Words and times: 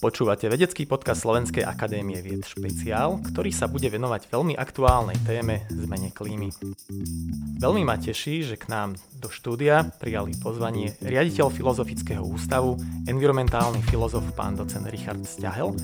Počúvate 0.00 0.48
vedecký 0.48 0.88
podcast 0.88 1.28
Slovenskej 1.28 1.60
akadémie 1.60 2.24
vied 2.24 2.40
špeciál, 2.48 3.20
ktorý 3.20 3.52
sa 3.52 3.68
bude 3.68 3.84
venovať 3.84 4.32
veľmi 4.32 4.56
aktuálnej 4.56 5.20
téme 5.28 5.68
zmene 5.68 6.08
klímy. 6.08 6.48
Veľmi 7.60 7.84
ma 7.84 8.00
teší, 8.00 8.48
že 8.48 8.56
k 8.56 8.72
nám 8.72 8.96
do 9.20 9.28
štúdia 9.28 9.92
prijali 10.00 10.32
pozvanie 10.40 10.96
riaditeľ 11.04 11.52
Filozofického 11.52 12.24
ústavu, 12.24 12.80
environmentálny 13.04 13.84
filozof 13.92 14.24
pán 14.32 14.56
docen 14.56 14.88
Richard 14.88 15.20
Stahel 15.28 15.76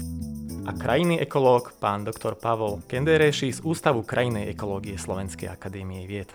a 0.65 0.73
krajný 0.73 1.21
ekológ 1.21 1.77
pán 1.77 2.09
doktor 2.09 2.41
Pavol 2.41 2.81
Kendereši 2.89 3.53
z 3.53 3.61
Ústavu 3.69 4.01
krajnej 4.01 4.49
ekológie 4.49 4.97
Slovenskej 4.97 5.53
akadémie 5.53 6.09
vied. 6.09 6.33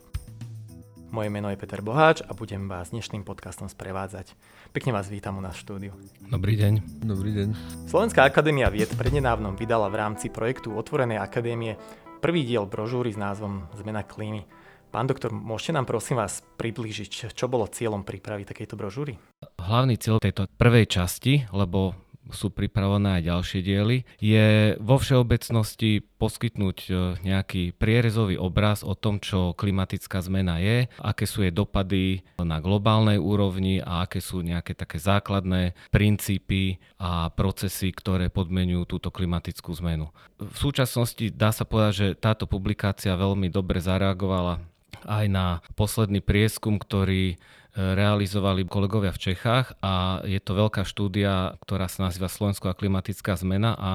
Moje 1.12 1.28
meno 1.28 1.52
je 1.52 1.59
Peter 1.59 1.84
Boháč 1.84 2.23
a 2.23 2.32
budem 2.32 2.71
vás 2.71 2.96
dnešným 2.96 3.27
podcastom 3.27 3.68
sprevádzať. 3.68 4.32
Pekne 4.71 4.96
vás 4.96 5.12
vítam 5.12 5.36
u 5.36 5.44
nás 5.44 5.59
v 5.59 5.64
štúdiu. 5.68 5.91
Dobrý 6.23 6.55
deň. 6.55 7.03
Dobrý 7.03 7.36
deň. 7.36 7.48
Slovenská 7.91 8.23
akadémia 8.23 8.72
vied 8.72 8.88
prednedávnom 8.95 9.59
vydala 9.59 9.91
v 9.91 10.00
rámci 10.00 10.31
projektu 10.31 10.72
Otvorenej 10.72 11.20
akadémie 11.20 11.76
prvý 12.23 12.48
diel 12.48 12.63
brožúry 12.63 13.12
s 13.12 13.20
názvom 13.20 13.67
Zmena 13.76 14.08
klímy. 14.08 14.48
Pán 14.88 15.12
doktor, 15.12 15.36
môžete 15.36 15.76
nám 15.76 15.84
prosím 15.84 16.16
vás 16.16 16.48
priblížiť, 16.55 17.36
čo 17.36 17.45
bolo 17.52 17.67
cieľom 17.67 18.08
prípravy 18.08 18.48
takejto 18.48 18.80
brožúry? 18.80 19.20
Hlavný 19.59 20.00
cieľ 20.00 20.23
tejto 20.23 20.48
prvej 20.55 20.88
časti, 20.88 21.44
lebo 21.52 21.91
sú 22.30 22.53
pripravené 22.53 23.17
aj 23.17 23.23
ďalšie 23.25 23.59
diely, 23.66 23.98
je 24.21 24.77
vo 24.77 25.02
všeobecnosti 25.02 26.05
poskytnúť 26.21 26.77
e, 26.85 26.89
nejaký 27.25 27.73
prierezový 27.73 28.38
obraz 28.38 28.85
o 28.85 28.94
tom, 28.94 29.17
čo 29.17 29.57
klimatická 29.57 30.21
zmena 30.21 30.61
je, 30.61 30.85
aké 31.02 31.25
sú 31.25 31.41
jej 31.41 31.49
dopady 31.49 32.21
na 32.38 32.61
globálnej 32.61 33.17
úrovni 33.17 33.81
a 33.81 34.05
aké 34.05 34.21
sú 34.21 34.45
nejaké 34.45 34.77
také 34.77 35.02
základné 35.02 35.73
princípy 35.89 36.77
a 37.02 37.34
procesy, 37.34 37.89
ktoré 37.89 38.30
podmenujú 38.30 38.85
túto 38.85 39.09
klimatickú 39.09 39.73
zmenu. 39.81 40.13
V 40.38 40.58
súčasnosti 40.58 41.33
dá 41.33 41.50
sa 41.50 41.66
povedať, 41.66 41.94
že 41.94 42.08
táto 42.13 42.45
publikácia 42.45 43.17
veľmi 43.17 43.50
dobre 43.50 43.81
zareagovala 43.81 44.61
aj 45.06 45.25
na 45.31 45.45
posledný 45.73 46.22
prieskum, 46.22 46.78
ktorý 46.78 47.41
realizovali 47.72 48.67
kolegovia 48.67 49.16
v 49.16 49.31
Čechách 49.31 49.80
a 49.80 50.19
je 50.27 50.39
to 50.44 50.59
veľká 50.59 50.83
štúdia, 50.83 51.55
ktorá 51.64 51.88
sa 51.88 52.11
nazýva 52.11 52.28
Slovenská 52.28 52.75
klimatická 52.75 53.39
zmena 53.39 53.80
a 53.80 53.91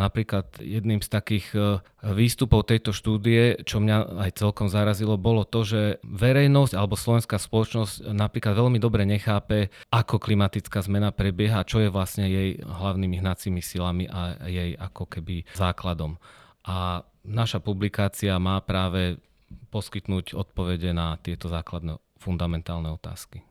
napríklad 0.00 0.48
jedným 0.64 1.04
z 1.04 1.08
takých 1.12 1.46
e, 1.52 1.60
výstupov 2.08 2.64
tejto 2.64 2.96
štúdie, 2.96 3.60
čo 3.68 3.84
mňa 3.84 4.24
aj 4.24 4.30
celkom 4.40 4.72
zarazilo, 4.72 5.20
bolo 5.20 5.44
to, 5.44 5.60
že 5.60 5.82
verejnosť 6.08 6.72
alebo 6.72 6.96
slovenská 6.96 7.36
spoločnosť 7.36 8.08
napríklad 8.16 8.56
veľmi 8.56 8.80
dobre 8.80 9.04
nechápe, 9.04 9.68
ako 9.92 10.16
klimatická 10.16 10.80
zmena 10.80 11.12
prebieha, 11.12 11.68
čo 11.68 11.84
je 11.84 11.92
vlastne 11.92 12.24
jej 12.24 12.64
hlavnými 12.64 13.20
hnacími 13.20 13.60
silami 13.60 14.08
a 14.08 14.40
jej 14.48 14.72
ako 14.72 15.04
keby 15.04 15.44
základom. 15.52 16.16
A 16.64 17.04
naša 17.28 17.60
publikácia 17.60 18.40
má 18.40 18.56
práve 18.64 19.20
poskytnnúť 19.68 20.32
odpovede 20.32 20.96
na 20.96 21.20
tieto 21.20 21.52
základné 21.52 22.00
fundamentálne 22.18 22.90
otázky. 22.90 23.42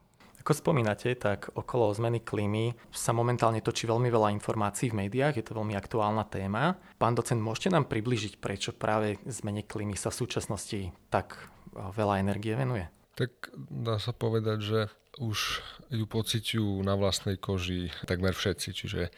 Ako 0.47 0.55
spomínate, 0.55 1.11
tak 1.19 1.51
okolo 1.59 1.91
zmeny 1.91 2.23
klímy 2.23 2.71
sa 2.87 3.11
momentálne 3.11 3.59
točí 3.59 3.83
veľmi 3.83 4.07
veľa 4.07 4.31
informácií 4.31 4.95
v 4.95 5.03
médiách, 5.03 5.35
je 5.35 5.43
to 5.43 5.59
veľmi 5.59 5.75
aktuálna 5.75 6.23
téma. 6.23 6.79
Pán 6.95 7.19
docent, 7.19 7.43
môžete 7.43 7.75
nám 7.75 7.91
približiť, 7.91 8.39
prečo 8.39 8.71
práve 8.71 9.19
zmene 9.27 9.67
klímy 9.67 9.99
sa 9.99 10.07
v 10.07 10.23
súčasnosti 10.23 10.95
tak 11.11 11.35
veľa 11.75 12.23
energie 12.23 12.55
venuje? 12.55 12.87
Tak 13.19 13.51
dá 13.57 13.99
sa 13.99 14.15
povedať, 14.15 14.59
že 14.63 14.79
už 15.17 15.65
ju 15.89 16.05
pociťujú 16.05 16.85
na 16.85 16.93
vlastnej 16.93 17.41
koži 17.41 17.89
takmer 18.05 18.37
všetci, 18.37 18.69
čiže 18.71 19.09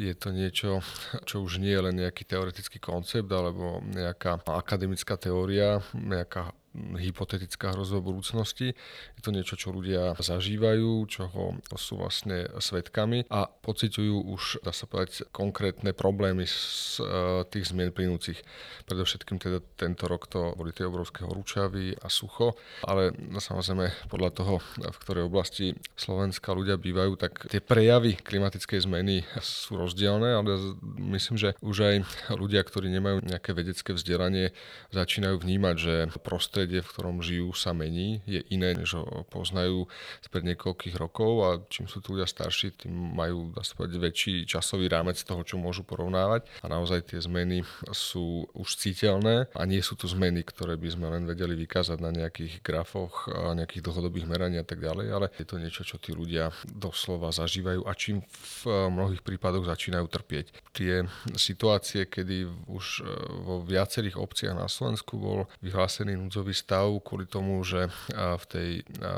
je 0.00 0.12
to 0.16 0.32
niečo, 0.32 0.80
čo 1.28 1.44
už 1.44 1.60
nie 1.60 1.76
je 1.76 1.84
len 1.84 1.94
nejaký 2.00 2.24
teoretický 2.24 2.80
koncept 2.80 3.28
alebo 3.28 3.84
nejaká 3.84 4.42
akademická 4.48 5.20
teória, 5.20 5.84
nejaká 5.92 6.56
hypotetická 6.74 7.76
hrozba 7.76 8.00
budúcnosti. 8.00 8.72
Je 9.18 9.20
to 9.20 9.30
niečo, 9.30 9.60
čo 9.60 9.70
ľudia 9.70 10.16
zažívajú, 10.16 11.04
čoho 11.08 11.60
sú 11.76 12.00
vlastne 12.00 12.48
svetkami 12.56 13.28
a 13.28 13.46
pociťujú 13.46 14.16
už, 14.32 14.64
dá 14.64 14.72
sa 14.72 14.88
povedať, 14.88 15.28
konkrétne 15.30 15.92
problémy 15.92 16.48
z 16.48 17.00
uh, 17.00 17.44
tých 17.44 17.70
zmien 17.70 17.92
plynúcich. 17.92 18.40
Predovšetkým 18.88 19.36
teda 19.36 19.60
tento 19.76 20.08
rok 20.08 20.26
to 20.32 20.56
boli 20.56 20.72
tie 20.72 20.88
obrovské 20.88 21.28
horúčavy 21.28 21.92
a 22.00 22.08
sucho, 22.08 22.56
ale 22.88 23.12
no, 23.20 23.38
samozrejme 23.38 24.08
podľa 24.08 24.30
toho, 24.32 24.54
v 24.80 24.98
ktorej 25.04 25.28
oblasti 25.28 25.76
Slovenska 25.94 26.56
ľudia 26.56 26.80
bývajú, 26.80 27.12
tak 27.20 27.52
tie 27.52 27.60
prejavy 27.60 28.16
klimatickej 28.16 28.88
zmeny 28.88 29.28
sú 29.44 29.76
rozdielne, 29.76 30.40
ale 30.40 30.56
myslím, 31.12 31.36
že 31.36 31.52
už 31.60 31.76
aj 31.84 31.96
ľudia, 32.32 32.64
ktorí 32.64 32.88
nemajú 32.88 33.28
nejaké 33.28 33.52
vedecké 33.52 33.92
vzdelanie, 33.92 34.56
začínajú 34.90 35.36
vnímať, 35.36 35.76
že 35.76 35.94
proste 36.24 36.61
prostredie, 36.62 36.86
v 36.86 36.92
ktorom 36.94 37.16
žijú, 37.18 37.50
sa 37.58 37.74
mení, 37.74 38.22
je 38.22 38.38
iné, 38.54 38.78
než 38.78 38.94
ho 38.94 39.26
poznajú 39.26 39.90
spred 40.22 40.46
niekoľkých 40.54 40.94
rokov 40.94 41.32
a 41.42 41.48
čím 41.66 41.90
sú 41.90 41.98
tu 41.98 42.14
ľudia 42.14 42.30
starší, 42.30 42.86
tým 42.86 43.18
majú 43.18 43.50
povedať, 43.50 43.98
väčší 43.98 44.34
časový 44.46 44.86
rámec 44.86 45.18
toho, 45.18 45.42
čo 45.42 45.58
môžu 45.58 45.82
porovnávať 45.82 46.46
a 46.62 46.70
naozaj 46.70 47.10
tie 47.10 47.18
zmeny 47.18 47.66
sú 47.90 48.46
už 48.54 48.78
citeľné 48.78 49.50
a 49.50 49.62
nie 49.66 49.82
sú 49.82 49.98
tu 49.98 50.06
zmeny, 50.06 50.46
ktoré 50.46 50.78
by 50.78 50.88
sme 50.94 51.10
len 51.10 51.26
vedeli 51.26 51.58
vykázať 51.58 51.98
na 51.98 52.14
nejakých 52.14 52.62
grafoch, 52.62 53.26
nejakých 53.58 53.82
dlhodobých 53.82 54.30
meraní 54.30 54.62
a 54.62 54.66
tak 54.66 54.78
ďalej, 54.78 55.06
ale 55.10 55.26
je 55.34 55.46
to 55.50 55.58
niečo, 55.58 55.82
čo 55.82 55.98
tí 55.98 56.14
ľudia 56.14 56.54
doslova 56.70 57.34
zažívajú 57.34 57.90
a 57.90 57.92
čím 57.98 58.22
v 58.62 58.86
mnohých 58.86 59.26
prípadoch 59.26 59.66
začínajú 59.66 60.06
trpieť. 60.06 60.46
Tie 60.70 61.02
situácie, 61.34 62.06
kedy 62.06 62.70
už 62.70 63.02
e, 63.02 63.10
vo 63.42 63.66
viacerých 63.66 64.14
obciach 64.14 64.54
na 64.54 64.70
Slovensku 64.70 65.18
bol 65.18 65.50
vyhlásený 65.64 66.20
núdzový 66.20 66.51
núdzový 66.52 66.54
stav 66.54 66.88
kvôli 67.02 67.24
tomu, 67.26 67.64
že 67.64 67.88
v 68.12 68.44
tej 68.46 68.70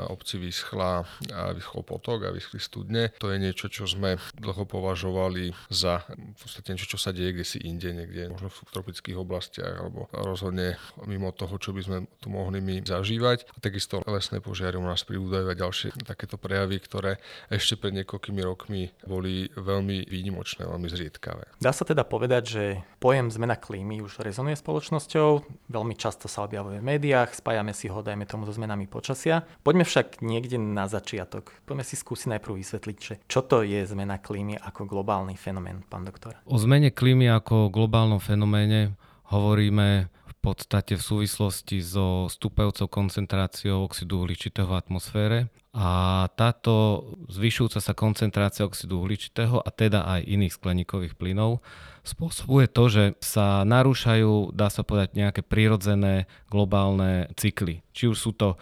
obci 0.07 0.39
vyschla, 0.39 1.03
vyschol 1.51 1.83
potok 1.83 2.31
a 2.31 2.33
vyschli 2.33 2.59
studne. 2.63 3.11
To 3.19 3.29
je 3.29 3.37
niečo, 3.37 3.67
čo 3.67 3.83
sme 3.83 4.15
dlho 4.39 4.63
považovali 4.63 5.51
za 5.67 6.07
v 6.07 6.39
podstate 6.39 6.71
niečo, 6.71 6.95
čo 6.95 6.99
sa 6.99 7.11
deje 7.11 7.35
kde 7.35 7.45
si 7.45 7.59
inde, 7.67 7.91
niekde 7.91 8.31
možno 8.31 8.47
v 8.47 8.71
tropických 8.71 9.17
oblastiach 9.19 9.75
alebo 9.83 10.07
rozhodne 10.15 10.79
mimo 11.03 11.35
toho, 11.35 11.59
čo 11.59 11.75
by 11.75 11.81
sme 11.83 11.97
tu 12.23 12.31
mohli 12.31 12.63
my 12.63 12.79
zažívať. 12.87 13.51
A 13.51 13.59
takisto 13.59 13.99
lesné 14.07 14.39
požiary 14.39 14.79
u 14.79 14.85
nás 14.85 15.03
pribúdajú 15.03 15.51
aj 15.51 15.57
ďalšie 15.59 15.89
takéto 16.07 16.39
prejavy, 16.39 16.79
ktoré 16.79 17.19
ešte 17.51 17.75
pred 17.75 17.91
niekoľkými 18.01 18.41
rokmi 18.45 18.95
boli 19.03 19.51
veľmi 19.57 20.07
výnimočné, 20.07 20.63
veľmi 20.63 20.87
zriedkavé. 20.87 21.59
Dá 21.59 21.75
sa 21.75 21.83
teda 21.83 22.07
povedať, 22.07 22.43
že 22.45 22.63
pojem 23.01 23.27
zmena 23.27 23.59
klímy 23.59 23.99
už 24.05 24.21
rezonuje 24.21 24.55
spoločnosťou, 24.55 25.29
veľmi 25.73 25.95
často 25.97 26.29
sa 26.29 26.45
objavuje 26.45 26.79
v 26.79 26.87
médiách, 26.95 27.24
vzťah, 27.25 27.41
spájame 27.41 27.73
si 27.73 27.89
ho, 27.89 28.05
dajme 28.05 28.29
tomu, 28.29 28.45
so 28.45 28.53
zmenami 28.53 28.85
počasia. 28.85 29.41
Poďme 29.65 29.81
však 29.81 30.21
niekde 30.21 30.61
na 30.61 30.85
začiatok. 30.85 31.57
Poďme 31.65 31.81
si 31.81 31.97
skúsiť 31.97 32.37
najprv 32.37 32.53
vysvetliť, 32.61 32.97
že 33.01 33.13
čo 33.25 33.41
to 33.41 33.65
je 33.65 33.81
zmena 33.89 34.21
klímy 34.21 34.61
ako 34.61 34.85
globálny 34.85 35.33
fenomén, 35.33 35.81
pán 35.89 36.05
doktor. 36.05 36.37
O 36.45 36.61
zmene 36.61 36.93
klímy 36.93 37.25
ako 37.33 37.73
globálnom 37.73 38.21
fenoméne 38.21 38.93
hovoríme 39.33 40.13
v 40.13 40.35
podstate 40.37 40.93
v 40.93 41.01
súvislosti 41.01 41.81
so 41.81 42.29
stúpajúcou 42.29 42.85
koncentráciou 42.85 43.89
oxidu 43.89 44.21
uhličitého 44.21 44.69
v 44.69 44.77
atmosfére 44.77 45.39
a 45.73 46.23
táto 46.37 47.03
zvyšujúca 47.33 47.81
sa 47.81 47.93
koncentrácia 47.97 48.61
oxidu 48.61 49.01
uhličitého 49.01 49.57
a 49.57 49.69
teda 49.73 50.05
aj 50.05 50.29
iných 50.29 50.53
skleníkových 50.53 51.17
plynov 51.17 51.65
spôsobuje 52.05 52.69
to, 52.69 52.83
že 52.87 53.03
sa 53.19 53.65
narúšajú, 53.65 54.53
dá 54.53 54.69
sa 54.69 54.85
povedať, 54.85 55.17
nejaké 55.17 55.41
prirodzené 55.41 56.29
globálne 56.47 57.27
cykly. 57.35 57.81
Či 57.91 58.13
už 58.13 58.17
sú 58.17 58.31
to 58.31 58.55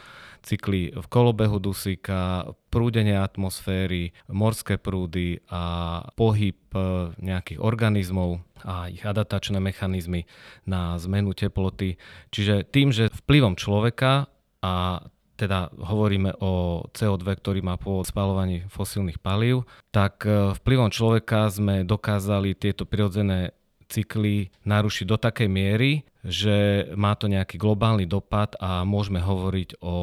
cykly 0.43 0.91
v 0.91 1.07
kolobehu 1.07 1.59
dusíka, 1.59 2.51
prúdenie 2.67 3.15
atmosféry, 3.15 4.11
morské 4.27 4.75
prúdy 4.75 5.39
a 5.47 6.03
pohyb 6.19 6.59
e, 6.75 6.79
nejakých 7.19 7.63
organizmov 7.63 8.43
a 8.63 8.91
ich 8.91 9.03
adaptačné 9.03 9.63
mechanizmy 9.63 10.27
na 10.67 10.99
zmenu 10.99 11.31
teploty. 11.31 11.95
Čiže 12.35 12.67
tým, 12.67 12.91
že 12.91 13.11
vplyvom 13.23 13.55
človeka 13.55 14.27
a 14.63 15.03
teda 15.33 15.73
hovoríme 15.73 16.37
o 16.39 16.85
CO2, 16.93 17.25
ktorý 17.25 17.59
má 17.65 17.75
pôvod 17.75 18.05
spalovaní 18.05 18.65
fosílnych 18.69 19.17
palív, 19.17 19.65
tak 19.89 20.23
e, 20.23 20.53
vplyvom 20.53 20.93
človeka 20.93 21.49
sme 21.49 21.81
dokázali 21.81 22.53
tieto 22.53 22.85
prirodzené 22.85 23.57
cykly 23.89 24.49
narušiť 24.65 25.05
do 25.05 25.17
takej 25.21 25.49
miery, 25.49 25.91
že 26.25 26.87
má 26.97 27.13
to 27.13 27.29
nejaký 27.29 27.61
globálny 27.61 28.09
dopad 28.09 28.57
a 28.57 28.81
môžeme 28.87 29.21
hovoriť 29.21 29.83
o 29.83 29.95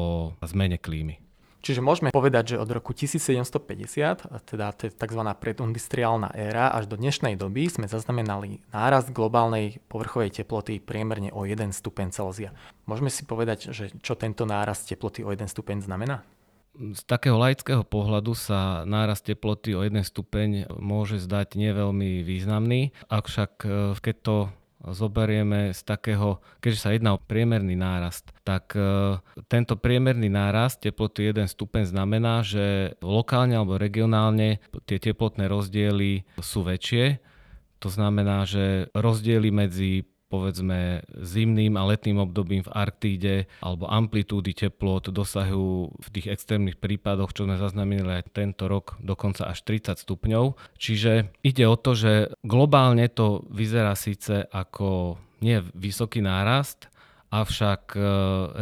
zmene 0.45 0.79
klímy. 0.79 1.19
Čiže 1.61 1.85
môžeme 1.85 2.09
povedať, 2.09 2.57
že 2.57 2.61
od 2.61 2.69
roku 2.73 2.89
1750, 2.89 4.49
teda 4.49 4.73
to 4.73 4.89
je 4.89 4.91
tzv. 4.91 5.21
predindustriálna 5.21 6.33
éra, 6.33 6.73
až 6.73 6.89
do 6.89 6.97
dnešnej 6.97 7.37
doby 7.37 7.69
sme 7.69 7.85
zaznamenali 7.85 8.65
nárast 8.73 9.13
globálnej 9.13 9.77
povrchovej 9.85 10.41
teploty 10.41 10.81
priemerne 10.81 11.29
o 11.29 11.45
1 11.45 11.69
stupeň 11.69 12.09
Celzia. 12.09 12.49
Môžeme 12.89 13.13
si 13.13 13.21
povedať, 13.29 13.69
že 13.69 13.93
čo 14.01 14.17
tento 14.17 14.49
nárast 14.49 14.89
teploty 14.89 15.21
o 15.21 15.29
1 15.29 15.45
stupeň 15.45 15.85
znamená? 15.85 16.25
z 16.71 17.03
takého 17.03 17.35
laického 17.35 17.83
pohľadu 17.83 18.31
sa 18.31 18.87
nárast 18.87 19.27
teploty 19.27 19.75
o 19.75 19.83
1 19.83 19.91
stupeň 20.07 20.71
môže 20.79 21.19
zdať 21.19 21.59
neveľmi 21.59 22.23
významný, 22.23 22.95
avšak 23.11 23.51
e, 23.61 23.67
keď 23.99 24.15
to 24.23 24.35
zoberieme 24.89 25.71
z 25.77 25.81
takého, 25.85 26.41
keďže 26.57 26.79
sa 26.81 26.89
jedná 26.93 27.13
o 27.13 27.21
priemerný 27.21 27.77
nárast, 27.77 28.33
tak 28.41 28.73
e, 28.73 29.21
tento 29.45 29.77
priemerný 29.77 30.27
nárast 30.33 30.81
teploty 30.81 31.29
1 31.29 31.45
stupeň 31.45 31.85
znamená, 31.85 32.41
že 32.41 32.97
lokálne 33.05 33.61
alebo 33.61 33.77
regionálne 33.77 34.57
tie 34.89 34.97
teplotné 34.97 35.45
rozdiely 35.45 36.25
sú 36.41 36.65
väčšie. 36.65 37.21
To 37.81 37.89
znamená, 37.89 38.45
že 38.45 38.93
rozdiely 38.93 39.49
medzi 39.49 40.05
povedzme 40.31 41.03
zimným 41.11 41.75
a 41.75 41.83
letným 41.83 42.23
obdobím 42.23 42.63
v 42.63 42.71
Arktíde 42.71 43.35
alebo 43.59 43.91
amplitúdy 43.91 44.55
teplot 44.55 45.11
dosahujú 45.11 45.91
v 45.91 46.07
tých 46.15 46.31
extrémnych 46.31 46.79
prípadoch, 46.79 47.35
čo 47.35 47.43
sme 47.43 47.59
zaznamenali 47.59 48.23
aj 48.23 48.31
tento 48.31 48.71
rok, 48.71 48.95
dokonca 49.03 49.51
až 49.51 49.59
30 49.67 49.99
stupňov. 49.99 50.55
Čiže 50.79 51.35
ide 51.43 51.67
o 51.67 51.75
to, 51.75 51.91
že 51.91 52.31
globálne 52.47 53.11
to 53.11 53.43
vyzerá 53.51 53.99
síce 53.99 54.47
ako 54.47 55.19
nie 55.43 55.59
vysoký 55.75 56.23
nárast, 56.23 56.87
avšak 57.33 57.95
e, 57.95 58.01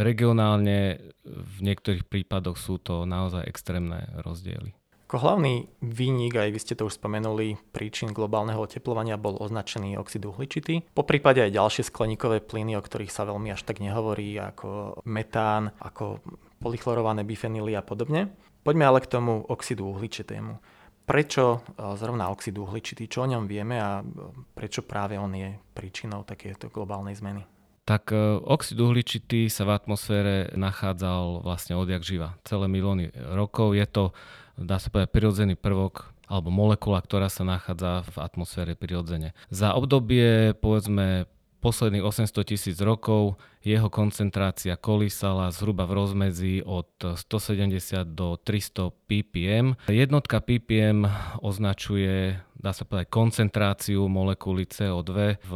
regionálne 0.06 1.12
v 1.26 1.58
niektorých 1.60 2.08
prípadoch 2.08 2.56
sú 2.56 2.80
to 2.80 3.04
naozaj 3.04 3.44
extrémne 3.44 4.08
rozdiely. 4.24 4.79
Ako 5.10 5.26
hlavný 5.26 5.66
výnik, 5.82 6.38
aj 6.38 6.54
vy 6.54 6.60
ste 6.62 6.78
to 6.78 6.86
už 6.86 7.02
spomenuli, 7.02 7.58
príčin 7.74 8.14
globálneho 8.14 8.62
oteplovania 8.62 9.18
bol 9.18 9.42
označený 9.42 9.98
oxid 9.98 10.22
uhličitý. 10.22 10.86
Po 10.94 11.02
prípade 11.02 11.42
aj 11.42 11.58
ďalšie 11.58 11.90
skleníkové 11.90 12.46
plyny, 12.46 12.78
o 12.78 12.86
ktorých 12.86 13.10
sa 13.10 13.26
veľmi 13.26 13.50
až 13.50 13.66
tak 13.66 13.82
nehovorí, 13.82 14.38
ako 14.38 15.02
metán, 15.10 15.74
ako 15.82 16.22
polychlorované 16.62 17.26
bifenily 17.26 17.74
a 17.74 17.82
podobne. 17.82 18.30
Poďme 18.62 18.86
ale 18.86 19.02
k 19.02 19.10
tomu 19.10 19.42
oxidu 19.50 19.90
uhličitému. 19.98 20.62
Prečo 21.10 21.58
e, 21.58 21.90
zrovna 21.98 22.30
oxid 22.30 22.54
uhličitý, 22.54 23.10
čo 23.10 23.26
o 23.26 23.32
ňom 23.34 23.50
vieme 23.50 23.82
a 23.82 24.06
prečo 24.54 24.86
práve 24.86 25.18
on 25.18 25.34
je 25.34 25.58
príčinou 25.74 26.22
takéto 26.22 26.70
globálnej 26.70 27.18
zmeny? 27.18 27.50
tak 27.90 28.14
e, 28.14 28.38
oxid 28.46 28.78
uhličitý 28.78 29.50
sa 29.50 29.66
v 29.66 29.74
atmosfére 29.74 30.54
nachádzal 30.54 31.42
vlastne 31.42 31.74
odjak 31.74 32.06
živa. 32.06 32.38
Celé 32.46 32.70
milióny 32.70 33.10
rokov 33.34 33.74
je 33.74 33.86
to 33.90 34.14
dá 34.60 34.78
sa 34.78 34.92
povedať, 34.92 35.10
prirodzený 35.16 35.56
prvok 35.56 36.12
alebo 36.30 36.54
molekula, 36.54 37.02
ktorá 37.02 37.32
sa 37.32 37.42
nachádza 37.42 38.06
v 38.14 38.16
atmosfére 38.22 38.78
prirodzene. 38.78 39.34
Za 39.50 39.74
obdobie, 39.74 40.54
povedzme, 40.54 41.26
posledných 41.60 42.04
800 42.04 42.32
tisíc 42.48 42.78
rokov 42.80 43.36
jeho 43.60 43.92
koncentrácia 43.92 44.80
kolísala 44.80 45.52
zhruba 45.52 45.84
v 45.84 45.96
rozmedzi 46.00 46.54
od 46.64 46.88
170 47.20 48.16
do 48.16 48.40
300 48.40 48.96
ppm. 49.10 49.76
Jednotka 49.92 50.40
ppm 50.40 51.04
označuje, 51.44 52.40
dá 52.56 52.72
sa 52.72 52.88
povedať, 52.88 53.12
koncentráciu 53.12 54.08
molekuly 54.08 54.64
CO2 54.64 55.44
v 55.44 55.54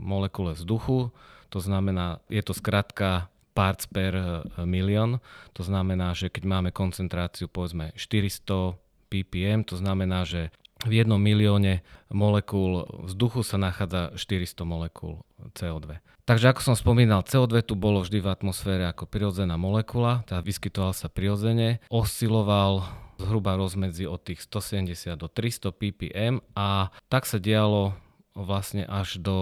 molekule 0.00 0.58
vzduchu. 0.58 1.14
To 1.54 1.58
znamená, 1.62 2.18
je 2.26 2.42
to 2.42 2.50
skratka 2.50 3.30
parts 3.56 3.88
per 3.88 4.12
eh, 4.12 4.24
milión. 4.68 5.24
To 5.56 5.64
znamená, 5.64 6.12
že 6.12 6.28
keď 6.28 6.44
máme 6.44 6.70
koncentráciu 6.76 7.48
povedzme 7.48 7.96
400 7.96 8.76
ppm, 9.08 9.64
to 9.64 9.80
znamená, 9.80 10.28
že 10.28 10.52
v 10.84 11.00
jednom 11.00 11.16
milióne 11.16 11.80
molekúl 12.12 12.84
vzduchu 13.08 13.40
sa 13.40 13.56
nachádza 13.56 14.12
400 14.12 14.68
molekúl 14.68 15.24
CO2. 15.56 16.04
Takže 16.26 16.52
ako 16.52 16.60
som 16.60 16.76
spomínal, 16.76 17.22
CO2 17.22 17.62
tu 17.64 17.78
bolo 17.78 18.02
vždy 18.02 18.18
v 18.18 18.28
atmosfére 18.28 18.84
ako 18.90 19.06
prirodzená 19.08 19.54
molekula, 19.56 20.26
tá 20.26 20.42
vyskytoval 20.42 20.92
sa 20.92 21.06
prirodzene, 21.06 21.78
osciloval 21.88 22.82
zhruba 23.16 23.56
rozmedzi 23.56 24.04
od 24.04 24.20
tých 24.20 24.44
170 24.44 25.16
do 25.16 25.30
300 25.30 25.72
ppm 25.72 26.34
a 26.52 26.92
tak 27.08 27.24
sa 27.24 27.40
dialo 27.40 27.96
vlastne 28.36 28.84
až 28.84 29.16
do 29.16 29.36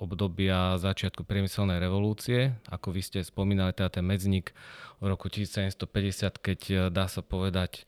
obdobia 0.00 0.80
začiatku 0.80 1.28
priemyselnej 1.28 1.76
revolúcie. 1.76 2.56
Ako 2.72 2.96
vy 2.96 3.04
ste 3.04 3.18
spomínali, 3.20 3.76
teda 3.76 4.00
ten 4.00 4.04
medzník 4.08 4.56
v 4.98 5.04
roku 5.04 5.28
1750, 5.28 6.40
keď 6.40 6.60
eh, 6.72 6.76
dá 6.88 7.04
sa 7.06 7.20
povedať, 7.20 7.84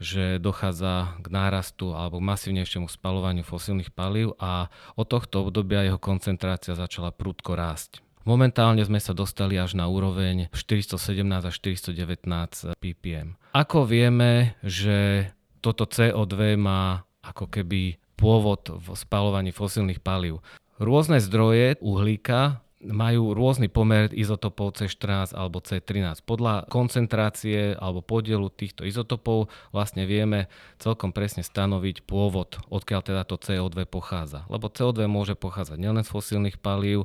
že 0.00 0.40
dochádza 0.40 1.20
k 1.20 1.26
nárastu 1.28 1.92
alebo 1.92 2.18
k 2.18 2.26
masívnejšiemu 2.26 2.88
spalovaniu 2.88 3.44
fosílnych 3.44 3.92
palív 3.92 4.32
a 4.40 4.72
od 4.96 5.06
tohto 5.06 5.44
obdobia 5.44 5.84
jeho 5.84 6.00
koncentrácia 6.00 6.72
začala 6.72 7.12
prúdko 7.12 7.52
rásť. 7.52 8.00
Momentálne 8.24 8.84
sme 8.84 9.00
sa 9.00 9.16
dostali 9.16 9.56
až 9.56 9.76
na 9.76 9.88
úroveň 9.88 10.52
417 10.52 11.00
až 11.24 11.54
419 11.56 12.76
ppm. 12.80 13.36
Ako 13.56 13.88
vieme, 13.88 14.56
že 14.64 15.30
toto 15.64 15.84
CO2 15.84 16.56
má 16.56 17.04
ako 17.20 17.48
keby 17.48 18.00
pôvod 18.20 18.68
v 18.68 18.92
spalovaní 18.92 19.50
fosílnych 19.50 20.04
palív. 20.04 20.44
Rôzne 20.76 21.16
zdroje 21.24 21.80
uhlíka 21.80 22.60
majú 22.80 23.36
rôzny 23.36 23.68
pomer 23.68 24.08
izotopov 24.16 24.80
C14 24.80 25.36
alebo 25.36 25.60
C13. 25.60 26.24
Podľa 26.24 26.64
koncentrácie 26.72 27.76
alebo 27.76 28.00
podielu 28.00 28.48
týchto 28.48 28.88
izotopov 28.88 29.52
vlastne 29.68 30.08
vieme 30.08 30.48
celkom 30.80 31.12
presne 31.12 31.44
stanoviť 31.44 32.08
pôvod, 32.08 32.56
odkiaľ 32.72 33.00
teda 33.04 33.22
to 33.28 33.36
CO2 33.36 33.84
pochádza. 33.84 34.48
Lebo 34.48 34.72
CO2 34.72 35.04
môže 35.12 35.36
pochádzať 35.36 35.76
nielen 35.76 36.04
z 36.04 36.12
fosílnych 36.12 36.56
palív, 36.56 37.04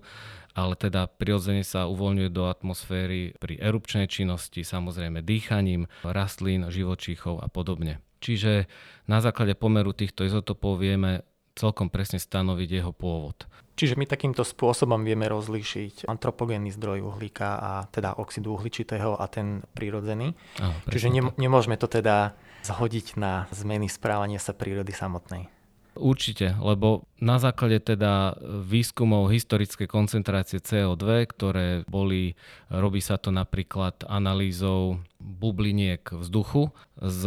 ale 0.55 0.79
teda 0.79 1.11
prirodzene 1.11 1.67
sa 1.67 1.91
uvoľňuje 1.91 2.29
do 2.31 2.47
atmosféry 2.47 3.35
pri 3.35 3.59
erupčnej 3.59 4.07
činnosti, 4.07 4.63
samozrejme 4.63 5.19
dýchaním 5.19 5.91
rastlín, 6.07 6.71
živočíchov 6.71 7.43
a 7.43 7.51
podobne. 7.51 7.99
Čiže 8.25 8.65
na 9.05 9.21
základe 9.21 9.53
pomeru 9.53 9.93
týchto 9.93 10.25
izotopov 10.25 10.81
vieme 10.81 11.21
celkom 11.53 11.93
presne 11.93 12.17
stanoviť 12.17 12.69
jeho 12.81 12.89
pôvod. 12.89 13.45
Čiže 13.75 13.99
my 13.99 14.07
takýmto 14.07 14.41
spôsobom 14.41 15.03
vieme 15.03 15.27
rozlíšiť 15.27 16.07
antropogénny 16.07 16.71
zdroj 16.71 17.05
uhlíka 17.11 17.59
a 17.59 17.71
teda 17.91 18.17
oxidu 18.17 18.55
uhličitého 18.55 19.19
a 19.19 19.25
ten 19.27 19.61
prírodzený. 19.75 20.31
Áno, 20.63 20.75
Čiže 20.87 21.11
ne, 21.11 21.21
nemôžeme 21.35 21.75
to 21.75 21.85
teda 21.91 22.33
zhodiť 22.63 23.19
na 23.19 23.45
zmeny 23.51 23.91
správania 23.91 24.39
sa 24.39 24.55
prírody 24.55 24.95
samotnej. 24.95 25.51
Určite, 25.95 26.59
lebo 26.59 27.07
na 27.23 27.39
základe 27.39 27.79
teda 27.79 28.35
výskumov 28.43 29.31
historické 29.31 29.87
koncentrácie 29.87 30.59
CO2, 30.59 31.23
ktoré 31.31 31.67
boli, 31.87 32.35
robí 32.67 32.99
sa 32.99 33.15
to 33.15 33.31
napríklad 33.31 34.03
analýzou 34.03 34.99
bubliniek 35.25 36.05
vzduchu 36.13 36.69
z 37.01 37.21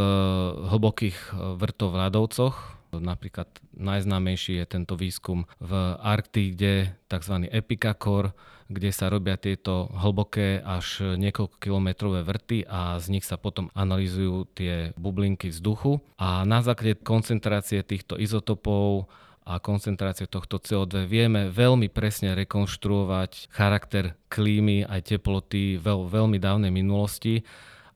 hlbokých 0.70 1.34
vrtov 1.58 1.90
v 1.90 1.98
ľadovcoch, 1.98 2.78
Napríklad 2.88 3.52
najznámejší 3.76 4.64
je 4.64 4.66
tento 4.66 4.96
výskum 4.96 5.44
v 5.60 5.72
Arktíde, 6.00 6.96
tzv. 7.04 7.34
Epicacor, 7.52 8.32
kde 8.68 8.88
sa 8.92 9.12
robia 9.12 9.36
tieto 9.36 9.92
hlboké 9.92 10.64
až 10.64 11.16
niekoľko 11.20 11.60
kilometrové 11.60 12.24
vrty 12.24 12.64
a 12.64 12.96
z 12.96 13.12
nich 13.12 13.24
sa 13.28 13.36
potom 13.36 13.68
analýzujú 13.76 14.48
tie 14.56 14.96
bublinky 14.96 15.52
vzduchu. 15.52 16.00
A 16.16 16.48
na 16.48 16.64
základe 16.64 17.00
koncentrácie 17.00 17.84
týchto 17.84 18.16
izotopov 18.16 19.08
a 19.48 19.56
koncentrácie 19.60 20.28
tohto 20.28 20.60
CO2 20.60 21.08
vieme 21.08 21.48
veľmi 21.48 21.88
presne 21.88 22.36
rekonštruovať 22.36 23.52
charakter 23.52 24.16
klímy 24.28 24.84
aj 24.84 25.16
teploty 25.16 25.80
veľ, 25.80 26.08
veľmi 26.08 26.36
dávnej 26.36 26.68
minulosti 26.68 27.40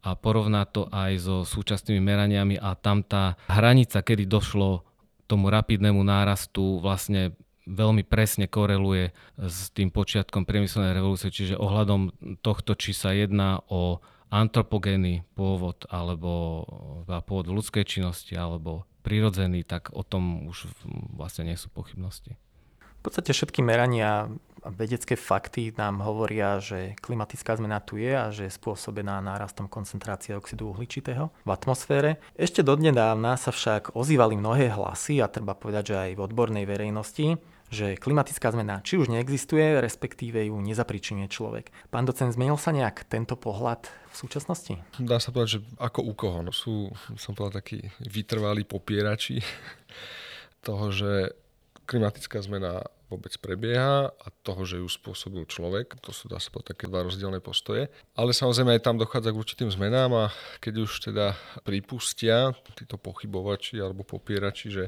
a 0.02 0.18
porovnať 0.18 0.66
to 0.74 0.82
aj 0.90 1.12
so 1.22 1.36
súčasnými 1.46 2.02
meraniami 2.02 2.58
a 2.58 2.74
tam 2.74 3.06
tá 3.06 3.38
hranica, 3.46 4.02
kedy 4.02 4.26
došlo 4.26 4.82
tomu 5.30 5.48
rapidnému 5.48 6.02
nárastu 6.02 6.82
vlastne 6.82 7.38
veľmi 7.70 8.02
presne 8.02 8.50
koreluje 8.50 9.14
s 9.38 9.70
tým 9.70 9.94
počiatkom 9.94 10.42
priemyselnej 10.42 10.98
revolúcie, 10.98 11.30
čiže 11.30 11.54
ohľadom 11.54 12.10
tohto, 12.42 12.74
či 12.74 12.90
sa 12.90 13.14
jedná 13.14 13.62
o 13.70 14.02
antropogénny 14.34 15.22
pôvod 15.38 15.86
alebo 15.86 16.64
pôvod 17.06 17.46
ľudskej 17.52 17.86
činnosti 17.86 18.34
alebo 18.34 18.88
prirodzený, 19.06 19.62
tak 19.62 19.94
o 19.94 20.02
tom 20.02 20.50
už 20.50 20.66
vlastne 21.14 21.46
nie 21.46 21.58
sú 21.58 21.70
pochybnosti. 21.70 22.34
V 23.02 23.10
podstate 23.10 23.34
všetky 23.34 23.66
merania 23.66 24.30
a 24.62 24.70
vedecké 24.70 25.18
fakty 25.18 25.74
nám 25.74 26.06
hovoria, 26.06 26.62
že 26.62 26.94
klimatická 27.02 27.58
zmena 27.58 27.82
tu 27.82 27.98
je 27.98 28.14
a 28.14 28.30
že 28.30 28.46
je 28.46 28.54
spôsobená 28.54 29.18
nárastom 29.18 29.66
koncentrácie 29.66 30.38
oxidu 30.38 30.70
uhličitého 30.70 31.34
v 31.42 31.50
atmosfére. 31.50 32.22
Ešte 32.38 32.62
dodnedávna 32.62 33.34
sa 33.34 33.50
však 33.50 33.98
ozývali 33.98 34.38
mnohé 34.38 34.70
hlasy 34.70 35.18
a 35.18 35.26
treba 35.26 35.58
povedať, 35.58 35.90
že 35.90 35.96
aj 35.98 36.10
v 36.14 36.24
odbornej 36.30 36.62
verejnosti, 36.62 37.42
že 37.74 37.98
klimatická 37.98 38.54
zmena 38.54 38.86
či 38.86 39.02
už 39.02 39.10
neexistuje, 39.10 39.82
respektíve 39.82 40.46
ju 40.46 40.54
nezapričinuje 40.62 41.26
človek. 41.26 41.74
Pán 41.90 42.06
docent, 42.06 42.30
zmenil 42.30 42.54
sa 42.54 42.70
nejak 42.70 43.02
tento 43.10 43.34
pohľad 43.34 43.90
v 43.90 44.14
súčasnosti? 44.14 44.78
Dá 45.02 45.18
sa 45.18 45.34
povedať, 45.34 45.58
že 45.58 45.60
ako 45.82 46.00
u 46.06 46.12
koho. 46.14 46.38
No 46.46 46.54
sú, 46.54 46.94
som 47.18 47.34
povedal, 47.34 47.66
takí 47.66 47.82
vytrvalí 47.98 48.62
popierači 48.62 49.42
toho, 50.66 50.94
že 50.94 51.41
klimatická 51.92 52.40
zmena 52.40 52.80
vôbec 53.12 53.36
prebieha 53.36 54.08
a 54.08 54.26
toho, 54.40 54.64
že 54.64 54.80
ju 54.80 54.88
spôsobil 54.88 55.44
človek. 55.44 56.00
To 56.00 56.16
sú 56.16 56.32
dá 56.32 56.40
sa 56.40 56.48
povedať 56.48 56.72
také 56.72 56.88
dva 56.88 57.04
rozdielne 57.04 57.44
postoje. 57.44 57.92
Ale 58.16 58.32
samozrejme 58.32 58.80
aj 58.80 58.82
tam 58.88 58.96
dochádza 58.96 59.28
k 59.28 59.40
určitým 59.44 59.68
zmenám 59.68 60.10
a 60.16 60.24
keď 60.64 60.74
už 60.88 61.12
teda 61.12 61.36
pripustia 61.60 62.56
títo 62.72 62.96
pochybovači 62.96 63.76
alebo 63.76 64.00
popierači, 64.06 64.72
že 64.72 64.84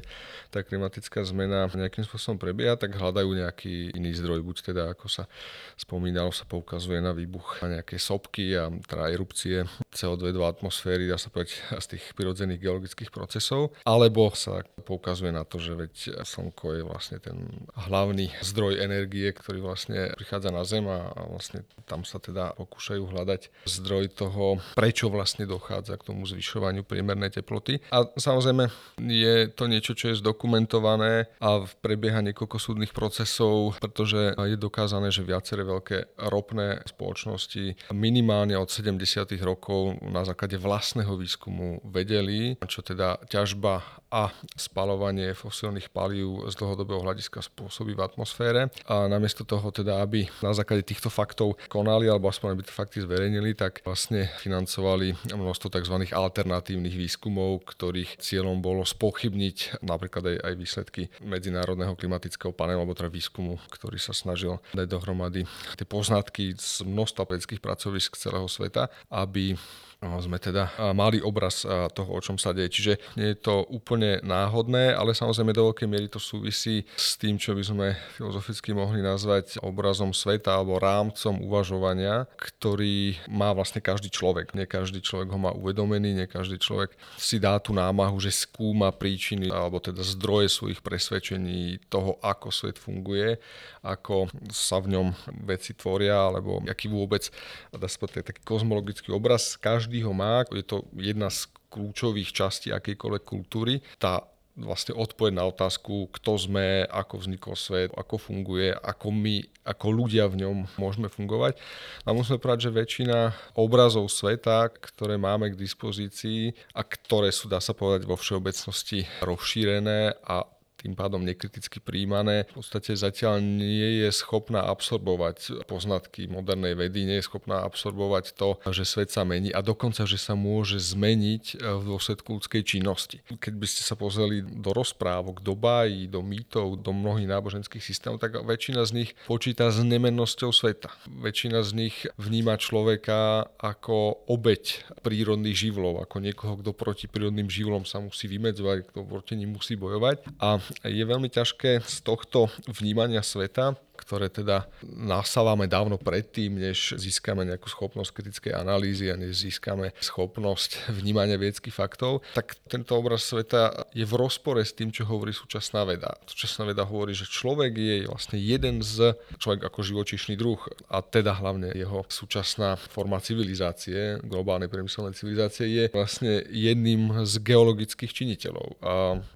tá 0.49 0.65
klimatická 0.65 1.21
zmena 1.21 1.69
nejakým 1.69 2.07
spôsobom 2.07 2.41
prebieha, 2.41 2.79
tak 2.79 2.97
hľadajú 2.97 3.29
nejaký 3.35 3.93
iný 3.93 4.15
zdroj. 4.15 4.41
Buď 4.41 4.73
teda, 4.73 4.95
ako 4.95 5.11
sa 5.11 5.29
spomínalo, 5.75 6.31
sa 6.31 6.47
poukazuje 6.47 7.03
na 7.03 7.11
výbuch 7.11 7.61
na 7.61 7.77
nejaké 7.79 7.99
sopky 7.99 8.55
a 8.55 8.71
teda 8.71 9.11
erupcie 9.11 9.67
CO2 9.91 10.31
do 10.31 10.47
atmosféry, 10.47 11.05
dá 11.05 11.19
sa 11.19 11.27
povedať, 11.29 11.59
z 11.83 11.85
tých 11.97 12.15
prirodzených 12.15 12.63
geologických 12.63 13.11
procesov, 13.11 13.75
alebo 13.83 14.31
sa 14.31 14.63
poukazuje 14.87 15.35
na 15.35 15.43
to, 15.43 15.59
že 15.59 15.75
veď 15.75 15.93
slnko 16.23 16.65
je 16.79 16.81
vlastne 16.87 17.17
ten 17.19 17.37
hlavný 17.75 18.14
zdroj 18.39 18.79
energie, 18.79 19.27
ktorý 19.35 19.59
vlastne 19.59 20.15
prichádza 20.15 20.49
na 20.55 20.63
Zem 20.63 20.87
a 20.87 21.11
vlastne 21.27 21.67
tam 21.85 22.07
sa 22.07 22.17
teda 22.17 22.55
pokúšajú 22.55 23.03
hľadať 23.11 23.41
zdroj 23.67 24.15
toho, 24.15 24.63
prečo 24.73 25.11
vlastne 25.11 25.43
dochádza 25.45 25.99
k 25.99 26.07
tomu 26.07 26.23
zvyšovaniu 26.25 26.87
priemernej 26.87 27.35
teploty. 27.35 27.83
A 27.91 28.07
samozrejme 28.15 28.71
je 29.03 29.51
to 29.51 29.67
niečo, 29.67 29.93
čo 29.93 30.13
je 30.13 30.19
zdokumentované 30.23 31.27
a 31.43 31.49
prebieha 31.83 32.23
niekoľko 32.25 32.57
súdnych 32.57 32.95
procesov, 32.95 33.77
pretože 33.83 34.33
je 34.37 34.57
dokázané, 34.57 35.11
že 35.11 35.27
viaceré 35.27 35.67
veľké 35.67 36.17
ropné 36.31 36.81
spoločnosti 36.87 37.91
minimálne 37.91 38.55
od 38.55 38.69
70. 38.71 39.35
rokov 39.43 39.99
na 40.05 40.23
základe 40.23 40.55
vlastného 40.57 41.13
výskumu 41.17 41.81
vedeli, 41.83 42.57
čo 42.65 42.85
teda 42.85 43.19
ťažba 43.27 43.81
a 44.13 44.31
spalovanie 44.55 45.35
fosilných 45.35 45.91
palív 45.91 46.47
z 46.47 46.53
dlhodobého 46.55 47.03
hľadiska 47.03 47.43
spôsobí 47.43 47.97
v 47.97 48.04
atmosfére. 48.05 48.69
A 48.85 49.09
namiesto 49.09 49.43
toho 49.43 49.69
teda, 49.73 49.99
aby 50.01 50.29
na 50.39 50.53
základe 50.53 50.85
týchto 50.85 51.09
faktov 51.09 51.57
konali, 51.67 52.05
alebo 52.05 52.29
aspoň 52.29 52.55
aby 52.55 52.63
tie 52.63 52.75
fakty 52.75 52.97
zverejnili, 53.03 53.57
tak 53.57 53.81
vlastne 53.81 54.29
financovali 54.39 55.17
množstvo 55.33 55.67
tzv. 55.73 55.95
alternatívnych 56.13 56.95
výskumov, 56.95 57.65
ktorých 57.65 58.21
cieľom 58.21 58.61
bolo 58.61 58.85
spochybniť 58.85 59.81
napríklad 59.83 60.23
aj, 60.23 60.37
aj 60.45 60.53
výsledky 60.55 61.01
Medzinárodného 61.25 61.97
klimatického 61.97 62.53
panelu, 62.53 62.81
alebo 62.81 62.93
teda 62.93 63.09
výskumu, 63.11 63.57
ktorý 63.73 63.97
sa 63.97 64.13
snažil 64.13 64.61
dať 64.71 64.87
dohromady 64.87 65.49
tie 65.75 65.87
poznatky 65.87 66.55
z 66.55 66.85
množstva 66.85 67.25
vedeckých 67.25 67.63
pracovisk 67.63 68.15
celého 68.15 68.47
sveta, 68.47 68.87
aby 69.09 69.57
sme 69.99 70.37
teda 70.37 70.93
mali 70.93 71.17
obraz 71.19 71.67
toho, 71.93 72.11
o 72.15 72.21
čom 72.21 72.37
sa 72.37 72.53
deje. 72.53 72.69
Čiže 72.71 72.93
nie 73.17 73.33
je 73.33 73.41
to 73.41 73.65
úplne 73.67 74.21
náhodné, 74.21 74.93
ale 74.93 75.17
samozrejme 75.17 75.51
do 75.51 75.71
veľkej 75.71 75.87
miery 75.89 76.07
to 76.07 76.21
súvisí 76.21 76.85
s 76.93 77.17
tým, 77.17 77.41
čo 77.41 77.57
by 77.57 77.63
sme 77.65 77.87
filozoficky 78.15 78.75
mohli 78.75 79.01
nazvať 79.01 79.59
obrazom 79.63 80.13
sveta 80.13 80.55
alebo 80.55 80.77
rámcom 80.77 81.41
uvažovania, 81.41 82.29
ktorý 82.37 83.17
má 83.29 83.49
vlastne 83.55 83.81
každý 83.81 84.13
človek. 84.13 84.53
Nie 84.53 84.69
každý 84.69 85.01
človek 85.01 85.33
ho 85.33 85.39
má 85.41 85.51
uvedomený, 85.55 86.13
nie 86.13 86.27
každý 86.29 86.61
človek 86.61 86.93
si 87.17 87.41
dá 87.41 87.57
tú 87.57 87.73
námahu, 87.73 88.17
že 88.21 88.33
skúma 88.33 88.93
príčiny 88.93 89.49
alebo 89.49 89.81
teda 89.81 90.05
zdroje 90.05 90.53
svojich 90.53 90.85
presvedčení 90.85 91.81
toho, 91.89 92.21
ako 92.21 92.53
svet 92.53 92.77
funguje, 92.77 93.41
ako 93.85 94.29
sa 94.49 94.81
v 94.81 94.97
ňom 94.97 95.07
veci 95.45 95.77
tvoria, 95.77 96.29
alebo 96.29 96.61
aký 96.65 96.89
vôbec, 96.89 97.29
dá 97.69 97.85
sa 97.85 98.01
povedať, 98.01 98.33
taký 98.33 98.41
kozmologický 98.45 99.09
obraz 99.13 99.57
každý 99.57 99.84
každý 99.85 100.01
ho 100.01 100.17
má, 100.17 100.41
je 100.49 100.65
to 100.65 100.81
jedna 100.97 101.29
z 101.29 101.45
kľúčových 101.69 102.33
častí 102.33 102.73
akejkoľvek 102.73 103.21
kultúry. 103.21 103.85
Tá 104.01 104.25
vlastne 104.57 104.97
odpoveď 104.97 105.37
na 105.37 105.45
otázku, 105.45 106.09
kto 106.09 106.41
sme, 106.41 106.89
ako 106.89 107.21
vznikol 107.21 107.53
svet, 107.53 107.93
ako 107.93 108.17
funguje, 108.17 108.73
ako 108.73 109.13
my, 109.13 109.45
ako 109.61 109.87
ľudia 109.93 110.25
v 110.25 110.41
ňom 110.41 110.65
môžeme 110.81 111.05
fungovať. 111.05 111.61
A 112.01 112.17
musíme 112.17 112.41
povedať, 112.41 112.65
že 112.65 112.77
väčšina 112.81 113.17
obrazov 113.53 114.09
sveta, 114.09 114.73
ktoré 114.73 115.21
máme 115.21 115.53
k 115.53 115.59
dispozícii 115.61 116.57
a 116.73 116.81
ktoré 116.81 117.29
sú, 117.29 117.45
dá 117.45 117.61
sa 117.61 117.77
povedať, 117.77 118.09
vo 118.09 118.17
všeobecnosti 118.17 119.05
rozšírené 119.21 120.17
a 120.25 120.49
tým 120.85 120.93
pádom 120.93 121.25
nekriticky 121.25 121.81
príjmané, 121.81 122.45
v 122.53 122.61
podstate 122.61 122.93
zatiaľ 122.93 123.41
nie 123.41 124.05
je 124.05 124.09
schopná 124.13 124.61
absorbovať 124.69 125.65
poznatky 125.65 126.29
modernej 126.29 126.77
vedy, 126.77 127.09
nie 127.09 127.17
je 127.17 127.25
schopná 127.25 127.65
absorbovať 127.65 128.37
to, 128.37 128.61
že 128.69 128.85
svet 128.85 129.09
sa 129.09 129.25
mení 129.25 129.49
a 129.49 129.65
dokonca, 129.65 130.05
že 130.05 130.21
sa 130.21 130.37
môže 130.37 130.77
zmeniť 130.77 131.57
v 131.57 131.83
dôsledku 131.89 132.37
ľudskej 132.37 132.61
činnosti. 132.61 133.25
Keď 133.25 133.53
by 133.57 133.65
ste 133.65 133.81
sa 133.81 133.97
pozreli 133.97 134.45
do 134.45 134.69
rozprávok, 134.77 135.41
do 135.41 135.57
bájí, 135.57 136.05
do 136.05 136.21
mýtov, 136.21 136.77
do 136.85 136.93
mnohých 136.93 137.33
náboženských 137.33 137.81
systémov, 137.81 138.21
tak 138.21 138.37
väčšina 138.37 138.85
z 138.85 138.91
nich 138.93 139.09
počíta 139.25 139.73
s 139.73 139.81
nemennosťou 139.81 140.53
sveta. 140.53 140.93
Väčšina 141.09 141.65
z 141.65 141.71
nich 141.73 141.95
vníma 142.21 142.61
človeka 142.61 143.49
ako 143.57 144.27
obeď 144.29 144.85
prírodných 145.01 145.57
živlov, 145.57 146.03
ako 146.05 146.21
niekoho, 146.21 146.61
kto 146.61 146.75
proti 146.75 147.09
prírodným 147.09 147.49
živlom 147.49 147.87
sa 147.87 147.97
musí 148.03 148.29
vymedzovať, 148.29 148.91
kto 148.91 149.01
proti 149.07 149.39
ním 149.39 149.57
musí 149.57 149.79
bojovať. 149.79 150.27
A 150.43 150.59
je 150.83 151.03
veľmi 151.05 151.31
ťažké 151.31 151.79
z 151.79 151.95
tohto 152.03 152.51
vnímania 152.67 153.23
sveta 153.23 153.79
ktoré 153.95 154.27
teda 154.27 154.67
nasávame 154.83 155.65
dávno 155.65 155.95
predtým, 155.95 156.59
než 156.59 156.99
získame 156.99 157.47
nejakú 157.47 157.71
schopnosť 157.71 158.11
kritickej 158.11 158.53
analýzy 158.53 159.09
a 159.09 159.15
než 159.15 159.47
získame 159.47 159.95
schopnosť 160.03 160.91
vnímania 160.91 161.39
vedeckých 161.39 161.73
faktov, 161.73 162.21
tak 162.35 162.59
tento 162.67 162.93
obraz 162.99 163.25
sveta 163.25 163.87
je 163.95 164.03
v 164.03 164.13
rozpore 164.13 164.61
s 164.61 164.75
tým, 164.75 164.91
čo 164.91 165.07
hovorí 165.07 165.31
súčasná 165.31 165.87
veda. 165.87 166.19
Súčasná 166.27 166.67
veda 166.67 166.83
hovorí, 166.83 167.15
že 167.15 167.25
človek 167.25 167.71
je 167.75 167.95
vlastne 168.05 168.37
jeden 168.37 168.83
z, 168.83 169.15
človek 169.39 169.65
ako 169.67 169.79
živočíšny 169.81 170.35
druh 170.35 170.59
a 170.91 170.99
teda 171.01 171.37
hlavne 171.37 171.71
jeho 171.73 172.03
súčasná 172.11 172.75
forma 172.75 173.17
civilizácie, 173.23 174.19
globálnej 174.21 174.67
priemyselnej 174.67 175.15
civilizácie 175.15 175.65
je 175.69 175.83
vlastne 175.93 176.43
jedným 176.49 177.23
z 177.23 177.33
geologických 177.39 178.11
činiteľov 178.11 178.67
a 178.81 178.93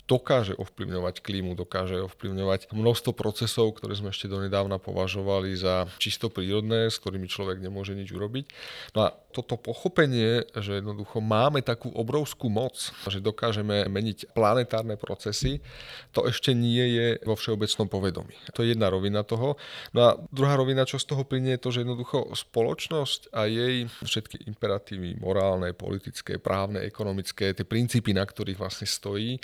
dokáže 0.09 0.57
ovplyvňovať 0.57 1.21
klímu, 1.21 1.53
dokáže 1.53 2.01
ovplyvňovať 2.09 2.73
množstvo 2.73 3.13
procesov, 3.13 3.77
ktoré 3.77 3.93
sme 3.93 4.09
ešte 4.09 4.25
do 4.25 4.41
donedávna 4.49 4.81
považovali 4.81 5.53
za 5.53 5.85
čisto 6.01 6.33
prírodné, 6.33 6.89
s 6.89 6.97
ktorými 6.97 7.29
človek 7.29 7.61
nemôže 7.61 7.93
nič 7.93 8.09
urobiť. 8.09 8.49
No 8.97 9.05
a 9.05 9.13
toto 9.29 9.55
pochopenie, 9.59 10.47
že 10.57 10.81
jednoducho 10.81 11.21
máme 11.21 11.61
takú 11.61 11.93
obrovskú 11.93 12.49
moc, 12.49 12.89
že 13.05 13.21
dokážeme 13.21 13.85
meniť 13.85 14.33
planetárne 14.33 14.97
procesy, 14.97 15.61
to 16.09 16.25
ešte 16.25 16.55
nie 16.57 16.81
je 16.81 17.07
vo 17.27 17.37
všeobecnom 17.37 17.85
povedomí. 17.85 18.33
To 18.57 18.65
je 18.65 18.73
jedna 18.73 18.89
rovina 18.89 19.21
toho. 19.21 19.59
No 19.93 19.99
a 20.01 20.09
druhá 20.33 20.57
rovina, 20.57 20.87
čo 20.87 20.97
z 20.97 21.05
toho 21.13 21.21
plinie, 21.27 21.59
je 21.59 21.63
to, 21.63 21.69
že 21.69 21.81
jednoducho 21.85 22.31
spoločnosť 22.33 23.29
a 23.35 23.45
jej 23.45 23.85
všetky 24.01 24.49
imperatívy 24.49 25.21
morálne, 25.21 25.77
politické, 25.77 26.41
právne, 26.41 26.81
ekonomické, 26.81 27.53
tie 27.53 27.65
princípy, 27.67 28.17
na 28.17 28.25
ktorých 28.25 28.57
vlastne 28.57 28.89
stojí, 28.89 29.37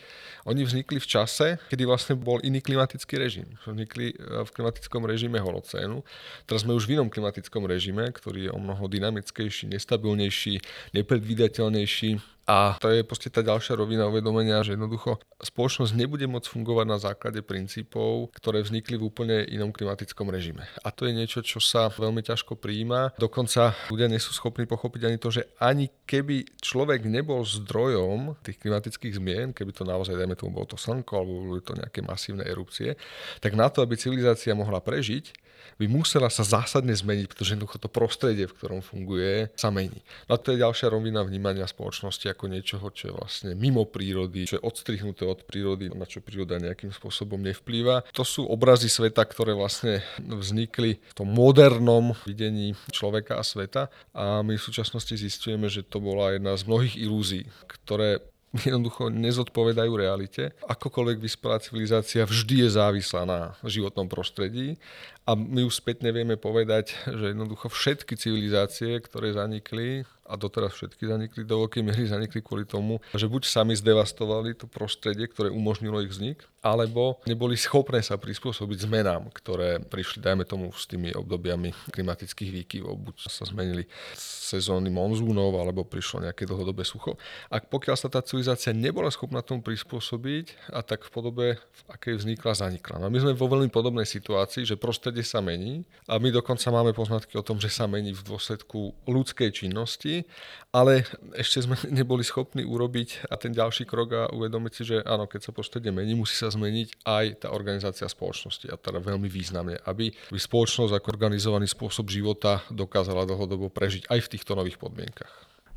oni 0.49 0.61
vznikli 0.65 0.97
v 0.97 1.07
čase, 1.07 1.61
kedy 1.69 1.83
vlastne 1.85 2.17
bol 2.17 2.41
iný 2.41 2.61
klimatický 2.61 3.21
režim. 3.21 3.45
Vznikli 3.65 4.17
v 4.17 4.49
klimatickom 4.49 4.95
klimatickom 4.95 5.05
režime 5.05 5.39
holocénu. 5.39 6.03
Teraz 6.45 6.63
sme 6.63 6.73
už 6.73 6.87
v 6.87 6.99
inom 6.99 7.09
klimatickom 7.09 7.65
režime, 7.65 8.05
ktorý 8.11 8.47
je 8.47 8.51
o 8.51 8.59
mnoho 8.59 8.87
dynamickejší, 8.87 9.67
nestabilnejší, 9.75 10.63
nepredvídateľnejší 10.95 12.35
a 12.45 12.77
to 12.77 12.93
je 12.93 13.01
proste 13.01 13.33
tá 13.33 13.41
ďalšia 13.41 13.73
rovina 13.73 14.05
uvedomenia, 14.05 14.61
že 14.61 14.77
jednoducho 14.77 15.17
spoločnosť 15.41 15.97
nebude 15.97 16.29
môcť 16.29 16.45
fungovať 16.45 16.85
na 16.85 16.97
základe 17.01 17.41
princípov, 17.41 18.29
ktoré 18.37 18.61
vznikli 18.61 19.01
v 19.01 19.09
úplne 19.09 19.37
inom 19.49 19.73
klimatickom 19.73 20.29
režime. 20.29 20.61
A 20.85 20.93
to 20.93 21.09
je 21.09 21.17
niečo, 21.17 21.41
čo 21.41 21.57
sa 21.57 21.89
veľmi 21.89 22.21
ťažko 22.21 22.53
prijíma. 22.61 23.17
Dokonca 23.17 23.73
ľudia 23.89 24.05
nie 24.05 24.21
sú 24.21 24.29
schopní 24.37 24.69
pochopiť 24.69 25.09
ani 25.09 25.17
to, 25.17 25.33
že 25.33 25.49
ani 25.57 25.89
keby 26.05 26.45
človek 26.61 27.09
nebol 27.09 27.41
zdrojom 27.41 28.37
tých 28.45 28.61
klimatických 28.61 29.17
zmien, 29.17 29.49
keby 29.49 29.73
to 29.73 29.81
naozaj, 29.81 30.13
dajme 30.13 30.37
tomu, 30.37 30.53
bolo 30.61 30.69
to 30.69 30.77
slnko 30.77 31.13
alebo 31.17 31.49
boli 31.49 31.65
to 31.65 31.73
nejaké 31.73 32.05
masívne 32.05 32.45
erupcie, 32.45 32.93
tak 33.41 33.57
na 33.57 33.73
to, 33.73 33.81
aby 33.81 33.97
civilizácia 33.97 34.53
mohla 34.53 34.77
prežiť, 34.85 35.33
by 35.77 35.85
musela 35.89 36.29
sa 36.31 36.45
zásadne 36.45 36.93
zmeniť, 36.93 37.25
pretože 37.29 37.53
jednoducho 37.55 37.77
to 37.81 37.89
prostredie, 37.91 38.45
v 38.47 38.55
ktorom 38.55 38.81
funguje, 38.85 39.49
sa 39.57 39.69
mení. 39.69 40.01
No 40.27 40.35
a 40.35 40.41
to 40.41 40.53
je 40.53 40.61
ďalšia 40.61 40.91
rovina 40.91 41.25
vnímania 41.25 41.67
spoločnosti 41.67 42.27
ako 42.29 42.51
niečoho, 42.51 42.87
čo 42.93 43.11
je 43.11 43.13
vlastne 43.13 43.51
mimo 43.57 43.83
prírody, 43.87 44.47
čo 44.47 44.59
je 44.59 44.65
odstrihnuté 44.65 45.25
od 45.25 45.43
prírody, 45.43 45.91
na 45.91 46.05
čo 46.07 46.21
príroda 46.21 46.61
nejakým 46.61 46.91
spôsobom 46.93 47.39
nevplýva. 47.41 48.05
To 48.13 48.23
sú 48.23 48.45
obrazy 48.45 48.87
sveta, 48.91 49.25
ktoré 49.25 49.55
vlastne 49.55 50.05
vznikli 50.19 51.01
v 51.01 51.13
tom 51.15 51.31
modernom 51.31 52.13
videní 52.27 52.77
človeka 52.91 53.39
a 53.39 53.43
sveta 53.43 53.87
a 54.13 54.45
my 54.45 54.55
v 54.55 54.65
súčasnosti 54.65 55.15
zistujeme, 55.15 55.67
že 55.71 55.83
to 55.85 55.99
bola 55.99 56.35
jedna 56.35 56.55
z 56.55 56.63
mnohých 56.67 56.95
ilúzií, 56.99 57.43
ktoré 57.67 58.21
jednoducho 58.67 59.11
nezodpovedajú 59.11 59.91
realite. 59.95 60.55
Akokoľvek 60.65 61.17
vyspelá 61.19 61.59
civilizácia 61.59 62.23
vždy 62.23 62.65
je 62.65 62.69
závislá 62.75 63.27
na 63.27 63.39
životnom 63.67 64.07
prostredí 64.07 64.79
a 65.25 65.33
my 65.33 65.65
už 65.65 65.81
späť 65.81 66.05
nevieme 66.05 66.37
povedať, 66.37 66.93
že 67.09 67.33
jednoducho 67.33 67.67
všetky 67.67 68.13
civilizácie, 68.13 69.01
ktoré 69.01 69.33
zanikli, 69.33 70.05
a 70.25 70.33
doteraz 70.37 70.73
všetky 70.73 71.05
zanikli, 71.05 71.41
do 71.45 71.65
veľkej 71.65 71.81
miery 71.85 72.05
zanikli 72.09 72.41
kvôli 72.41 72.65
tomu, 72.65 72.97
že 73.13 73.29
buď 73.29 73.45
sami 73.45 73.77
zdevastovali 73.77 74.57
to 74.57 74.65
prostredie, 74.65 75.29
ktoré 75.29 75.53
umožnilo 75.53 76.01
ich 76.01 76.13
vznik, 76.13 76.41
alebo 76.65 77.21
neboli 77.29 77.53
schopné 77.53 78.01
sa 78.01 78.17
prispôsobiť 78.17 78.89
zmenám, 78.89 79.29
ktoré 79.29 79.77
prišli, 79.85 80.17
dajme 80.25 80.49
tomu, 80.49 80.73
s 80.73 80.89
tými 80.89 81.13
obdobiami 81.13 81.69
klimatických 81.93 82.49
výkyvov. 82.49 82.97
Buď 82.97 83.15
sa 83.29 83.45
zmenili 83.45 83.85
sezóny 84.17 84.89
monzúnov, 84.89 85.53
alebo 85.61 85.85
prišlo 85.85 86.25
nejaké 86.25 86.49
dlhodobé 86.49 86.81
sucho. 86.81 87.21
A 87.53 87.61
pokiaľ 87.61 87.93
sa 87.93 88.09
tá 88.09 88.25
civilizácia 88.25 88.73
nebola 88.73 89.13
schopná 89.13 89.45
tomu 89.45 89.61
prispôsobiť, 89.61 90.73
a 90.73 90.81
tak 90.81 91.05
v 91.05 91.09
podobe, 91.13 91.45
v 91.61 91.81
akej 91.93 92.25
vznikla, 92.25 92.57
zanikla. 92.57 92.97
No 92.97 93.13
my 93.13 93.17
sme 93.21 93.37
vo 93.37 93.45
veľmi 93.45 93.69
podobnej 93.69 94.09
situácii, 94.09 94.65
že 94.65 94.81
prostredie 94.81 95.21
sa 95.21 95.45
mení 95.45 95.85
a 96.09 96.17
my 96.17 96.33
dokonca 96.33 96.65
máme 96.73 96.97
poznatky 96.97 97.37
o 97.37 97.45
tom, 97.45 97.61
že 97.61 97.69
sa 97.69 97.85
mení 97.85 98.17
v 98.17 98.25
dôsledku 98.25 98.97
ľudskej 99.05 99.53
činnosti, 99.53 100.25
ale 100.73 101.05
ešte 101.37 101.61
sme 101.61 101.77
neboli 102.01 102.25
schopní 102.25 102.65
urobiť 102.65 103.29
a 103.29 103.37
ten 103.37 103.53
ďalší 103.53 103.85
krok 103.85 104.09
a 104.17 104.23
uvedomiť 104.33 104.71
si, 104.73 104.83
že 104.85 104.97
áno, 105.05 105.29
keď 105.29 105.49
sa 105.49 105.51
prostredie 105.53 105.93
mení, 105.93 106.17
musí 106.17 106.33
sa 106.33 106.54
zmeniť 106.55 107.03
aj 107.03 107.25
tá 107.43 107.47
organizácia 107.51 108.07
spoločnosti 108.07 108.71
a 108.71 108.79
teda 108.79 109.03
veľmi 109.03 109.27
významne, 109.27 109.75
aby, 109.83 110.15
aby 110.31 110.39
spoločnosť 110.39 110.95
ako 110.95 111.07
organizovaný 111.11 111.67
spôsob 111.67 112.07
života 112.07 112.63
dokázala 112.71 113.27
dlhodobo 113.27 113.67
prežiť 113.67 114.07
aj 114.07 114.19
v 114.23 114.31
týchto 114.31 114.55
nových 114.55 114.79
podmienkach. 114.79 115.31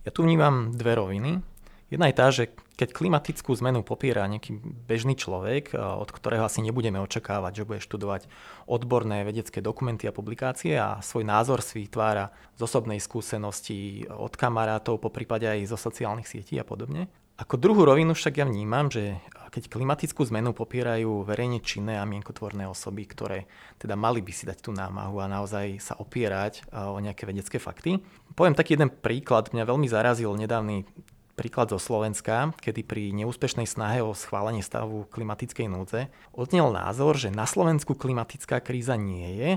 Ja 0.07 0.15
tu 0.15 0.23
vnímam 0.23 0.73
dve 0.73 0.97
roviny. 0.97 1.43
Jedna 1.89 2.13
je 2.13 2.17
tá, 2.21 2.27
že 2.29 2.53
keď 2.77 2.93
klimatickú 2.93 3.57
zmenu 3.65 3.81
popiera 3.81 4.29
nejaký 4.29 4.61
bežný 4.61 5.17
človek, 5.17 5.73
od 5.73 6.07
ktorého 6.13 6.45
asi 6.45 6.61
nebudeme 6.61 7.01
očakávať, 7.01 7.65
že 7.65 7.67
bude 7.67 7.81
študovať 7.81 8.29
odborné 8.69 9.25
vedecké 9.25 9.65
dokumenty 9.65 10.05
a 10.05 10.13
publikácie 10.13 10.77
a 10.77 11.01
svoj 11.01 11.25
názor 11.25 11.65
si 11.65 11.89
vytvára 11.89 12.29
z 12.55 12.61
osobnej 12.61 13.01
skúsenosti 13.01 14.05
od 14.05 14.37
kamarátov, 14.37 15.01
po 15.01 15.09
prípade 15.09 15.49
aj 15.49 15.65
zo 15.65 15.81
sociálnych 15.81 16.29
sietí 16.29 16.61
a 16.61 16.65
podobne, 16.69 17.09
ako 17.39 17.55
druhú 17.55 17.87
rovinu 17.87 18.19
však 18.19 18.43
ja 18.43 18.45
vnímam, 18.45 18.91
že 18.91 19.23
keď 19.49 19.71
klimatickú 19.71 20.27
zmenu 20.29 20.53
popierajú 20.53 21.25
verejne 21.25 21.63
činné 21.65 21.97
a 21.97 22.05
mienkotvorné 22.05 22.69
osoby, 22.69 23.07
ktoré 23.09 23.49
teda 23.81 23.97
mali 23.97 24.21
by 24.21 24.33
si 24.35 24.45
dať 24.45 24.59
tú 24.61 24.75
námahu 24.75 25.23
a 25.23 25.31
naozaj 25.31 25.81
sa 25.81 25.95
opierať 25.97 26.67
o 26.75 26.99
nejaké 27.01 27.25
vedecké 27.25 27.57
fakty. 27.57 28.03
Poviem 28.37 28.59
taký 28.59 28.77
jeden 28.77 28.93
príklad, 28.93 29.55
mňa 29.55 29.65
veľmi 29.65 29.89
zarazil 29.89 30.35
nedávny 30.37 30.85
príklad 31.39 31.71
zo 31.71 31.79
Slovenska, 31.79 32.51
kedy 32.59 32.83
pri 32.83 33.15
neúspešnej 33.15 33.65
snahe 33.65 34.03
o 34.03 34.13
schválenie 34.13 34.61
stavu 34.61 35.07
klimatickej 35.07 35.71
núdze 35.71 36.11
odnel 36.35 36.75
názor, 36.75 37.15
že 37.15 37.31
na 37.31 37.47
Slovensku 37.47 37.95
klimatická 37.95 38.59
kríza 38.59 38.99
nie 38.99 39.39
je 39.39 39.51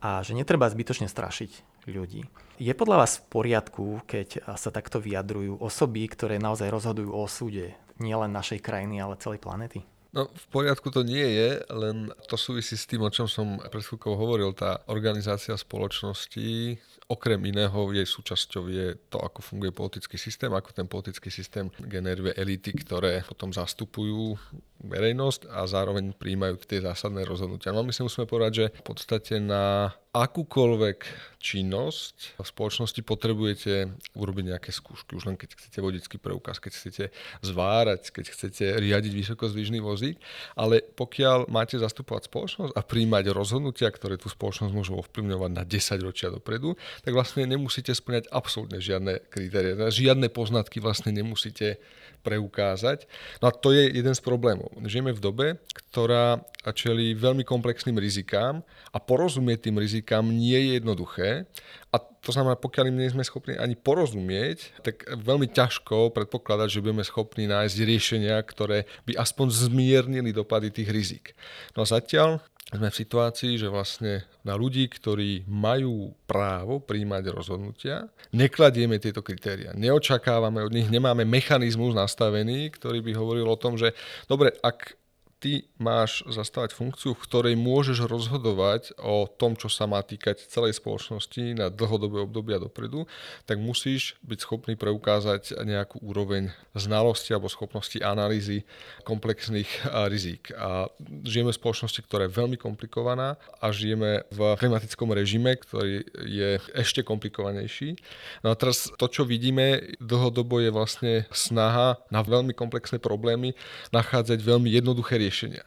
a 0.00 0.24
že 0.24 0.32
netreba 0.32 0.66
zbytočne 0.72 1.06
strašiť 1.06 1.84
ľudí. 1.92 2.24
Je 2.60 2.76
podľa 2.76 3.08
vás 3.08 3.24
v 3.24 3.40
poriadku, 3.40 4.04
keď 4.04 4.44
sa 4.60 4.68
takto 4.68 5.00
vyjadrujú 5.00 5.64
osoby, 5.64 6.04
ktoré 6.04 6.36
naozaj 6.36 6.68
rozhodujú 6.68 7.08
o 7.08 7.24
súde 7.24 7.72
nielen 7.96 8.36
našej 8.36 8.60
krajiny, 8.60 9.00
ale 9.00 9.16
celej 9.16 9.40
planety? 9.40 9.80
No 10.12 10.28
v 10.28 10.46
poriadku 10.52 10.92
to 10.92 11.00
nie 11.00 11.24
je, 11.24 11.64
len 11.72 12.12
to 12.28 12.36
súvisí 12.36 12.76
s 12.76 12.84
tým, 12.84 13.00
o 13.00 13.08
čom 13.08 13.24
som 13.24 13.56
pred 13.72 13.80
chvíľkou 13.80 14.12
hovoril. 14.12 14.52
Tá 14.52 14.84
organizácia 14.92 15.56
spoločnosti, 15.56 16.76
okrem 17.10 17.42
iného, 17.42 17.90
jej 17.90 18.06
súčasťou 18.06 18.70
je 18.70 18.94
to, 19.10 19.18
ako 19.18 19.42
funguje 19.42 19.74
politický 19.74 20.14
systém, 20.14 20.54
ako 20.54 20.70
ten 20.70 20.86
politický 20.86 21.26
systém 21.26 21.66
generuje 21.82 22.30
elity, 22.38 22.70
ktoré 22.70 23.26
potom 23.26 23.50
zastupujú 23.50 24.38
verejnosť 24.80 25.52
a 25.52 25.68
zároveň 25.68 26.16
príjmajú 26.16 26.56
tie 26.64 26.80
zásadné 26.80 27.28
rozhodnutia. 27.28 27.74
No 27.74 27.84
my 27.84 27.92
si 27.92 28.00
musíme 28.00 28.24
povedať, 28.24 28.52
že 28.54 28.66
v 28.80 28.84
podstate 28.86 29.36
na 29.36 29.92
akúkoľvek 30.10 31.06
činnosť 31.38 32.40
v 32.40 32.46
spoločnosti 32.48 33.00
potrebujete 33.06 33.94
urobiť 34.18 34.44
nejaké 34.50 34.70
skúšky. 34.74 35.14
Už 35.14 35.30
len 35.30 35.38
keď 35.38 35.54
chcete 35.54 35.78
vodický 35.78 36.16
preukaz, 36.18 36.58
keď 36.58 36.72
chcete 36.74 37.04
zvárať, 37.44 38.10
keď 38.10 38.24
chcete 38.34 38.64
riadiť 38.80 39.12
vysokozdvižný 39.14 39.78
vozík. 39.78 40.18
Ale 40.58 40.82
pokiaľ 40.82 41.46
máte 41.46 41.78
zastupovať 41.78 42.26
spoločnosť 42.26 42.72
a 42.74 42.82
príjmať 42.82 43.30
rozhodnutia, 43.30 43.86
ktoré 43.92 44.18
tú 44.18 44.26
spoločnosť 44.26 44.72
môžu 44.74 44.98
ovplyvňovať 44.98 45.50
na 45.54 45.62
10 45.62 46.02
ročia 46.02 46.32
dopredu, 46.32 46.74
tak 47.00 47.12
vlastne 47.16 47.48
nemusíte 47.48 47.92
splňať 47.92 48.28
absolútne 48.28 48.78
žiadne 48.78 49.20
kritéria. 49.32 49.88
Žiadne 49.88 50.28
poznatky 50.28 50.78
vlastne 50.78 51.10
nemusíte 51.12 51.80
preukázať. 52.20 53.08
No 53.40 53.48
a 53.48 53.52
to 53.52 53.72
je 53.72 53.88
jeden 53.88 54.12
z 54.12 54.20
problémov. 54.20 54.68
Žijeme 54.84 55.16
v 55.16 55.24
dobe, 55.24 55.46
ktorá 55.88 56.44
čelí 56.76 57.16
veľmi 57.16 57.42
komplexným 57.48 57.96
rizikám 57.96 58.60
a 58.92 58.98
porozumieť 59.00 59.68
tým 59.68 59.80
rizikám 59.80 60.28
nie 60.28 60.56
je 60.56 60.70
jednoduché. 60.76 61.48
A 61.90 61.96
to 61.98 62.30
znamená, 62.30 62.60
pokiaľ 62.60 62.92
im 62.92 63.00
nie 63.00 63.08
sme 63.08 63.24
schopní 63.24 63.56
ani 63.56 63.72
porozumieť, 63.72 64.84
tak 64.84 65.08
veľmi 65.08 65.48
ťažko 65.48 66.12
predpokladať, 66.12 66.68
že 66.68 66.82
budeme 66.84 67.02
schopní 67.02 67.48
nájsť 67.48 67.76
riešenia, 67.80 68.36
ktoré 68.44 68.84
by 69.08 69.16
aspoň 69.16 69.48
zmiernili 69.48 70.30
dopady 70.36 70.68
tých 70.68 70.92
rizik. 70.92 71.24
No 71.72 71.82
a 71.82 71.86
zatiaľ 71.88 72.44
sme 72.78 72.88
v 72.92 73.00
situácii, 73.02 73.58
že 73.58 73.66
vlastne 73.66 74.22
na 74.46 74.54
ľudí, 74.54 74.86
ktorí 74.86 75.48
majú 75.50 76.14
právo 76.28 76.78
príjmať 76.78 77.34
rozhodnutia, 77.34 78.06
nekladieme 78.30 79.02
tieto 79.02 79.26
kritéria. 79.26 79.74
Neočakávame 79.74 80.62
od 80.62 80.70
nich, 80.70 80.86
nemáme 80.86 81.26
mechanizmus 81.26 81.96
nastavený, 81.96 82.70
ktorý 82.70 83.02
by 83.02 83.12
hovoril 83.18 83.46
o 83.50 83.58
tom, 83.58 83.74
že 83.74 83.90
dobre, 84.30 84.54
ak 84.62 84.99
ty 85.40 85.64
máš 85.80 86.20
zastávať 86.28 86.76
funkciu, 86.76 87.16
v 87.16 87.24
ktorej 87.24 87.54
môžeš 87.56 88.04
rozhodovať 88.04 88.92
o 89.00 89.24
tom, 89.24 89.56
čo 89.56 89.72
sa 89.72 89.88
má 89.88 90.04
týkať 90.04 90.44
celej 90.52 90.76
spoločnosti 90.76 91.56
na 91.56 91.72
dlhodobé 91.72 92.20
obdobia 92.20 92.60
dopredu, 92.60 93.08
tak 93.48 93.56
musíš 93.56 94.20
byť 94.20 94.38
schopný 94.44 94.76
preukázať 94.76 95.64
nejakú 95.64 96.04
úroveň 96.04 96.52
znalosti 96.76 97.32
alebo 97.32 97.48
schopnosti 97.48 97.96
analýzy 98.04 98.68
komplexných 99.08 99.88
rizík. 100.12 100.52
A 100.60 100.92
žijeme 101.24 101.56
v 101.56 101.58
spoločnosti, 101.58 102.04
ktorá 102.04 102.28
je 102.28 102.36
veľmi 102.36 102.60
komplikovaná 102.60 103.40
a 103.64 103.72
žijeme 103.72 104.28
v 104.28 104.40
klimatickom 104.60 105.08
režime, 105.16 105.56
ktorý 105.56 106.04
je 106.28 106.60
ešte 106.76 107.00
komplikovanejší. 107.00 107.96
No 108.44 108.52
a 108.52 108.54
teraz 108.60 108.92
to, 108.92 109.08
čo 109.08 109.24
vidíme 109.24 109.96
dlhodobo 109.96 110.60
je 110.60 110.68
vlastne 110.68 111.12
snaha 111.32 111.96
na 112.12 112.20
veľmi 112.20 112.52
komplexné 112.52 113.00
problémy 113.00 113.56
nachádzať 113.88 114.36
veľmi 114.44 114.68
jednoduché 114.68 115.16
riešenie 115.16 115.29
riešenia. 115.30 115.62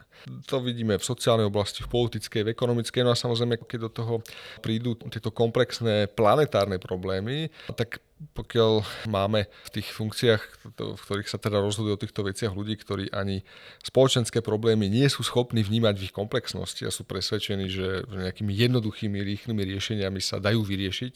To 0.52 0.60
vidíme 0.60 1.00
v 1.00 1.04
sociálnej 1.04 1.48
oblasti, 1.48 1.80
v 1.80 1.88
politickej, 1.88 2.44
v 2.44 2.52
ekonomickej, 2.52 3.00
no 3.00 3.12
a 3.12 3.16
samozrejme, 3.16 3.64
keď 3.64 3.88
do 3.88 3.90
toho 3.90 4.14
prídu 4.60 4.92
tieto 5.08 5.32
komplexné 5.32 6.12
planetárne 6.12 6.76
problémy, 6.76 7.48
tak 7.72 8.04
pokiaľ 8.32 9.04
máme 9.12 9.44
v 9.46 9.70
tých 9.70 9.92
funkciách, 9.92 10.42
v 10.78 11.02
ktorých 11.02 11.28
sa 11.28 11.36
teda 11.36 11.60
rozhoduje 11.60 11.92
o 11.92 12.00
týchto 12.00 12.24
veciach 12.24 12.56
ľudí, 12.56 12.80
ktorí 12.80 13.12
ani 13.12 13.44
spoločenské 13.84 14.40
problémy 14.40 14.88
nie 14.88 15.04
sú 15.12 15.20
schopní 15.20 15.60
vnímať 15.60 15.94
v 16.00 16.04
ich 16.08 16.14
komplexnosti 16.14 16.88
a 16.88 16.94
sú 16.94 17.04
presvedčení, 17.04 17.68
že 17.68 18.08
nejakými 18.08 18.54
jednoduchými, 18.54 19.20
rýchlymi 19.20 19.62
riešeniami 19.76 20.20
sa 20.24 20.40
dajú 20.40 20.64
vyriešiť 20.64 21.12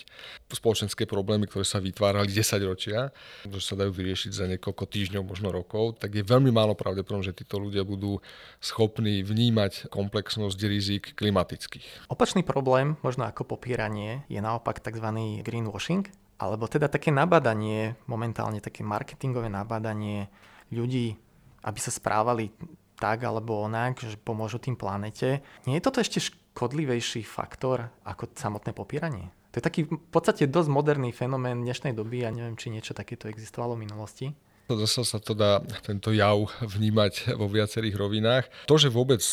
spoločenské 0.53 1.09
problémy, 1.09 1.49
ktoré 1.49 1.65
sa 1.65 1.81
vytvárali 1.81 2.29
10 2.29 2.69
ročia, 2.69 3.15
že 3.49 3.61
sa 3.65 3.75
dajú 3.79 3.95
vyriešiť 3.95 4.31
za 4.35 4.45
niekoľko 4.51 4.85
týždňov, 4.85 5.23
možno 5.25 5.49
rokov, 5.55 5.97
tak 6.03 6.13
je 6.13 6.27
veľmi 6.27 6.53
málo 6.53 6.77
pravdepodobné, 6.77 7.33
že 7.33 7.39
títo 7.39 7.57
ľudia 7.63 7.87
budú 7.87 8.21
schopní 8.61 9.25
vnímať 9.25 9.89
komplexnosť 9.89 10.59
rizik 10.69 11.17
klimatických. 11.17 12.11
Opačný 12.11 12.43
problém, 12.43 12.99
možno 13.01 13.25
ako 13.25 13.47
popieranie, 13.47 14.27
je 14.27 14.43
naopak 14.43 14.83
tzv. 14.83 15.07
greenwashing, 15.47 16.11
alebo 16.39 16.71
teda 16.71 16.87
také 16.87 17.11
nabadanie, 17.11 17.99
momentálne 18.07 18.63
také 18.63 18.87
marketingové 18.87 19.51
nabadanie 19.51 20.31
ľudí, 20.71 21.19
aby 21.67 21.79
sa 21.83 21.91
správali 21.91 22.55
tak 22.99 23.27
alebo 23.27 23.63
onak, 23.63 24.03
že 24.03 24.19
pomôžu 24.19 24.59
tým 24.63 24.75
planete. 24.75 25.43
Nie 25.67 25.79
je 25.79 25.87
toto 25.87 26.03
ešte 26.03 26.23
škodlivejší 26.23 27.27
faktor 27.27 27.91
ako 28.07 28.31
samotné 28.35 28.75
popieranie? 28.75 29.31
To 29.55 29.59
je 29.59 29.65
taký 29.65 29.81
v 29.89 30.11
podstate 30.13 30.47
dosť 30.47 30.71
moderný 30.71 31.11
fenomén 31.11 31.63
dnešnej 31.63 31.97
doby 31.97 32.23
a 32.27 32.35
neviem, 32.35 32.59
či 32.59 32.71
niečo 32.71 32.95
takéto 32.95 33.27
existovalo 33.27 33.75
v 33.75 33.83
minulosti. 33.87 34.27
Zase 34.69 35.01
sa 35.01 35.17
to 35.17 35.33
dá 35.33 35.65
tento 35.81 36.13
jav 36.13 36.53
vnímať 36.61 37.33
vo 37.41 37.49
viacerých 37.49 37.97
rovinách. 37.97 38.45
To, 38.69 38.77
že 38.77 38.93
vôbec 38.93 39.25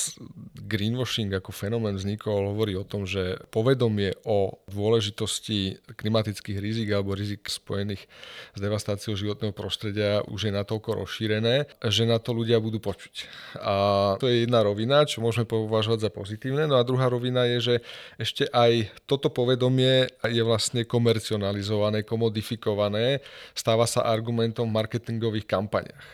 greenwashing 0.56 1.28
ako 1.36 1.52
fenomén 1.52 2.00
vznikol, 2.00 2.56
hovorí 2.56 2.80
o 2.80 2.88
tom, 2.88 3.04
že 3.04 3.44
povedomie 3.52 4.16
o 4.24 4.64
dôležitosti 4.72 5.84
klimatických 6.00 6.56
rizik 6.64 6.88
alebo 6.96 7.12
rizik 7.12 7.52
spojených 7.52 8.08
s 8.56 8.60
devastáciou 8.64 9.20
životného 9.20 9.52
prostredia 9.52 10.24
už 10.24 10.48
je 10.48 10.52
natoľko 10.56 11.04
rozšírené, 11.04 11.68
že 11.84 12.08
na 12.08 12.16
to 12.16 12.32
ľudia 12.32 12.64
budú 12.64 12.80
počuť. 12.80 13.28
A 13.60 13.74
to 14.16 14.32
je 14.32 14.48
jedna 14.48 14.64
rovina, 14.64 15.04
čo 15.04 15.20
môžeme 15.20 15.44
považovať 15.44 16.08
za 16.08 16.12
pozitívne. 16.16 16.64
No 16.64 16.80
a 16.80 16.88
druhá 16.88 17.12
rovina 17.12 17.44
je, 17.44 17.60
že 17.60 17.76
ešte 18.16 18.48
aj 18.56 18.88
toto 19.04 19.28
povedomie 19.28 20.08
je 20.24 20.44
vlastne 20.48 20.88
komercionalizované, 20.88 22.08
komodifikované, 22.08 23.20
stáva 23.52 23.84
sa 23.84 24.08
argumentom 24.08 24.72
marketingu 24.72 25.25
marketingových 25.26 25.46
kampaniach. 25.50 26.08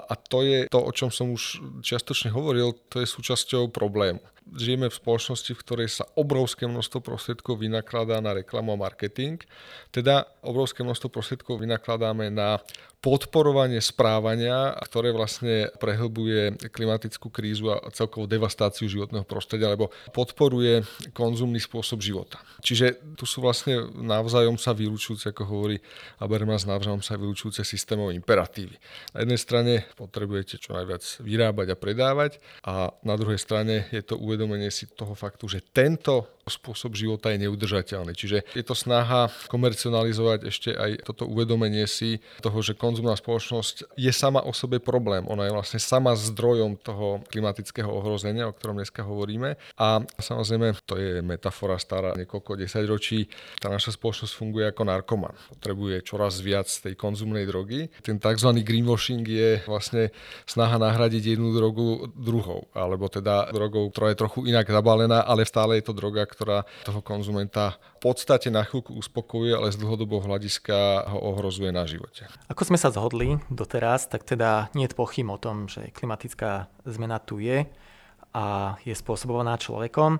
A 0.00 0.14
to 0.16 0.40
je 0.42 0.66
to, 0.72 0.80
o 0.80 0.92
čom 0.92 1.12
som 1.12 1.32
už 1.32 1.60
čiastočne 1.84 2.32
hovoril, 2.32 2.72
to 2.88 3.04
je 3.04 3.06
súčasťou 3.08 3.68
problému. 3.68 4.20
žijeme 4.56 4.90
v 4.90 4.98
spoločnosti, 4.98 5.52
v 5.54 5.62
ktorej 5.62 5.88
sa 5.92 6.04
obrovské 6.18 6.66
množstvo 6.66 6.98
prostriedkov 7.04 7.60
vynakladá 7.60 8.18
na 8.18 8.34
reklamu 8.34 8.74
a 8.74 8.80
marketing. 8.80 9.38
Teda 9.94 10.26
obrovské 10.42 10.82
množstvo 10.82 11.12
prostriedkov 11.12 11.60
vynakladáme 11.62 12.32
na 12.32 12.58
podporovanie 13.00 13.80
správania, 13.80 14.76
ktoré 14.84 15.08
vlastne 15.08 15.72
prehlbuje 15.80 16.68
klimatickú 16.68 17.32
krízu 17.32 17.72
a 17.72 17.88
celkovú 17.96 18.28
devastáciu 18.28 18.92
životného 18.92 19.24
prostredia, 19.24 19.72
alebo 19.72 19.88
podporuje 20.12 20.84
konzumný 21.16 21.56
spôsob 21.64 22.04
života. 22.04 22.36
Čiže 22.60 23.16
tu 23.16 23.24
sú 23.24 23.40
vlastne 23.40 23.88
navzájom 23.96 24.60
sa 24.60 24.76
vylúčujúce, 24.76 25.32
ako 25.32 25.48
hovorí 25.48 25.80
Habermas, 26.20 26.68
navzájom 26.68 27.00
sa 27.00 27.16
vylúčujúce 27.16 27.64
systémové 27.64 28.20
imperatívy. 28.20 28.76
Na 29.16 29.24
jednej 29.24 29.40
strane 29.40 29.72
potrebujete 29.94 30.58
čo 30.58 30.76
najviac 30.76 31.02
vyrábať 31.22 31.66
a 31.72 31.80
predávať. 31.80 32.32
A 32.66 32.90
na 33.02 33.14
druhej 33.16 33.40
strane 33.40 33.86
je 33.90 34.02
to 34.04 34.18
uvedomenie 34.18 34.68
si 34.72 34.90
toho 34.90 35.14
faktu, 35.14 35.46
že 35.46 35.64
tento 35.70 36.39
spôsob 36.50 36.98
života 36.98 37.30
je 37.30 37.46
neudržateľný. 37.46 38.12
Čiže 38.18 38.42
je 38.52 38.64
to 38.66 38.74
snaha 38.74 39.30
komercionalizovať 39.46 40.50
ešte 40.50 40.70
aj 40.74 41.06
toto 41.06 41.30
uvedomenie 41.30 41.86
si 41.86 42.18
toho, 42.42 42.58
že 42.60 42.74
konzumná 42.74 43.14
spoločnosť 43.14 43.94
je 43.94 44.12
sama 44.12 44.42
o 44.42 44.50
sebe 44.50 44.82
problém. 44.82 45.24
Ona 45.30 45.46
je 45.46 45.54
vlastne 45.54 45.80
sama 45.80 46.18
zdrojom 46.18 46.76
toho 46.82 47.22
klimatického 47.30 47.88
ohrozenia, 47.88 48.50
o 48.50 48.56
ktorom 48.56 48.82
dneska 48.82 49.06
hovoríme. 49.06 49.54
A 49.78 50.02
samozrejme, 50.18 50.74
to 50.84 50.98
je 50.98 51.22
metafora 51.22 51.78
stará 51.78 52.12
niekoľko 52.18 52.58
desaťročí. 52.58 53.30
Tá 53.62 53.70
naša 53.70 53.94
spoločnosť 53.94 54.32
funguje 54.34 54.66
ako 54.66 54.82
narkoman. 54.88 55.34
Potrebuje 55.54 56.02
čoraz 56.02 56.42
viac 56.42 56.66
tej 56.66 56.98
konzumnej 56.98 57.46
drogy. 57.46 57.92
Ten 58.02 58.18
tzv. 58.18 58.50
greenwashing 58.60 59.22
je 59.24 59.62
vlastne 59.64 60.10
snaha 60.48 60.80
nahradiť 60.80 61.36
jednu 61.36 61.54
drogu 61.54 62.10
druhou, 62.16 62.66
alebo 62.74 63.06
teda 63.06 63.52
drogou, 63.52 63.92
ktorá 63.92 64.12
je 64.12 64.20
trochu 64.20 64.40
inak 64.48 64.66
zabalená, 64.66 65.22
ale 65.22 65.46
stále 65.46 65.78
je 65.78 65.84
to 65.86 65.94
droga, 65.94 66.24
ktorá 66.40 66.64
toho 66.88 67.04
konzumenta 67.04 67.76
v 68.00 68.08
podstate 68.08 68.48
na 68.48 68.64
chvíľku 68.64 68.96
uspokojuje, 68.96 69.52
ale 69.52 69.68
z 69.68 69.76
dlhodobého 69.76 70.24
hľadiska 70.24 71.04
ho 71.12 71.36
ohrozuje 71.36 71.68
na 71.68 71.84
živote. 71.84 72.24
Ako 72.48 72.64
sme 72.64 72.80
sa 72.80 72.88
zhodli 72.88 73.36
doteraz, 73.52 74.08
tak 74.08 74.24
teda 74.24 74.72
nie 74.72 74.88
je 74.88 74.96
pochyb 74.96 75.28
o 75.28 75.36
tom, 75.36 75.68
že 75.68 75.92
klimatická 75.92 76.72
zmena 76.88 77.20
tu 77.20 77.44
je 77.44 77.68
a 78.32 78.74
je 78.88 78.96
spôsobovaná 78.96 79.60
človekom. 79.60 80.16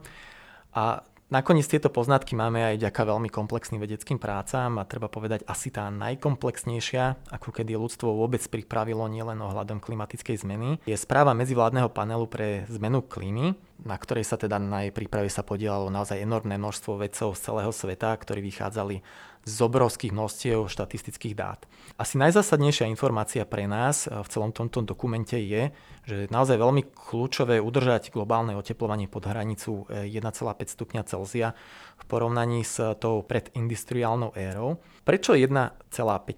A 0.77 1.03
Nakoniec 1.31 1.71
tieto 1.71 1.95
poznatky 1.95 2.35
máme 2.35 2.75
aj 2.75 2.91
ďaká 2.91 3.07
veľmi 3.07 3.31
komplexným 3.31 3.79
vedeckým 3.79 4.19
prácam 4.19 4.67
a 4.83 4.83
treba 4.83 5.07
povedať 5.07 5.47
asi 5.47 5.71
tá 5.71 5.87
najkomplexnejšia, 5.87 7.31
ako 7.31 7.55
kedy 7.55 7.79
ľudstvo 7.79 8.11
vôbec 8.19 8.43
pripravilo 8.51 9.07
nielen 9.07 9.39
ohľadom 9.39 9.79
klimatickej 9.79 10.43
zmeny, 10.43 10.83
je 10.83 10.97
správa 10.99 11.31
medzivládneho 11.39 11.87
panelu 11.95 12.27
pre 12.27 12.67
zmenu 12.75 13.07
klímy, 13.07 13.55
na 13.87 13.95
ktorej 13.95 14.27
sa 14.27 14.43
teda 14.43 14.59
na 14.59 14.83
jej 14.83 14.91
príprave 14.91 15.31
sa 15.31 15.47
podielalo 15.47 15.87
naozaj 15.87 16.19
enormné 16.19 16.59
množstvo 16.59 16.99
vedcov 16.99 17.39
z 17.39 17.47
celého 17.47 17.71
sveta, 17.71 18.11
ktorí 18.11 18.43
vychádzali 18.51 18.99
z 19.47 19.57
obrovských 19.63 20.11
množstiev 20.11 20.67
štatistických 20.67 21.39
dát. 21.39 21.63
Asi 21.95 22.19
najzásadnejšia 22.19 22.91
informácia 22.91 23.47
pre 23.47 23.71
nás 23.71 24.11
v 24.11 24.29
celom 24.29 24.51
tomto 24.51 24.83
dokumente 24.83 25.39
je, 25.39 25.71
že 26.05 26.27
je 26.27 26.33
naozaj 26.33 26.57
veľmi 26.57 26.83
kľúčové 26.91 27.61
udržať 27.61 28.11
globálne 28.11 28.57
oteplovanie 28.57 29.07
pod 29.07 29.29
hranicu 29.29 29.85
1,5 29.89 30.09
eh, 30.09 30.67
stupňa 30.67 31.03
Celzia 31.05 31.53
v 32.01 32.05
porovnaní 32.09 32.65
s 32.65 32.81
tou 32.99 33.21
predindustriálnou 33.25 34.33
érou. 34.35 34.81
Prečo 35.05 35.37
1,5 35.37 35.91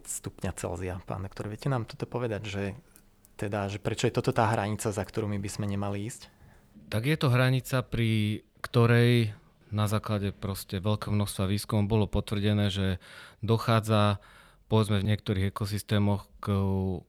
stupňa 0.07 0.51
Celzia, 0.59 0.99
pán 1.07 1.25
doktor? 1.25 1.47
Viete 1.47 1.71
nám 1.71 1.87
toto 1.87 2.05
povedať, 2.05 2.43
že, 2.47 2.65
teda, 3.39 3.71
že 3.71 3.79
prečo 3.79 4.11
je 4.11 4.15
toto 4.15 4.35
tá 4.35 4.51
hranica, 4.51 4.91
za 4.91 5.03
ktorú 5.03 5.31
my 5.31 5.39
by 5.39 5.51
sme 5.51 5.67
nemali 5.71 6.11
ísť? 6.11 6.29
Tak 6.93 7.09
je 7.09 7.17
to 7.17 7.33
hranica, 7.33 7.81
pri 7.87 8.43
ktorej 8.61 9.33
na 9.73 9.89
základe 9.89 10.37
proste 10.37 10.79
veľkého 10.79 11.17
množstva 11.17 11.49
výskumov 11.49 11.89
bolo 11.89 12.07
potvrdené, 12.07 12.69
že 12.69 13.01
dochádza 13.41 14.21
povedzme 14.73 15.05
v 15.05 15.13
niektorých 15.13 15.53
ekosystémoch 15.53 16.25
k 16.41 16.57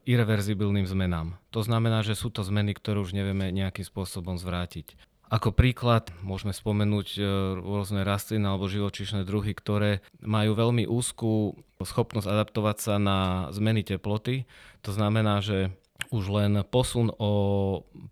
irreverzibilným 0.04 0.84
zmenám. 0.84 1.40
To 1.56 1.64
znamená, 1.64 2.04
že 2.04 2.20
sú 2.20 2.28
to 2.28 2.44
zmeny, 2.44 2.76
ktoré 2.76 3.00
už 3.00 3.16
nevieme 3.16 3.56
nejakým 3.56 3.88
spôsobom 3.88 4.36
zvrátiť. 4.36 5.00
Ako 5.32 5.56
príklad 5.56 6.12
môžeme 6.22 6.52
spomenúť 6.54 7.08
e, 7.18 7.22
rôzne 7.58 8.06
rastliny 8.06 8.44
alebo 8.46 8.70
živočíšne 8.70 9.26
druhy, 9.26 9.56
ktoré 9.56 10.04
majú 10.22 10.54
veľmi 10.54 10.86
úzkú 10.86 11.58
schopnosť 11.82 12.28
adaptovať 12.30 12.78
sa 12.78 13.02
na 13.02 13.50
zmeny 13.50 13.82
teploty. 13.82 14.46
To 14.86 14.94
znamená, 14.94 15.42
že 15.42 15.74
už 16.10 16.24
len 16.34 16.64
posun 16.68 17.14
o 17.16 17.32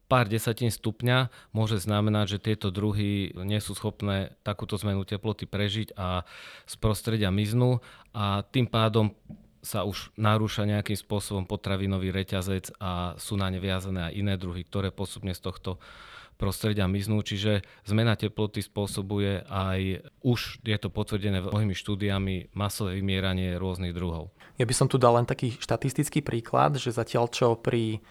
pár 0.06 0.30
desatín 0.30 0.70
stupňa 0.70 1.34
môže 1.52 1.82
znamenať, 1.82 2.38
že 2.38 2.44
tieto 2.52 2.68
druhy 2.70 3.36
nie 3.42 3.60
sú 3.60 3.74
schopné 3.74 4.36
takúto 4.46 4.78
zmenu 4.80 5.04
teploty 5.04 5.50
prežiť 5.50 5.98
a 5.98 6.24
z 6.70 6.76
prostredia 6.80 7.34
miznú 7.34 7.84
a 8.16 8.46
tým 8.48 8.70
pádom 8.70 9.12
sa 9.62 9.86
už 9.86 10.10
narúša 10.18 10.66
nejakým 10.66 10.98
spôsobom 10.98 11.46
potravinový 11.46 12.10
reťazec 12.10 12.74
a 12.82 13.14
sú 13.22 13.38
na 13.38 13.48
ne 13.54 13.62
viazané 13.62 14.10
aj 14.10 14.14
iné 14.18 14.34
druhy, 14.36 14.66
ktoré 14.66 14.90
postupne 14.90 15.38
z 15.38 15.42
tohto 15.42 15.78
prostredia 16.42 16.90
miznú, 16.90 17.22
čiže 17.22 17.62
zmena 17.86 18.18
teploty 18.18 18.66
spôsobuje 18.66 19.46
aj, 19.46 20.10
už 20.26 20.66
je 20.66 20.78
to 20.82 20.90
potvrdené 20.90 21.46
mnohými 21.46 21.78
štúdiami, 21.78 22.50
masové 22.58 22.98
vymieranie 22.98 23.62
rôznych 23.62 23.94
druhov. 23.94 24.34
Ja 24.58 24.66
by 24.66 24.74
som 24.74 24.90
tu 24.90 24.98
dal 24.98 25.22
len 25.22 25.30
taký 25.30 25.54
štatistický 25.62 26.26
príklad, 26.26 26.82
že 26.82 26.90
zatiaľ 26.90 27.30
čo 27.30 27.54
pri 27.54 28.02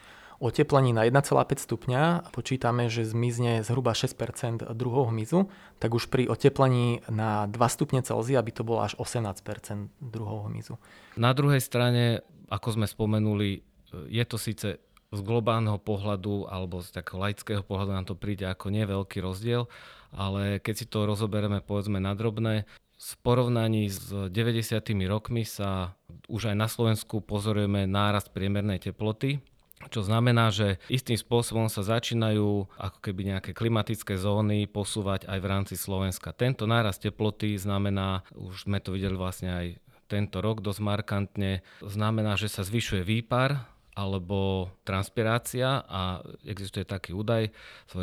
oteplení 0.40 0.96
na 0.96 1.04
1,5 1.04 1.36
stupňa 1.60 2.32
počítame, 2.32 2.88
že 2.88 3.04
zmizne 3.04 3.60
zhruba 3.60 3.92
6% 3.92 4.64
druhov 4.72 5.12
hmyzu, 5.12 5.52
tak 5.76 5.92
už 5.92 6.08
pri 6.08 6.32
oteplení 6.32 7.04
na 7.12 7.44
2 7.44 7.60
stupne 7.68 8.00
Celzia 8.00 8.40
by 8.40 8.52
to 8.54 8.62
bolo 8.64 8.80
až 8.80 8.96
18% 8.96 9.92
druhov 10.00 10.48
hmyzu. 10.48 10.80
Na 11.20 11.36
druhej 11.36 11.60
strane, 11.60 12.24
ako 12.48 12.80
sme 12.80 12.86
spomenuli, 12.88 13.60
je 14.08 14.24
to 14.24 14.40
síce 14.40 14.80
z 15.10 15.20
globálneho 15.26 15.78
pohľadu 15.82 16.46
alebo 16.46 16.78
z 16.78 16.94
takého 16.94 17.18
laického 17.18 17.62
pohľadu 17.66 17.90
nám 17.90 18.06
to 18.06 18.14
príde 18.14 18.46
ako 18.46 18.70
nie 18.70 18.86
veľký 18.86 19.18
rozdiel, 19.18 19.66
ale 20.14 20.62
keď 20.62 20.74
si 20.74 20.86
to 20.86 21.06
rozoberieme 21.06 21.58
povedzme 21.62 21.98
na 21.98 22.14
drobné, 22.14 22.66
v 23.00 23.14
porovnaní 23.24 23.88
s 23.88 24.12
90. 24.12 24.76
rokmi 25.08 25.48
sa 25.48 25.96
už 26.28 26.52
aj 26.52 26.56
na 26.56 26.68
Slovensku 26.68 27.24
pozorujeme 27.24 27.88
nárast 27.88 28.28
priemernej 28.28 28.76
teploty, 28.76 29.40
čo 29.88 30.04
znamená, 30.04 30.52
že 30.52 30.76
istým 30.92 31.16
spôsobom 31.16 31.72
sa 31.72 31.80
začínajú 31.80 32.68
ako 32.76 32.98
keby 33.00 33.32
nejaké 33.32 33.50
klimatické 33.56 34.20
zóny 34.20 34.68
posúvať 34.68 35.24
aj 35.24 35.38
v 35.40 35.48
rámci 35.48 35.74
Slovenska. 35.80 36.36
Tento 36.36 36.68
nárast 36.68 37.00
teploty 37.00 37.56
znamená, 37.56 38.20
už 38.36 38.68
sme 38.68 38.76
to 38.84 38.92
videli 38.92 39.16
vlastne 39.16 39.48
aj 39.48 39.66
tento 40.10 40.44
rok 40.44 40.60
dosť 40.60 40.80
markantne, 40.84 41.64
znamená, 41.80 42.36
že 42.36 42.52
sa 42.52 42.60
zvyšuje 42.60 43.00
výpar 43.00 43.69
alebo 43.94 44.70
transpirácia 44.86 45.82
a 45.82 46.22
existuje 46.46 46.86
taký 46.86 47.10
údaj, 47.12 47.50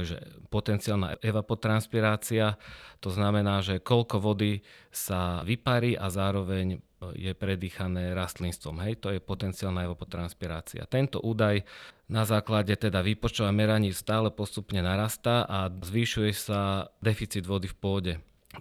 že 0.03 0.19
potenciálna 0.51 1.19
evapotranspirácia, 1.23 2.59
to 2.99 3.09
znamená, 3.09 3.63
že 3.63 3.79
koľko 3.79 4.19
vody 4.19 4.61
sa 4.91 5.41
vyparí 5.47 5.95
a 5.95 6.11
zároveň 6.11 6.83
je 7.13 7.29
predýchané 7.37 8.17
rastlinstvom. 8.17 8.81
Hej, 8.81 9.05
to 9.05 9.13
je 9.13 9.21
potenciálna 9.21 9.85
evapotranspirácia. 9.85 10.89
Tento 10.89 11.21
údaj 11.21 11.61
na 12.09 12.25
základe 12.25 12.73
teda 12.73 13.05
výpočtov 13.05 13.45
a 13.45 13.53
meraní 13.53 13.93
stále 13.93 14.33
postupne 14.33 14.81
narastá 14.81 15.45
a 15.45 15.69
zvýšuje 15.69 16.31
sa 16.33 16.89
deficit 16.97 17.45
vody 17.45 17.69
v 17.69 17.77
pôde. 17.77 18.13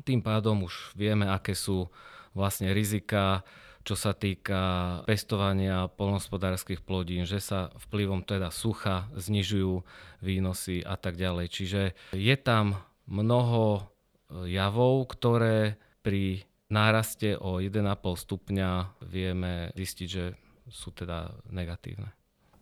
Tým 0.05 0.21
pádom 0.21 0.69
už 0.69 0.93
vieme, 0.93 1.25
aké 1.25 1.57
sú 1.57 1.89
vlastne 2.37 2.77
rizika 2.77 3.41
čo 3.87 3.94
sa 3.94 4.18
týka 4.18 4.61
pestovania 5.07 5.87
polnospodárských 5.87 6.83
plodín, 6.83 7.22
že 7.22 7.38
sa 7.38 7.70
vplyvom 7.87 8.27
teda 8.27 8.51
sucha 8.51 9.07
znižujú 9.14 9.87
výnosy 10.27 10.83
a 10.83 10.99
tak 10.99 11.14
ďalej. 11.14 11.46
Čiže 11.46 11.83
je 12.18 12.37
tam 12.42 12.83
mnoho 13.07 13.87
javov, 14.51 15.14
ktoré 15.14 15.79
pri 16.03 16.42
náraste 16.66 17.38
o 17.38 17.62
1,5 17.62 17.87
stupňa 18.03 18.70
vieme 19.07 19.70
zistiť, 19.79 20.09
že 20.11 20.35
sú 20.66 20.90
teda 20.90 21.31
negatívne. 21.55 22.11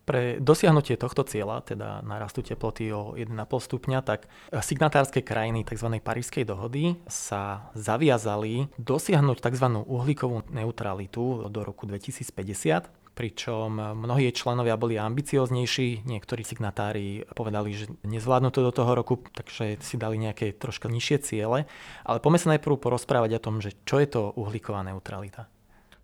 Pre 0.05 0.37
dosiahnutie 0.37 1.01
tohto 1.01 1.25
cieľa, 1.25 1.65
teda 1.65 2.05
narastu 2.05 2.45
teploty 2.45 2.93
o 2.93 3.17
1,5 3.17 3.33
stupňa, 3.41 3.99
tak 4.05 4.29
signatárske 4.53 5.25
krajiny 5.25 5.65
tzv. 5.65 5.89
Parískej 5.97 6.45
dohody 6.45 7.01
sa 7.09 7.73
zaviazali 7.73 8.69
dosiahnuť 8.77 9.37
tzv. 9.41 9.67
uhlíkovú 9.81 10.45
neutralitu 10.53 11.49
do 11.49 11.59
roku 11.65 11.89
2050 11.89 13.05
pričom 13.15 13.79
mnohí 13.79 14.27
členovia 14.35 14.75
boli 14.75 14.99
ambicioznejší, 14.99 16.03
niektorí 16.03 16.43
signatári 16.43 17.23
povedali, 17.31 17.71
že 17.71 17.87
nezvládnu 18.03 18.51
to 18.51 18.59
do 18.59 18.75
toho 18.75 18.91
roku, 18.91 19.23
takže 19.31 19.79
si 19.79 19.95
dali 19.95 20.19
nejaké 20.19 20.51
troška 20.51 20.91
nižšie 20.91 21.17
ciele. 21.23 21.63
Ale 22.03 22.19
poďme 22.19 22.39
sa 22.43 22.51
najprv 22.53 22.75
porozprávať 22.75 23.39
o 23.39 23.43
tom, 23.43 23.63
že 23.63 23.71
čo 23.87 24.03
je 24.03 24.07
to 24.11 24.35
uhlíková 24.35 24.83
neutralita. 24.83 25.47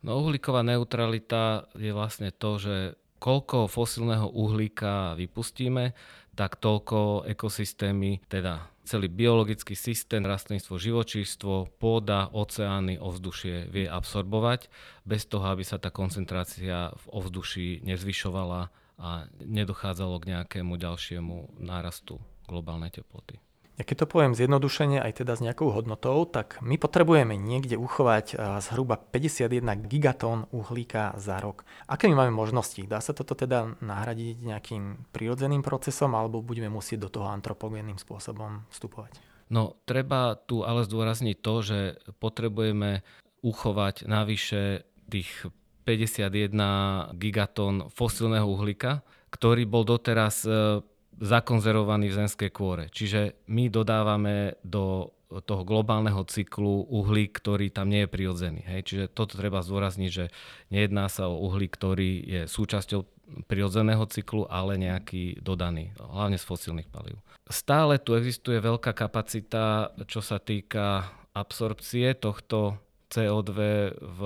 No 0.02 0.24
uhlíková 0.24 0.64
neutralita 0.66 1.70
je 1.78 1.92
vlastne 1.94 2.32
to, 2.34 2.58
že 2.58 2.96
koľko 3.22 3.70
fosilného 3.70 4.34
uhlíka 4.34 5.14
vypustíme, 5.14 5.94
tak 6.34 6.58
toľko 6.58 7.30
ekosystémy, 7.30 8.26
teda 8.26 8.66
celý 8.82 9.14
biologický 9.14 9.78
systém, 9.78 10.26
rastlinstvo, 10.26 10.82
živočíštvo, 10.82 11.78
pôda, 11.78 12.34
oceány, 12.34 12.98
ovzdušie 12.98 13.70
vie 13.70 13.86
absorbovať 13.86 14.74
bez 15.06 15.30
toho, 15.30 15.54
aby 15.54 15.62
sa 15.62 15.78
tá 15.78 15.94
koncentrácia 15.94 16.90
v 16.90 17.06
ovzduší 17.14 17.86
nezvyšovala 17.86 18.74
a 19.02 19.10
nedochádzalo 19.46 20.18
k 20.18 20.30
nejakému 20.34 20.74
ďalšiemu 20.82 21.62
nárastu 21.62 22.18
globálnej 22.50 22.90
teploty. 22.90 23.51
Ja 23.82 23.90
keď 23.90 24.06
to 24.06 24.12
poviem 24.14 24.38
zjednodušene 24.38 25.02
aj 25.02 25.26
teda 25.26 25.34
s 25.34 25.42
nejakou 25.42 25.74
hodnotou, 25.74 26.30
tak 26.30 26.62
my 26.62 26.78
potrebujeme 26.78 27.34
niekde 27.34 27.82
uchovať 27.82 28.38
zhruba 28.62 29.02
51 29.02 29.90
gigatón 29.90 30.46
uhlíka 30.54 31.18
za 31.18 31.42
rok. 31.42 31.66
Aké 31.90 32.06
my 32.06 32.14
máme 32.14 32.30
možnosti? 32.30 32.78
Dá 32.86 33.02
sa 33.02 33.18
toto 33.18 33.34
teda 33.34 33.74
nahradiť 33.82 34.38
nejakým 34.38 35.10
prirodzeným 35.10 35.66
procesom 35.66 36.14
alebo 36.14 36.46
budeme 36.46 36.70
musieť 36.70 37.10
do 37.10 37.10
toho 37.10 37.34
antropogénnym 37.34 37.98
spôsobom 37.98 38.70
vstupovať? 38.70 39.18
No, 39.50 39.82
treba 39.90 40.38
tu 40.38 40.62
ale 40.62 40.86
zdôrazniť 40.86 41.42
to, 41.42 41.54
že 41.66 41.80
potrebujeme 42.22 43.02
uchovať 43.42 44.06
navyše 44.06 44.86
tých 45.10 45.50
51 45.90 47.18
gigatón 47.18 47.90
fosílneho 47.90 48.46
uhlíka, 48.46 49.02
ktorý 49.34 49.66
bol 49.66 49.90
doteraz 49.90 50.46
e, 50.46 50.86
zakonzervovaný 51.20 52.14
v 52.14 52.18
zemskej 52.24 52.52
kôre. 52.54 52.88
Čiže 52.94 53.44
my 53.52 53.68
dodávame 53.68 54.56
do 54.64 55.12
toho 55.32 55.64
globálneho 55.64 56.28
cyklu 56.28 56.84
uhlík, 56.92 57.40
ktorý 57.40 57.72
tam 57.72 57.88
nie 57.88 58.04
je 58.04 58.12
prirodzený. 58.12 58.68
Hej? 58.68 58.82
Čiže 58.84 59.06
toto 59.16 59.40
treba 59.40 59.64
zdôrazniť, 59.64 60.12
že 60.12 60.28
nejedná 60.68 61.08
sa 61.08 61.32
o 61.32 61.40
uhlík, 61.48 61.72
ktorý 61.72 62.12
je 62.28 62.42
súčasťou 62.52 63.08
prirodzeného 63.48 64.04
cyklu, 64.12 64.44
ale 64.52 64.76
nejaký 64.76 65.40
dodaný, 65.40 65.96
hlavne 65.96 66.36
z 66.36 66.44
fosílnych 66.44 66.92
palív. 66.92 67.16
Stále 67.48 67.96
tu 67.96 68.20
existuje 68.20 68.60
veľká 68.60 68.92
kapacita, 68.92 69.96
čo 70.04 70.20
sa 70.20 70.36
týka 70.44 71.08
absorpcie 71.32 72.12
tohto 72.20 72.76
CO2 73.12 73.52
v 73.96 74.22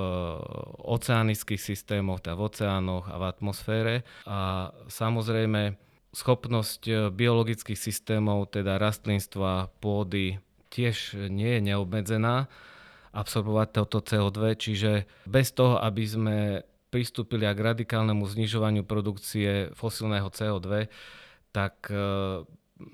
oceánických 0.90 1.62
systémoch, 1.62 2.22
teda 2.22 2.38
v 2.38 2.46
oceánoch 2.50 3.06
a 3.10 3.18
v 3.18 3.24
atmosfére. 3.30 3.96
A 4.26 4.70
samozrejme 4.90 5.85
schopnosť 6.16 6.82
e, 6.88 6.94
biologických 7.12 7.76
systémov, 7.76 8.56
teda 8.56 8.80
rastlinstva, 8.80 9.68
pôdy, 9.84 10.40
tiež 10.72 11.28
nie 11.28 11.60
je 11.60 11.62
neobmedzená 11.76 12.48
absorbovať 13.16 13.68
toto 13.72 14.00
CO2, 14.04 14.56
čiže 14.60 14.92
bez 15.28 15.52
toho, 15.56 15.80
aby 15.80 16.04
sme 16.04 16.38
pristúpili 16.92 17.44
k 17.48 17.60
radikálnemu 17.60 18.24
znižovaniu 18.24 18.84
produkcie 18.88 19.76
fosílneho 19.76 20.32
CO2, 20.32 20.88
tak 21.52 21.92
e, 21.92 21.96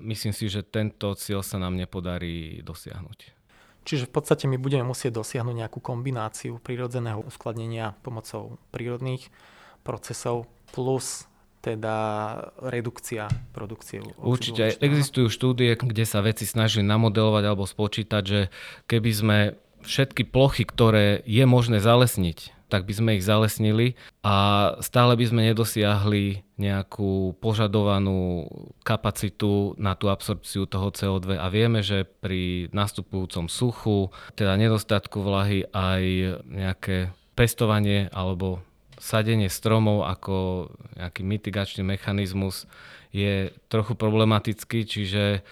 myslím 0.02 0.34
si, 0.34 0.50
že 0.50 0.66
tento 0.66 1.14
cieľ 1.14 1.46
sa 1.46 1.62
nám 1.62 1.78
nepodarí 1.78 2.62
dosiahnuť. 2.66 3.42
Čiže 3.82 4.06
v 4.06 4.14
podstate 4.14 4.46
my 4.46 4.62
budeme 4.62 4.86
musieť 4.86 5.18
dosiahnuť 5.18 5.66
nejakú 5.66 5.82
kombináciu 5.82 6.62
prírodzeného 6.62 7.18
uskladnenia 7.26 7.98
pomocou 8.06 8.62
prírodných 8.70 9.26
procesov 9.82 10.46
plus 10.70 11.26
teda 11.62 11.96
redukcia 12.58 13.30
produkcie. 13.54 14.02
Určite 14.18 14.74
existujú 14.82 15.30
štúdie, 15.30 15.78
kde 15.78 16.02
sa 16.02 16.18
veci 16.18 16.42
snažili 16.42 16.82
namodelovať 16.82 17.44
alebo 17.46 17.64
spočítať, 17.64 18.22
že 18.26 18.40
keby 18.90 19.10
sme 19.14 19.38
všetky 19.86 20.26
plochy, 20.26 20.66
ktoré 20.66 21.22
je 21.22 21.46
možné 21.46 21.78
zalesniť, 21.78 22.62
tak 22.66 22.88
by 22.88 22.94
sme 22.96 23.10
ich 23.20 23.24
zalesnili 23.26 24.00
a 24.24 24.34
stále 24.80 25.12
by 25.12 25.24
sme 25.28 25.40
nedosiahli 25.52 26.40
nejakú 26.56 27.36
požadovanú 27.36 28.48
kapacitu 28.80 29.76
na 29.76 29.92
tú 29.92 30.08
absorpciu 30.08 30.64
toho 30.64 30.88
CO2 30.88 31.36
a 31.36 31.46
vieme, 31.52 31.84
že 31.84 32.08
pri 32.08 32.72
nastupujúcom 32.72 33.52
suchu, 33.52 34.08
teda 34.34 34.56
nedostatku 34.56 35.20
vlahy 35.20 35.68
aj 35.68 36.02
nejaké 36.48 37.12
pestovanie 37.36 38.08
alebo 38.08 38.64
sadenie 39.02 39.50
stromov 39.50 40.06
ako 40.06 40.70
nejaký 40.94 41.26
mitigačný 41.26 41.82
mechanizmus 41.82 42.70
je 43.10 43.50
trochu 43.66 43.98
problematický, 43.98 44.86
čiže 44.86 45.42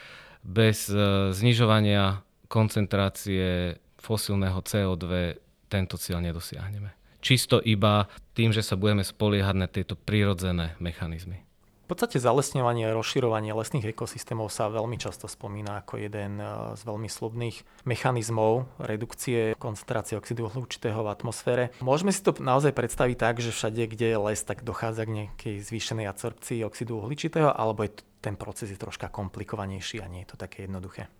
bez 0.46 0.86
e, 0.86 1.34
znižovania 1.34 2.22
koncentrácie 2.46 3.74
fosílneho 3.98 4.62
CO2 4.62 5.34
tento 5.66 5.98
cieľ 5.98 6.22
nedosiahneme. 6.22 6.94
Čisto 7.20 7.60
iba 7.60 8.08
tým, 8.32 8.54
že 8.54 8.64
sa 8.64 8.78
budeme 8.78 9.04
spoliehať 9.04 9.56
na 9.58 9.68
tieto 9.68 9.92
prírodzené 9.98 10.78
mechanizmy. 10.80 11.49
V 11.90 11.98
podstate 11.98 12.22
zalesňovanie 12.22 12.86
a 12.86 12.94
rozširovanie 12.94 13.50
lesných 13.50 13.90
ekosystémov 13.90 14.46
sa 14.46 14.70
veľmi 14.70 14.94
často 14.94 15.26
spomína 15.26 15.82
ako 15.82 15.98
jeden 15.98 16.38
eh, 16.38 16.78
z 16.78 16.86
veľmi 16.86 17.10
slubných 17.10 17.66
mechanizmov 17.82 18.70
redukcie 18.78 19.58
koncentrácie 19.58 20.14
oxidu 20.14 20.46
uhličitého 20.46 21.02
v 21.02 21.10
atmosfére. 21.10 21.74
Môžeme 21.82 22.14
si 22.14 22.22
to 22.22 22.30
naozaj 22.38 22.78
predstaviť 22.78 23.16
tak, 23.18 23.42
že 23.42 23.50
všade, 23.50 23.90
kde 23.90 24.06
je 24.06 24.18
les, 24.22 24.38
tak 24.38 24.62
dochádza 24.62 25.02
k 25.02 25.10
nejakej 25.18 25.56
zvýšenej 25.66 26.06
absorpcii 26.06 26.62
oxidu 26.62 27.02
uhličitého, 27.02 27.50
alebo 27.50 27.82
je 27.82 28.06
ten 28.22 28.38
proces 28.38 28.70
je 28.70 28.78
troška 28.78 29.10
komplikovanejší 29.10 29.98
a 29.98 30.06
nie 30.06 30.22
je 30.22 30.30
to 30.30 30.38
také 30.38 30.70
jednoduché. 30.70 31.10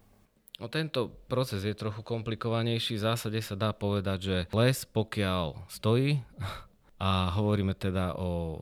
No, 0.62 0.70
tento 0.70 1.10
proces 1.26 1.66
je 1.66 1.74
trochu 1.74 2.06
komplikovanejší. 2.06 2.94
V 2.94 3.10
zásade 3.10 3.42
sa 3.42 3.58
dá 3.58 3.74
povedať, 3.74 4.18
že 4.22 4.36
les 4.54 4.86
pokiaľ 4.86 5.66
stojí, 5.66 6.22
a 7.00 7.32
hovoríme 7.32 7.72
teda 7.74 8.14
o 8.20 8.60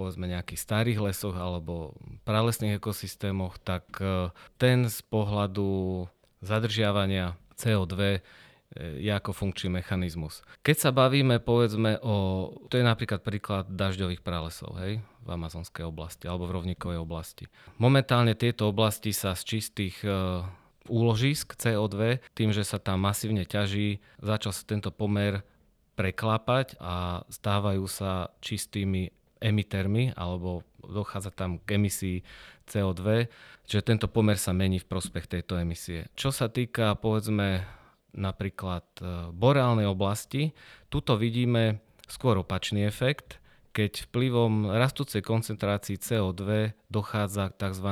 povedzme 0.00 0.24
nejakých 0.24 0.64
starých 0.64 1.12
lesoch 1.12 1.36
alebo 1.36 1.92
pralesných 2.24 2.80
ekosystémoch, 2.80 3.60
tak 3.60 3.84
e, 4.00 4.32
ten 4.56 4.88
z 4.88 5.04
pohľadu 5.12 6.08
zadržiavania 6.40 7.36
CO2 7.60 7.94
e, 8.00 8.20
je 9.04 9.12
ako 9.12 9.36
funkčný 9.36 9.68
mechanizmus. 9.68 10.40
Keď 10.64 10.76
sa 10.88 10.90
bavíme 10.96 11.36
povedzme 11.44 12.00
o, 12.00 12.48
to 12.72 12.80
je 12.80 12.84
napríklad 12.88 13.20
príklad 13.20 13.68
dažďových 13.68 14.24
pralesov, 14.24 14.80
hej, 14.80 15.04
v 15.04 15.28
amazonskej 15.28 15.84
oblasti 15.84 16.24
alebo 16.24 16.48
v 16.48 16.56
rovníkovej 16.56 16.96
oblasti. 16.96 17.44
Momentálne 17.76 18.32
tieto 18.32 18.72
oblasti 18.72 19.12
sa 19.12 19.36
z 19.36 19.42
čistých 19.44 20.00
e, 20.00 20.08
úložisk 20.88 21.60
CO2, 21.60 22.24
tým, 22.32 22.56
že 22.56 22.64
sa 22.64 22.80
tam 22.80 23.04
masívne 23.04 23.44
ťaží, 23.44 24.00
začal 24.24 24.56
sa 24.56 24.64
tento 24.64 24.88
pomer 24.88 25.44
preklápať 26.00 26.80
a 26.80 27.26
stávajú 27.28 27.84
sa 27.84 28.32
čistými 28.40 29.12
emitermi 29.40 30.12
alebo 30.14 30.62
dochádza 30.84 31.32
tam 31.32 31.58
k 31.60 31.80
emisii 31.80 32.22
CO2, 32.68 33.26
že 33.66 33.80
tento 33.82 34.06
pomer 34.06 34.36
sa 34.36 34.54
mení 34.54 34.78
v 34.78 34.88
prospech 34.88 35.26
tejto 35.26 35.58
emisie. 35.58 36.06
Čo 36.14 36.30
sa 36.30 36.46
týka 36.52 36.94
povedzme 37.00 37.64
napríklad 38.14 38.86
e, 39.00 39.30
boreálnej 39.34 39.86
oblasti, 39.88 40.52
tuto 40.92 41.16
vidíme 41.16 41.82
skôr 42.10 42.38
opačný 42.42 42.84
efekt, 42.86 43.38
keď 43.70 44.10
vplyvom 44.10 44.74
rastúcej 44.74 45.22
koncentrácii 45.22 45.96
CO2 46.02 46.74
dochádza 46.90 47.54
k 47.54 47.70
tzv. 47.70 47.88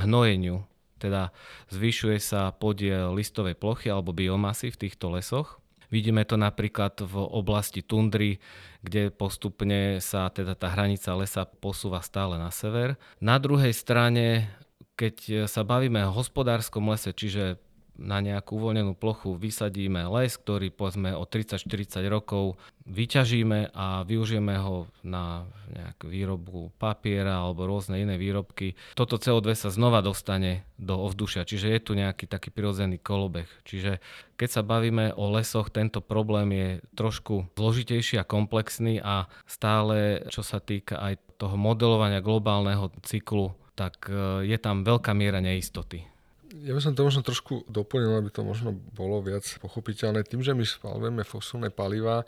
hnojeniu, 0.00 0.64
teda 0.96 1.32
zvyšuje 1.68 2.16
sa 2.16 2.48
podiel 2.52 3.12
listovej 3.12 3.56
plochy 3.60 3.92
alebo 3.92 4.16
biomasy 4.16 4.72
v 4.72 4.88
týchto 4.88 5.12
lesoch 5.12 5.59
Vidíme 5.90 6.22
to 6.22 6.38
napríklad 6.38 7.02
v 7.02 7.14
oblasti 7.18 7.82
tundry, 7.82 8.38
kde 8.80 9.10
postupne 9.10 9.98
sa 9.98 10.30
teda 10.30 10.54
tá 10.54 10.70
hranica 10.70 11.10
lesa 11.18 11.42
posúva 11.44 11.98
stále 12.00 12.38
na 12.38 12.54
sever. 12.54 12.94
Na 13.18 13.42
druhej 13.42 13.74
strane, 13.74 14.54
keď 14.94 15.44
sa 15.50 15.66
bavíme 15.66 16.00
o 16.06 16.14
hospodárskom 16.14 16.86
lese, 16.88 17.10
čiže 17.10 17.58
na 18.00 18.24
nejakú 18.24 18.56
uvoľnenú 18.56 18.96
plochu 18.96 19.36
vysadíme 19.36 20.08
les, 20.16 20.32
ktorý 20.40 20.72
povedzme 20.72 21.12
o 21.12 21.28
30-40 21.28 22.00
rokov 22.08 22.56
vyťažíme 22.88 23.76
a 23.76 24.02
využijeme 24.08 24.56
ho 24.56 24.88
na 25.04 25.44
nejakú 25.70 26.08
výrobu 26.10 26.72
papiera 26.80 27.44
alebo 27.44 27.68
rôzne 27.68 28.00
iné 28.00 28.16
výrobky. 28.16 28.74
Toto 28.96 29.20
CO2 29.20 29.52
sa 29.54 29.70
znova 29.70 30.00
dostane 30.00 30.64
do 30.80 30.96
ovzdušia, 30.96 31.44
čiže 31.44 31.70
je 31.70 31.80
tu 31.84 31.92
nejaký 31.92 32.24
taký 32.24 32.48
prirodzený 32.48 32.98
kolobeh. 32.98 33.46
Čiže 33.68 34.00
keď 34.40 34.48
sa 34.48 34.62
bavíme 34.64 35.12
o 35.14 35.30
lesoch, 35.36 35.68
tento 35.68 36.00
problém 36.00 36.48
je 36.56 36.68
trošku 36.96 37.52
zložitejší 37.54 38.16
a 38.18 38.26
komplexný 38.26 38.98
a 38.98 39.28
stále, 39.44 40.24
čo 40.32 40.40
sa 40.40 40.58
týka 40.58 40.98
aj 40.98 41.20
toho 41.36 41.54
modelovania 41.60 42.24
globálneho 42.24 42.88
cyklu, 43.04 43.52
tak 43.76 44.08
e, 44.08 44.44
je 44.44 44.58
tam 44.60 44.84
veľká 44.84 45.16
miera 45.16 45.40
neistoty. 45.40 46.04
Ja 46.50 46.74
by 46.74 46.82
som 46.82 46.98
to 46.98 47.06
možno 47.06 47.22
trošku 47.22 47.62
doplnil, 47.70 48.18
aby 48.18 48.30
to 48.34 48.42
možno 48.42 48.74
bolo 48.74 49.22
viac 49.22 49.46
pochopiteľné. 49.62 50.26
Tým, 50.26 50.42
že 50.42 50.50
my 50.50 50.66
spalujeme 50.66 51.22
fosilné 51.22 51.70
paliva, 51.70 52.26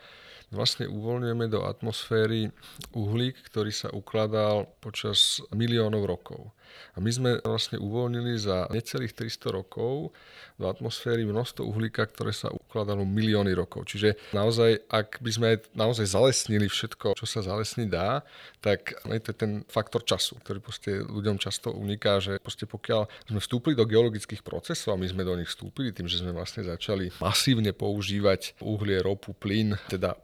vlastne 0.54 0.86
uvoľňujeme 0.86 1.50
do 1.50 1.66
atmosféry 1.66 2.54
uhlík, 2.94 3.34
ktorý 3.50 3.74
sa 3.74 3.90
ukladal 3.90 4.70
počas 4.78 5.42
miliónov 5.50 6.06
rokov. 6.06 6.54
A 6.94 6.98
my 7.00 7.10
sme 7.10 7.30
vlastne 7.42 7.80
uvoľnili 7.80 8.36
za 8.36 8.68
necelých 8.68 9.16
300 9.16 9.58
rokov 9.58 10.12
do 10.60 10.66
atmosféry 10.68 11.24
množstvo 11.26 11.64
uhlíka, 11.66 12.06
ktoré 12.06 12.30
sa 12.30 12.52
ukladalo 12.52 13.02
milióny 13.02 13.56
rokov. 13.56 13.88
Čiže 13.88 14.14
naozaj, 14.36 14.86
ak 14.86 15.18
by 15.18 15.30
sme 15.32 15.48
naozaj 15.74 16.06
zalesnili 16.06 16.68
všetko, 16.68 17.18
čo 17.18 17.26
sa 17.26 17.42
zalesniť 17.42 17.88
dá, 17.88 18.22
tak 18.62 18.94
to 19.02 19.32
ten 19.34 19.66
faktor 19.66 20.06
času, 20.06 20.38
ktorý 20.42 20.58
proste 20.62 21.02
ľuďom 21.02 21.40
často 21.40 21.74
uniká, 21.74 22.22
že 22.22 22.38
proste 22.38 22.68
pokiaľ 22.68 23.10
sme 23.26 23.40
vstúpili 23.42 23.74
do 23.74 23.88
geologických 23.88 24.44
procesov 24.46 24.94
a 24.94 25.00
my 25.00 25.08
sme 25.08 25.26
do 25.26 25.34
nich 25.34 25.50
vstúpili 25.50 25.90
tým, 25.90 26.06
že 26.06 26.22
sme 26.22 26.30
vlastne 26.30 26.62
začali 26.62 27.10
masívne 27.18 27.74
používať 27.74 28.54
uhlie, 28.62 29.02
ropu, 29.02 29.34
plyn, 29.34 29.74
teda 29.90 30.14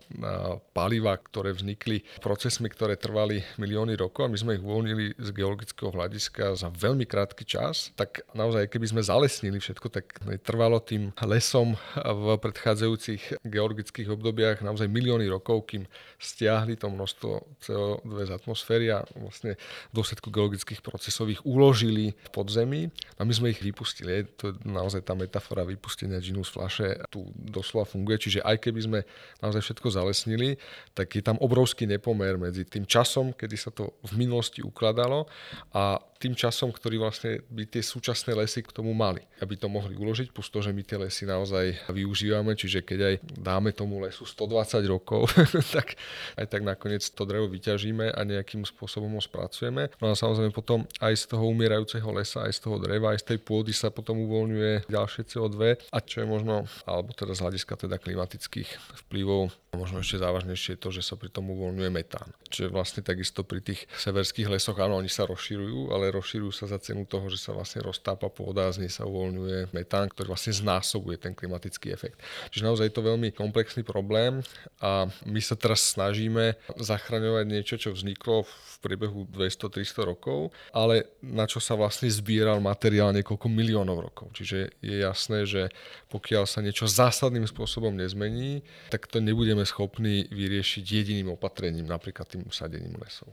paliva, 0.71 1.19
ktoré 1.19 1.51
vznikli 1.51 2.07
procesmi, 2.23 2.71
ktoré 2.71 2.95
trvali 2.95 3.43
milióny 3.59 3.99
rokov 3.99 4.29
a 4.29 4.33
my 4.33 4.39
sme 4.39 4.55
ich 4.55 4.63
uvoľnili 4.63 5.19
z 5.19 5.29
geologického 5.35 5.91
hľadiska 5.91 6.38
za 6.55 6.69
veľmi 6.71 7.05
krátky 7.05 7.43
čas, 7.43 7.91
tak 7.99 8.23
naozaj 8.33 8.71
keby 8.71 8.87
sme 8.87 9.03
zalesnili 9.03 9.59
všetko, 9.59 9.87
tak 9.91 10.19
trvalo 10.47 10.79
tým 10.79 11.11
lesom 11.27 11.75
v 11.99 12.27
predchádzajúcich 12.39 13.43
geologických 13.43 14.09
obdobiach 14.15 14.63
naozaj 14.63 14.87
milióny 14.87 15.27
rokov, 15.27 15.75
kým 15.75 15.85
stiahli 16.17 16.79
to 16.79 16.87
množstvo 16.89 17.33
CO2 17.63 18.13
z 18.27 18.31
atmosféry 18.35 18.87
a 18.95 19.03
vlastne 19.19 19.59
v 19.91 19.95
dôsledku 19.95 20.31
geologických 20.31 20.81
procesov 20.81 21.27
ich 21.29 21.43
uložili 21.43 22.15
v 22.15 22.31
podzemí 22.31 22.81
a 23.19 23.27
my 23.27 23.33
sme 23.35 23.51
ich 23.51 23.61
vypustili. 23.61 24.25
To 24.39 24.51
je 24.51 24.55
naozaj 24.63 25.03
tá 25.03 25.19
metafora 25.19 25.67
vypustenia 25.67 26.23
džinu 26.23 26.47
z 26.47 26.51
flaše 26.55 26.89
tu 27.11 27.31
doslova 27.35 27.89
funguje, 27.89 28.19
čiže 28.19 28.41
aj 28.45 28.57
keby 28.63 28.81
sme 28.85 28.99
naozaj 29.41 29.63
všetko 29.65 29.89
zalesnili, 29.89 30.61
tak 30.93 31.15
je 31.15 31.23
tam 31.25 31.41
obrovský 31.41 31.89
nepomer 31.89 32.37
medzi 32.37 32.69
tým 32.69 32.85
časom, 32.85 33.33
kedy 33.33 33.57
sa 33.57 33.71
to 33.73 33.97
v 34.05 34.13
minulosti 34.21 34.61
ukladalo 34.61 35.27
a 35.73 35.99
tým 36.19 36.28
časom, 36.35 36.73
ktorý 36.73 37.01
vlastne 37.01 37.45
by 37.49 37.69
tie 37.69 37.85
súčasné 37.85 38.35
lesy 38.35 38.65
k 38.65 38.75
tomu 38.75 38.93
mali, 38.97 39.23
aby 39.41 39.55
to 39.55 39.69
mohli 39.71 39.95
uložiť, 39.95 40.33
plus 40.33 40.49
to, 40.49 40.65
že 40.65 40.73
my 40.73 40.83
tie 40.83 40.99
lesy 40.99 41.29
naozaj 41.29 41.77
využívame, 41.93 42.57
čiže 42.57 42.83
keď 42.85 42.99
aj 43.05 43.15
dáme 43.39 43.71
tomu 43.77 44.01
lesu 44.03 44.25
120 44.25 44.83
rokov, 44.89 45.29
tak 45.77 45.95
aj 46.37 46.47
tak 46.49 46.63
nakoniec 46.65 47.05
to 47.05 47.23
drevo 47.29 47.47
vyťažíme 47.47 48.13
a 48.13 48.21
nejakým 48.25 48.65
spôsobom 48.65 49.15
ho 49.15 49.23
spracujeme. 49.23 49.93
No 50.03 50.13
a 50.13 50.19
samozrejme 50.19 50.51
potom 50.51 50.89
aj 50.99 51.15
z 51.15 51.25
toho 51.37 51.45
umierajúceho 51.49 52.09
lesa, 52.11 52.49
aj 52.49 52.57
z 52.57 52.61
toho 52.65 52.77
dreva, 52.81 53.13
aj 53.15 53.23
z 53.23 53.27
tej 53.35 53.39
pôdy 53.45 53.73
sa 53.77 53.93
potom 53.93 54.19
uvoľňuje 54.25 54.91
ďalšie 54.91 55.23
CO2 55.29 55.59
a 55.93 55.99
čo 56.03 56.25
je 56.25 56.27
možno, 56.27 56.65
alebo 56.89 57.13
teda 57.13 57.37
z 57.37 57.43
hľadiska 57.45 57.75
teda 57.77 58.01
klimatických 58.01 58.71
vplyvov, 59.07 59.53
možno 59.77 60.01
ešte 60.01 60.19
závažnejšie 60.19 60.75
je 60.75 60.81
to, 60.81 60.91
že 60.91 61.05
sa 61.05 61.15
pri 61.15 61.29
tom 61.29 61.53
uvoľňuje 61.53 61.91
metán. 61.93 62.33
Čiže 62.49 62.73
vlastne 62.73 63.01
takisto 63.05 63.45
pri 63.45 63.61
tých 63.61 63.85
severských 64.01 64.49
lesoch, 64.49 64.79
áno, 64.81 64.97
oni 64.99 65.11
sa 65.13 65.29
rozširujú, 65.29 65.93
ale 65.93 66.09
rozširujú 66.19 66.53
sa 66.53 66.67
za 66.67 66.79
cenu 66.83 67.07
toho, 67.07 67.31
že 67.31 67.39
sa 67.39 67.55
vlastne 67.55 67.81
roztápa 67.87 68.27
pôda 68.29 68.67
a 68.67 68.75
z 68.75 68.85
nej 68.85 68.93
sa 68.93 69.07
uvoľňuje 69.07 69.71
metán, 69.71 70.11
ktorý 70.11 70.35
vlastne 70.35 70.53
znásobuje 70.53 71.17
ten 71.17 71.33
klimatický 71.33 71.95
efekt. 71.95 72.19
Čiže 72.51 72.67
naozaj 72.67 72.91
je 72.91 72.95
to 72.99 73.07
veľmi 73.07 73.31
komplexný 73.31 73.87
problém 73.87 74.43
a 74.83 75.07
my 75.25 75.41
sa 75.41 75.55
teraz 75.55 75.95
snažíme 75.95 76.59
zachraňovať 76.77 77.45
niečo, 77.47 77.75
čo 77.79 77.95
vzniklo 77.95 78.45
v 78.45 78.75
priebehu 78.83 79.31
200-300 79.31 80.11
rokov, 80.11 80.51
ale 80.75 81.07
na 81.23 81.47
čo 81.47 81.63
sa 81.63 81.79
vlastne 81.79 82.11
zbieral 82.11 82.59
materiál 82.59 83.15
niekoľko 83.15 83.47
miliónov 83.47 84.03
rokov. 84.03 84.35
Čiže 84.35 84.75
je 84.83 84.97
jasné, 85.03 85.47
že 85.47 85.71
pokiaľ 86.11 86.45
sa 86.45 86.59
niečo 86.61 86.91
zásadným 86.91 87.47
spôsobom 87.47 87.95
nezmení, 87.95 88.67
tak 88.91 89.07
to 89.07 89.23
nebudeme 89.23 89.63
schopní 89.63 90.27
vyriešiť 90.33 90.85
jediným 90.85 91.35
opatrením, 91.35 91.87
napríklad 91.87 92.27
tým 92.27 92.47
usadením 92.47 92.97
lesov. 92.99 93.31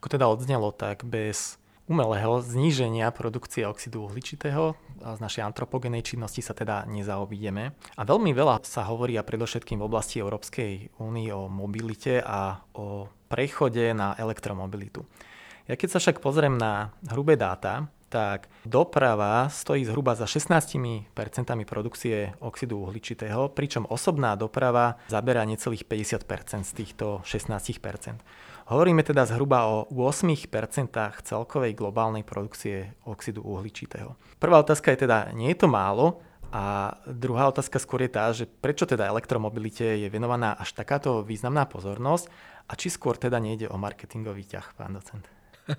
Ako 0.00 0.06
teda 0.12 0.28
odznelo, 0.28 0.70
tak 0.70 1.02
bez 1.02 1.58
umelého 1.86 2.42
zníženia 2.42 3.14
produkcie 3.14 3.66
oxidu 3.66 4.10
uhličitého 4.10 4.74
z 4.98 5.20
našej 5.22 5.46
antropogenej 5.46 6.02
činnosti 6.02 6.42
sa 6.42 6.52
teda 6.52 6.82
nezaobídeme. 6.90 7.74
A 7.96 8.02
veľmi 8.02 8.34
veľa 8.34 8.66
sa 8.66 8.86
hovorí 8.90 9.14
a 9.14 9.26
predovšetkým 9.26 9.78
v 9.78 9.86
oblasti 9.86 10.18
Európskej 10.18 10.98
únie 10.98 11.30
o 11.30 11.46
mobilite 11.46 12.18
a 12.22 12.58
o 12.74 13.06
prechode 13.30 13.94
na 13.94 14.18
elektromobilitu. 14.18 15.06
Ja 15.66 15.74
keď 15.74 15.98
sa 15.98 16.02
však 16.02 16.22
pozriem 16.22 16.54
na 16.54 16.94
hrubé 17.10 17.34
dáta, 17.34 17.90
tak 18.06 18.46
doprava 18.62 19.50
stojí 19.50 19.82
zhruba 19.82 20.14
za 20.14 20.30
16% 20.30 21.10
produkcie 21.66 22.38
oxidu 22.38 22.86
uhličitého, 22.86 23.50
pričom 23.50 23.82
osobná 23.90 24.38
doprava 24.38 24.94
zaberá 25.10 25.42
necelých 25.42 25.82
50% 25.82 26.62
z 26.62 26.72
týchto 26.72 27.26
16%. 27.26 28.22
Hovoríme 28.66 29.06
teda 29.06 29.22
zhruba 29.22 29.70
o 29.70 29.86
8% 29.94 30.50
celkovej 31.22 31.72
globálnej 31.78 32.26
produkcie 32.26 32.98
oxidu 33.06 33.46
uhličitého. 33.46 34.18
Prvá 34.42 34.58
otázka 34.58 34.90
je 34.90 35.06
teda, 35.06 35.30
nie 35.38 35.54
je 35.54 35.62
to 35.62 35.70
málo, 35.70 36.18
a 36.50 36.94
druhá 37.06 37.50
otázka 37.50 37.78
skôr 37.78 38.06
je 38.06 38.10
tá, 38.10 38.30
že 38.30 38.46
prečo 38.46 38.86
teda 38.86 39.06
elektromobilite 39.10 40.02
je 40.02 40.08
venovaná 40.10 40.54
až 40.58 40.74
takáto 40.78 41.22
významná 41.26 41.66
pozornosť 41.66 42.26
a 42.66 42.72
či 42.78 42.90
skôr 42.90 43.18
teda 43.18 43.38
nejde 43.42 43.70
o 43.70 43.78
marketingový 43.78 44.46
ťah, 44.46 44.66
pán 44.74 44.98
docent? 44.98 45.26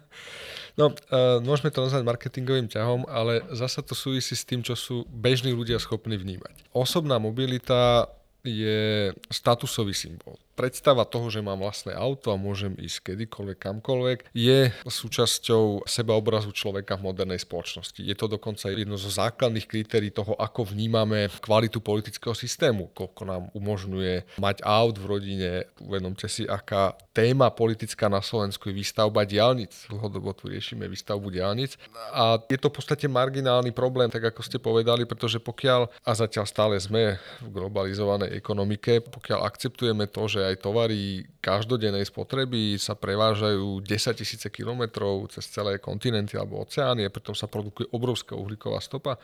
No, 0.78 0.94
uh, 0.94 1.42
môžeme 1.42 1.74
to 1.74 1.82
nazvať 1.82 2.06
marketingovým 2.06 2.70
ťahom, 2.70 3.10
ale 3.10 3.42
zasa 3.50 3.82
to 3.82 3.98
súvisí 3.98 4.38
s 4.38 4.46
tým, 4.46 4.62
čo 4.62 4.78
sú 4.78 5.10
bežní 5.10 5.50
ľudia 5.50 5.82
schopní 5.82 6.22
vnímať. 6.22 6.70
Osobná 6.70 7.18
mobilita 7.18 8.06
je 8.46 9.10
statusový 9.34 9.98
symbol 9.98 10.38
predstava 10.58 11.06
toho, 11.06 11.30
že 11.30 11.46
mám 11.46 11.62
vlastné 11.62 11.94
auto 11.94 12.34
a 12.34 12.42
môžem 12.42 12.74
ísť 12.82 13.14
kedykoľvek, 13.14 13.58
kamkoľvek, 13.62 14.18
je 14.34 14.74
súčasťou 14.82 15.86
sebaobrazu 15.86 16.50
človeka 16.50 16.98
v 16.98 17.14
modernej 17.14 17.38
spoločnosti. 17.38 18.02
Je 18.02 18.18
to 18.18 18.26
dokonca 18.26 18.74
jedno 18.74 18.98
zo 18.98 19.14
základných 19.14 19.70
kritérií 19.70 20.10
toho, 20.10 20.34
ako 20.34 20.74
vnímame 20.74 21.30
kvalitu 21.38 21.78
politického 21.78 22.34
systému, 22.34 22.90
koľko 22.98 23.22
nám 23.30 23.44
umožňuje 23.54 24.42
mať 24.42 24.66
aut 24.66 24.98
v 24.98 25.06
rodine. 25.06 25.50
Uvedomte 25.78 26.26
si, 26.26 26.50
aká 26.50 26.98
téma 27.14 27.54
politická 27.54 28.10
na 28.10 28.26
Slovensku 28.26 28.74
je 28.74 28.78
výstavba 28.82 29.30
diálnic. 29.30 29.86
Dlhodobo 29.94 30.34
tu 30.34 30.50
riešime 30.50 30.90
výstavbu 30.90 31.30
diálnic. 31.30 31.78
A 32.18 32.42
je 32.50 32.58
to 32.58 32.74
v 32.74 32.78
podstate 32.82 33.06
marginálny 33.06 33.70
problém, 33.70 34.10
tak 34.10 34.34
ako 34.34 34.42
ste 34.42 34.58
povedali, 34.58 35.06
pretože 35.06 35.38
pokiaľ, 35.38 35.94
a 36.02 36.12
zatiaľ 36.18 36.46
stále 36.50 36.76
sme 36.82 37.22
v 37.46 37.48
globalizovanej 37.54 38.34
ekonomike, 38.34 39.06
pokiaľ 39.06 39.46
akceptujeme 39.46 40.10
to, 40.10 40.26
že 40.26 40.47
aj 40.50 40.64
tovary 40.64 41.28
každodennej 41.44 42.04
spotreby 42.08 42.76
sa 42.76 42.96
prevážajú 42.98 43.84
10 43.84 44.20
tisíce 44.20 44.48
kilometrov 44.52 45.32
cez 45.32 45.48
celé 45.48 45.80
kontinenty 45.80 46.36
alebo 46.36 46.64
oceány 46.64 47.08
a 47.08 47.14
pritom 47.14 47.38
sa 47.38 47.48
produkuje 47.48 47.88
obrovská 47.94 48.36
uhlíková 48.36 48.82
stopa 48.84 49.16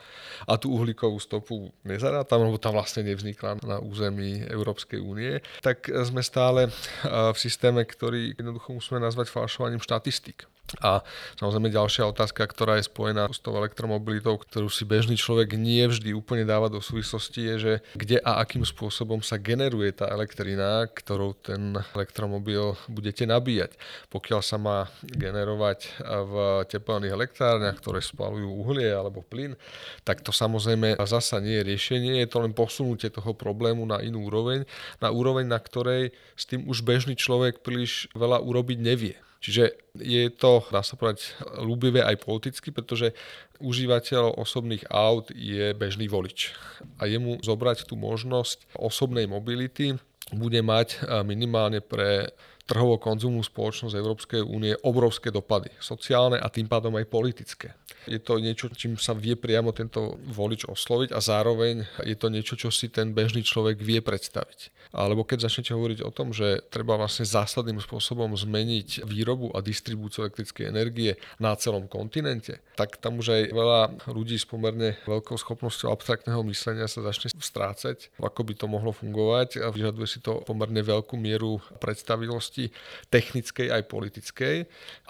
a 0.48 0.52
tú 0.56 0.72
uhlíkovú 0.72 1.20
stopu 1.20 1.68
nezarátam, 1.84 2.46
lebo 2.46 2.56
tam 2.56 2.76
vlastne 2.78 3.04
nevznikla 3.04 3.60
na 3.64 3.76
území 3.82 4.44
Európskej 4.46 5.02
únie, 5.02 5.42
tak 5.60 5.90
sme 5.90 6.24
stále 6.24 6.72
v 7.04 7.36
systéme, 7.36 7.84
ktorý 7.84 8.38
jednoducho 8.38 8.76
musíme 8.76 9.02
nazvať 9.02 9.28
falšovaním 9.32 9.82
štatistík. 9.82 10.53
A 10.80 11.04
samozrejme 11.36 11.68
ďalšia 11.68 12.08
otázka, 12.08 12.48
ktorá 12.48 12.80
je 12.80 12.88
spojená 12.88 13.28
s 13.28 13.38
tou 13.38 13.52
elektromobilitou, 13.54 14.40
ktorú 14.40 14.72
si 14.72 14.88
bežný 14.88 15.14
človek 15.14 15.60
nie 15.60 15.84
vždy 15.84 16.16
úplne 16.16 16.48
dáva 16.48 16.72
do 16.72 16.80
súvislosti, 16.80 17.40
je, 17.52 17.54
že 17.60 17.72
kde 17.94 18.18
a 18.24 18.40
akým 18.40 18.64
spôsobom 18.64 19.20
sa 19.20 19.36
generuje 19.36 19.92
tá 19.92 20.08
elektrina, 20.08 20.88
ktorou 20.88 21.36
ten 21.36 21.76
elektromobil 21.92 22.74
budete 22.88 23.28
nabíjať. 23.28 23.76
Pokiaľ 24.08 24.40
sa 24.40 24.56
má 24.56 24.88
generovať 25.04 26.00
v 26.00 26.34
teplných 26.66 27.12
elektrárniach, 27.12 27.78
ktoré 27.78 28.00
spalujú 28.00 28.48
uhlie 28.64 28.88
alebo 28.88 29.20
plyn, 29.20 29.54
tak 30.02 30.24
to 30.24 30.32
samozrejme 30.32 30.96
zasa 31.04 31.44
nie 31.44 31.60
je 31.60 31.68
riešenie, 31.70 32.24
je 32.24 32.28
to 32.32 32.40
len 32.40 32.56
posunutie 32.56 33.12
toho 33.12 33.36
problému 33.36 33.84
na 33.84 34.00
inú 34.00 34.26
úroveň, 34.26 34.64
na 34.98 35.12
úroveň, 35.12 35.44
na 35.44 35.60
ktorej 35.60 36.16
s 36.34 36.48
tým 36.48 36.64
už 36.64 36.80
bežný 36.82 37.14
človek 37.14 37.60
príliš 37.60 38.08
veľa 38.16 38.40
urobiť 38.40 38.80
nevie. 38.80 39.14
Čiže 39.44 39.76
je 40.00 40.32
to, 40.32 40.64
dá 40.72 40.80
sa 40.80 40.96
povedať, 40.96 41.36
ľúbivé 41.60 42.00
aj 42.00 42.24
politicky, 42.24 42.72
pretože 42.72 43.12
užívateľ 43.60 44.40
osobných 44.40 44.88
aut 44.88 45.28
je 45.36 45.76
bežný 45.76 46.08
volič. 46.08 46.56
A 46.96 47.04
jemu 47.04 47.44
zobrať 47.44 47.84
tú 47.84 48.00
možnosť 48.00 48.64
osobnej 48.72 49.28
mobility 49.28 50.00
bude 50.32 50.64
mať 50.64 51.04
minimálne 51.28 51.84
pre 51.84 52.32
trhovo 52.64 52.96
konzumnú 52.96 53.44
spoločnosť 53.44 53.92
Európskej 53.92 54.40
únie 54.40 54.72
obrovské 54.80 55.28
dopady, 55.28 55.68
sociálne 55.76 56.40
a 56.40 56.48
tým 56.48 56.64
pádom 56.64 56.96
aj 56.96 57.12
politické. 57.12 57.76
Je 58.08 58.16
to 58.16 58.40
niečo, 58.40 58.72
čím 58.72 58.96
sa 58.96 59.12
vie 59.12 59.36
priamo 59.36 59.76
tento 59.76 60.16
volič 60.32 60.64
osloviť 60.64 61.12
a 61.12 61.20
zároveň 61.20 61.84
je 62.08 62.16
to 62.16 62.32
niečo, 62.32 62.56
čo 62.56 62.72
si 62.72 62.88
ten 62.88 63.12
bežný 63.12 63.44
človek 63.44 63.76
vie 63.76 64.00
predstaviť. 64.00 64.83
Alebo 64.94 65.26
keď 65.26 65.50
začnete 65.50 65.74
hovoriť 65.74 66.06
o 66.06 66.14
tom, 66.14 66.30
že 66.30 66.62
treba 66.70 66.94
vlastne 66.94 67.26
zásadným 67.26 67.82
spôsobom 67.82 68.30
zmeniť 68.30 69.02
výrobu 69.02 69.50
a 69.50 69.58
distribúciu 69.58 70.22
elektrickej 70.22 70.70
energie 70.70 71.18
na 71.42 71.58
celom 71.58 71.90
kontinente, 71.90 72.62
tak 72.78 73.02
tam 73.02 73.18
už 73.18 73.34
aj 73.34 73.42
veľa 73.50 73.80
ľudí 74.14 74.38
s 74.38 74.46
pomerne 74.46 74.94
veľkou 75.02 75.34
schopnosťou 75.34 75.90
abstraktného 75.90 76.46
myslenia 76.46 76.86
sa 76.86 77.02
začne 77.02 77.34
strácať, 77.34 78.14
ako 78.22 78.40
by 78.46 78.54
to 78.54 78.66
mohlo 78.70 78.94
fungovať 78.94 79.66
a 79.66 79.74
vyžaduje 79.74 80.06
si 80.06 80.22
to 80.22 80.46
pomerne 80.46 80.78
veľkú 80.78 81.18
mieru 81.18 81.58
predstavilosti 81.82 82.70
technickej 83.10 83.74
aj 83.74 83.82
politickej. 83.90 84.56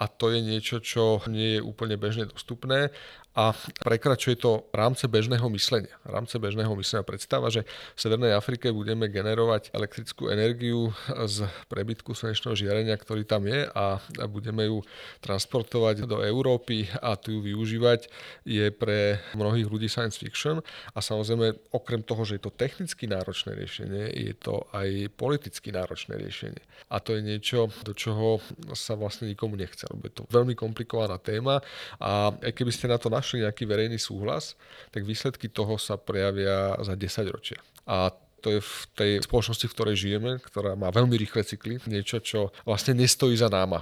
A 0.01 0.09
to 0.09 0.33
je 0.33 0.41
niečo, 0.41 0.81
čo 0.81 1.21
nie 1.29 1.61
je 1.61 1.61
úplne 1.61 1.93
bežne 2.01 2.25
dostupné 2.25 2.89
a 3.35 3.51
prekračuje 3.83 4.39
to 4.39 4.63
rámce 4.71 5.03
bežného 5.11 5.43
myslenia. 5.51 5.91
Rámce 6.07 6.39
bežného 6.39 6.71
myslenia 6.79 7.03
predstava, 7.03 7.51
že 7.51 7.67
v 7.67 7.99
Severnej 7.99 8.31
Afrike 8.31 8.71
budeme 8.71 9.11
generovať 9.11 9.75
elektrickú 9.75 10.31
energiu 10.31 10.95
z 11.27 11.43
prebytku 11.67 12.15
slnečného 12.15 12.55
žiarenia, 12.55 12.95
ktorý 12.95 13.27
tam 13.27 13.43
je 13.43 13.67
a 13.67 13.99
budeme 14.31 14.71
ju 14.71 14.79
transportovať 15.19 16.07
do 16.07 16.23
Európy 16.23 16.87
a 17.03 17.19
tu 17.19 17.35
ju 17.35 17.39
využívať 17.43 18.07
je 18.47 18.71
pre 18.71 19.19
mnohých 19.35 19.67
ľudí 19.67 19.91
science 19.91 20.15
fiction 20.15 20.63
a 20.95 20.99
samozrejme 21.03 21.75
okrem 21.75 22.07
toho, 22.07 22.23
že 22.23 22.39
je 22.39 22.47
to 22.47 22.55
technicky 22.55 23.03
náročné 23.03 23.51
riešenie, 23.51 24.15
je 24.15 24.33
to 24.39 24.63
aj 24.71 25.11
politicky 25.19 25.75
náročné 25.75 26.15
riešenie. 26.15 26.63
A 26.87 27.03
to 27.03 27.19
je 27.19 27.21
niečo, 27.21 27.67
do 27.83 27.91
čoho 27.91 28.39
sa 28.71 28.95
vlastne 28.95 29.27
nikomu 29.27 29.59
nechce, 29.59 29.83
lebo 29.91 30.07
je 30.07 30.13
to 30.15 30.23
veľmi 30.31 30.55
komplikovaná 30.55 31.19
téma 31.19 31.59
a 31.99 32.31
aj 32.31 32.53
keby 32.55 32.71
ste 32.71 32.87
na 32.87 32.95
to 32.95 33.11
našli 33.11 33.24
nejaký 33.33 33.65
verejný 33.65 33.97
súhlas, 33.97 34.53
tak 34.93 35.07
výsledky 35.07 35.49
toho 35.49 35.81
sa 35.81 35.97
prejavia 35.97 36.77
za 36.85 36.93
10 36.93 37.33
ročia. 37.33 37.57
A 37.89 38.13
to 38.45 38.53
je 38.53 38.61
v 38.61 38.75
tej 38.93 39.11
spoločnosti, 39.25 39.65
v 39.65 39.73
ktorej 39.73 39.95
žijeme, 39.97 40.31
ktorá 40.37 40.77
má 40.77 40.93
veľmi 40.93 41.17
rýchle 41.17 41.41
cykly, 41.41 41.81
niečo, 41.89 42.21
čo 42.21 42.53
vlastne 42.61 42.93
nestojí 42.93 43.33
za 43.33 43.49
náma. 43.49 43.81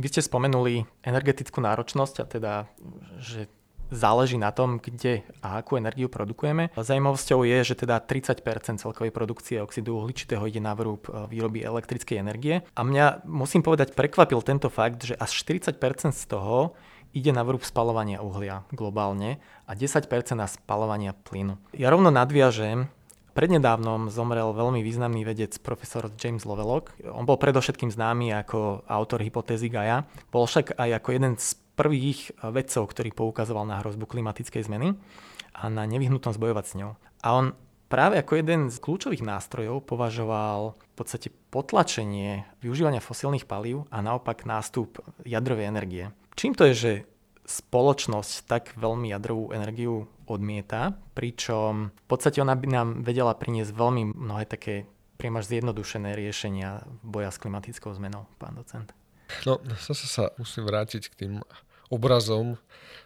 Vy 0.00 0.08
ste 0.08 0.24
spomenuli 0.24 0.88
energetickú 1.04 1.60
náročnosť 1.60 2.14
a 2.16 2.24
teda, 2.24 2.54
že 3.20 3.52
záleží 3.90 4.38
na 4.38 4.54
tom, 4.54 4.78
kde 4.78 5.26
a 5.42 5.60
akú 5.60 5.76
energiu 5.76 6.06
produkujeme. 6.06 6.70
Zajímavosťou 6.78 7.42
je, 7.42 7.58
že 7.66 7.74
teda 7.74 7.98
30% 8.00 8.80
celkovej 8.80 9.12
produkcie 9.12 9.58
oxidu 9.58 9.98
uhličitého 9.98 10.46
ide 10.46 10.62
na 10.62 10.72
vrúb 10.78 11.10
e, 11.10 11.26
výroby 11.26 11.66
elektrickej 11.66 12.16
energie. 12.22 12.62
A 12.78 12.80
mňa, 12.86 13.26
musím 13.26 13.66
povedať, 13.66 13.92
prekvapil 13.98 14.40
tento 14.46 14.70
fakt, 14.70 15.02
že 15.02 15.18
až 15.18 15.34
40% 15.44 15.76
z 16.14 16.24
toho 16.30 16.72
ide 17.12 17.30
na 17.34 17.42
vrúb 17.42 17.62
spalovania 17.66 18.22
uhlia 18.22 18.62
globálne 18.70 19.42
a 19.66 19.74
10% 19.74 20.06
na 20.34 20.46
spalovania 20.46 21.14
plynu. 21.14 21.58
Ja 21.74 21.90
rovno 21.90 22.10
nadviažem, 22.14 22.90
Prednedávnom 23.30 24.10
zomrel 24.10 24.50
veľmi 24.50 24.82
významný 24.82 25.22
vedec 25.22 25.54
profesor 25.62 26.10
James 26.18 26.42
Lovelock. 26.42 26.90
On 27.14 27.22
bol 27.22 27.38
predovšetkým 27.38 27.86
známy 27.86 28.34
ako 28.34 28.82
autor 28.90 29.22
hypotézy 29.22 29.70
Gaia. 29.70 30.02
Bol 30.34 30.50
však 30.50 30.74
aj 30.74 30.90
ako 30.98 31.08
jeden 31.14 31.34
z 31.38 31.54
prvých 31.78 32.34
vedcov, 32.42 32.90
ktorý 32.90 33.14
poukazoval 33.14 33.70
na 33.70 33.78
hrozbu 33.78 34.10
klimatickej 34.10 34.66
zmeny 34.66 34.98
a 35.54 35.70
na 35.70 35.86
nevyhnutnosť 35.86 36.42
bojovať 36.42 36.64
s 36.66 36.76
ňou. 36.82 36.90
A 37.22 37.28
on 37.30 37.54
práve 37.90 38.22
ako 38.22 38.38
jeden 38.38 38.70
z 38.70 38.78
kľúčových 38.78 39.26
nástrojov 39.26 39.82
považoval 39.84 40.78
v 40.78 40.94
podstate 40.94 41.34
potlačenie 41.50 42.46
využívania 42.62 43.02
fosílnych 43.02 43.44
palív 43.44 43.84
a 43.90 43.98
naopak 43.98 44.46
nástup 44.46 45.02
jadrovej 45.26 45.66
energie. 45.66 46.04
Čím 46.38 46.54
to 46.54 46.70
je, 46.70 46.74
že 46.78 46.92
spoločnosť 47.50 48.46
tak 48.46 48.64
veľmi 48.78 49.10
jadrovú 49.10 49.50
energiu 49.50 50.06
odmieta, 50.30 50.94
pričom 51.18 51.90
v 51.90 52.06
podstate 52.06 52.38
ona 52.38 52.54
by 52.54 52.66
nám 52.70 52.88
vedela 53.02 53.34
priniesť 53.34 53.74
veľmi 53.74 54.14
mnohé 54.14 54.46
také 54.46 54.86
priamaž 55.18 55.50
zjednodušené 55.50 56.14
riešenia 56.14 56.86
boja 57.02 57.34
s 57.34 57.42
klimatickou 57.42 57.90
zmenou, 57.90 58.30
pán 58.38 58.54
docent. 58.54 58.94
No, 59.44 59.58
zase 59.82 60.06
sa 60.06 60.24
musím 60.38 60.70
vrátiť 60.70 61.02
k 61.10 61.14
tým 61.26 61.32
obrazom 61.90 62.56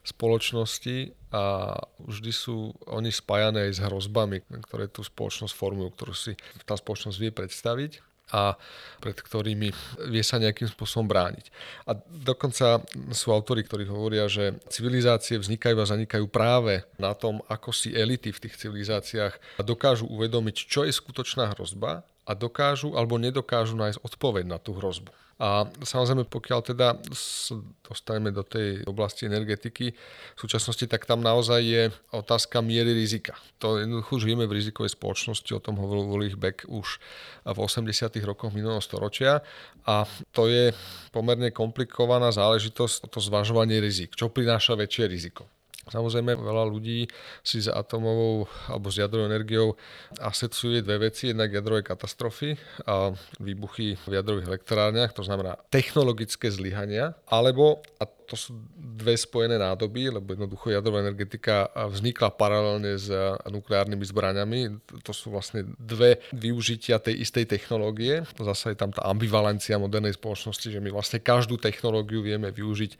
spoločnosti 0.04 1.16
a 1.32 1.74
vždy 2.04 2.30
sú 2.30 2.76
oni 2.84 3.08
spájané 3.08 3.72
aj 3.72 3.72
s 3.72 3.80
hrozbami, 3.80 4.44
ktoré 4.68 4.86
tú 4.92 5.00
spoločnosť 5.00 5.56
formujú, 5.56 5.88
ktorú 5.96 6.14
si 6.14 6.36
tá 6.68 6.76
spoločnosť 6.76 7.16
vie 7.16 7.32
predstaviť 7.32 8.04
a 8.32 8.56
pred 9.04 9.16
ktorými 9.16 9.68
vie 10.08 10.24
sa 10.24 10.40
nejakým 10.40 10.68
spôsobom 10.68 11.04
brániť. 11.04 11.52
A 11.84 11.96
dokonca 12.08 12.80
sú 13.12 13.28
autory, 13.32 13.64
ktorí 13.64 13.84
hovoria, 13.84 14.28
že 14.28 14.56
civilizácie 14.72 15.36
vznikajú 15.36 15.76
a 15.76 15.90
zanikajú 15.90 16.24
práve 16.28 16.88
na 16.96 17.12
tom, 17.12 17.44
ako 17.52 17.72
si 17.72 17.92
elity 17.92 18.32
v 18.32 18.42
tých 18.48 18.56
civilizáciách 18.60 19.60
dokážu 19.60 20.08
uvedomiť, 20.08 20.56
čo 20.68 20.88
je 20.88 20.92
skutočná 20.92 21.52
hrozba 21.52 22.04
a 22.24 22.32
dokážu 22.32 22.96
alebo 22.96 23.20
nedokážu 23.20 23.76
nájsť 23.76 24.00
odpoveď 24.00 24.44
na 24.48 24.56
tú 24.56 24.72
hrozbu. 24.76 25.12
A 25.42 25.66
samozrejme, 25.82 26.30
pokiaľ 26.30 26.60
teda 26.62 26.94
dostaneme 27.82 28.30
do 28.30 28.46
tej 28.46 28.86
oblasti 28.86 29.26
energetiky 29.26 29.90
v 29.90 30.38
súčasnosti, 30.38 30.86
tak 30.86 31.10
tam 31.10 31.26
naozaj 31.26 31.60
je 31.60 31.82
otázka 32.14 32.62
miery 32.62 32.94
rizika. 32.94 33.34
To 33.58 33.82
jednoducho 33.82 34.22
žijeme 34.22 34.46
v 34.46 34.62
rizikovej 34.62 34.94
spoločnosti, 34.94 35.50
o 35.50 35.58
tom 35.58 35.74
hovoril 35.82 36.06
Ulrich 36.06 36.38
Beck 36.38 36.62
už 36.70 37.02
v 37.42 37.58
80. 37.58 38.14
rokoch 38.22 38.54
minulého 38.54 38.78
storočia 38.78 39.42
a 39.82 40.06
to 40.30 40.46
je 40.46 40.70
pomerne 41.10 41.50
komplikovaná 41.50 42.30
záležitosť, 42.30 43.10
to 43.10 43.18
zvažovanie 43.18 43.82
rizik. 43.82 44.14
Čo 44.14 44.30
prináša 44.30 44.78
väčšie 44.78 45.10
riziko? 45.10 45.50
Samozrejme, 45.84 46.36
veľa 46.38 46.64
ľudí 46.70 47.06
si 47.44 47.58
s 47.60 47.68
atomovou 47.68 48.48
alebo 48.72 48.88
s 48.88 48.96
jadrovou 49.00 49.28
energiou 49.28 49.76
asociuje 50.22 50.80
dve 50.80 51.10
veci. 51.10 51.32
Jednak 51.34 51.52
jadrové 51.52 51.84
katastrofy 51.84 52.56
a 52.88 53.12
výbuchy 53.40 53.98
v 53.98 54.10
jadrových 54.16 54.48
elektrárniach, 54.48 55.12
to 55.12 55.26
znamená 55.26 55.60
technologické 55.68 56.48
zlyhania, 56.48 57.12
alebo, 57.28 57.84
a 58.00 58.08
to 58.24 58.36
sú 58.40 58.56
dve 58.74 59.14
spojené 59.14 59.60
nádoby, 59.60 60.08
lebo 60.08 60.32
jednoducho 60.32 60.72
jadrová 60.72 61.04
energetika 61.04 61.68
vznikla 61.72 62.32
paralelne 62.32 62.96
s 62.96 63.12
nukleárnymi 63.44 64.04
zbraňami. 64.04 64.60
To 65.04 65.12
sú 65.12 65.28
vlastne 65.28 65.68
dve 65.76 66.24
využitia 66.32 66.96
tej 66.98 67.20
istej 67.20 67.44
technológie. 67.44 68.24
Zase 68.40 68.72
je 68.72 68.78
tam 68.80 68.90
tá 68.90 69.04
ambivalencia 69.06 69.76
modernej 69.76 70.16
spoločnosti, 70.16 70.72
že 70.72 70.80
my 70.80 70.88
vlastne 70.88 71.20
každú 71.20 71.60
technológiu 71.60 72.24
vieme 72.24 72.48
využiť 72.48 72.96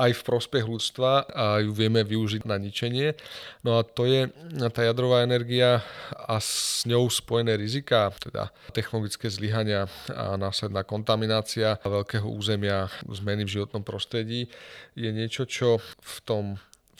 aj 0.00 0.16
v 0.16 0.22
prospech 0.24 0.64
ľudstva 0.64 1.28
a 1.28 1.60
ju 1.60 1.76
vieme 1.76 2.00
využiť 2.00 2.48
na 2.48 2.56
ničenie. 2.56 3.12
No 3.60 3.76
a 3.76 3.84
to 3.84 4.08
je 4.08 4.32
tá 4.72 4.80
jadrová 4.80 5.20
energia 5.20 5.84
a 6.16 6.40
s 6.40 6.88
ňou 6.88 7.04
spojené 7.12 7.60
rizika, 7.60 8.08
teda 8.16 8.48
technologické 8.72 9.28
zlyhania 9.28 9.92
a 10.08 10.40
následná 10.40 10.88
kontaminácia 10.88 11.76
veľkého 11.84 12.24
územia, 12.24 12.88
zmeny 13.12 13.44
v 13.44 13.60
životnom 13.60 13.84
prostredí 13.84 14.48
je 14.98 15.10
niečo, 15.10 15.46
čo 15.46 15.78
v 15.82 16.16
tom 16.24 16.44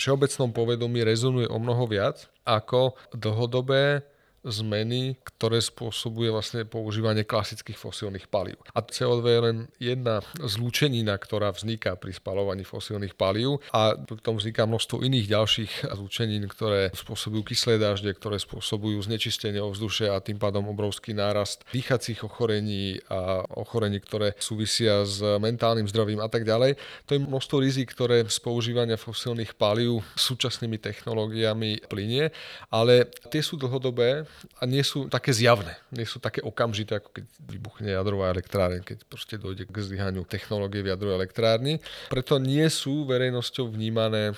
všeobecnom 0.00 0.56
povedomí 0.56 1.04
rezonuje 1.04 1.48
o 1.50 1.60
mnoho 1.60 1.84
viac 1.84 2.32
ako 2.48 2.96
dlhodobé 3.12 4.00
zmeny, 4.44 5.20
ktoré 5.20 5.60
spôsobuje 5.60 6.32
vlastne 6.32 6.64
používanie 6.64 7.28
klasických 7.28 7.76
fosílnych 7.76 8.26
palív. 8.32 8.56
A 8.72 8.80
CO2 8.80 9.24
je 9.28 9.40
len 9.40 9.56
jedna 9.76 10.24
zlúčenina, 10.40 11.20
ktorá 11.20 11.52
vzniká 11.52 11.96
pri 12.00 12.16
spalovaní 12.16 12.64
fosílnych 12.64 13.12
palív 13.16 13.60
a 13.76 13.96
potom 14.00 14.40
vzniká 14.40 14.64
množstvo 14.64 15.04
iných 15.04 15.26
ďalších 15.28 15.72
zlúčenín, 15.92 16.48
ktoré 16.48 16.88
spôsobujú 16.96 17.52
kyslé 17.52 17.76
dažde, 17.76 18.16
ktoré 18.16 18.40
spôsobujú 18.40 18.96
znečistenie 19.04 19.60
ovzdušia 19.60 20.16
a 20.16 20.24
tým 20.24 20.40
pádom 20.40 20.72
obrovský 20.72 21.12
nárast 21.12 21.68
dýchacích 21.76 22.24
ochorení 22.24 22.96
a 23.12 23.44
ochorení, 23.60 24.00
ktoré 24.00 24.32
súvisia 24.40 25.04
s 25.04 25.20
mentálnym 25.20 25.84
zdravím 25.84 26.24
a 26.24 26.28
tak 26.32 26.48
ďalej. 26.48 26.80
To 27.08 27.10
je 27.12 27.20
množstvo 27.20 27.56
rizik, 27.60 27.92
ktoré 27.92 28.24
z 28.24 28.38
používania 28.40 28.96
fosílnych 28.96 29.52
palív 29.60 30.00
súčasnými 30.16 30.80
technológiami 30.80 31.84
plinie, 31.92 32.32
ale 32.72 33.10
tie 33.28 33.44
sú 33.44 33.60
dlhodobé 33.60 34.29
a 34.60 34.68
nie 34.68 34.84
sú 34.84 35.08
také 35.08 35.32
zjavné, 35.32 35.76
nie 35.92 36.04
sú 36.04 36.20
také 36.20 36.44
okamžité, 36.44 37.00
ako 37.00 37.10
keď 37.16 37.24
vybuchne 37.48 37.90
jadrová 37.92 38.30
elektrárne, 38.30 38.84
keď 38.84 39.04
proste 39.08 39.36
dojde 39.36 39.66
k 39.68 39.76
zlyhaniu 39.76 40.24
technológie 40.28 40.84
v 40.84 40.92
jadrovej 40.92 41.16
elektrárni. 41.24 41.80
Preto 42.12 42.36
nie 42.36 42.64
sú 42.68 43.08
verejnosťou 43.08 43.72
vnímané 43.72 44.36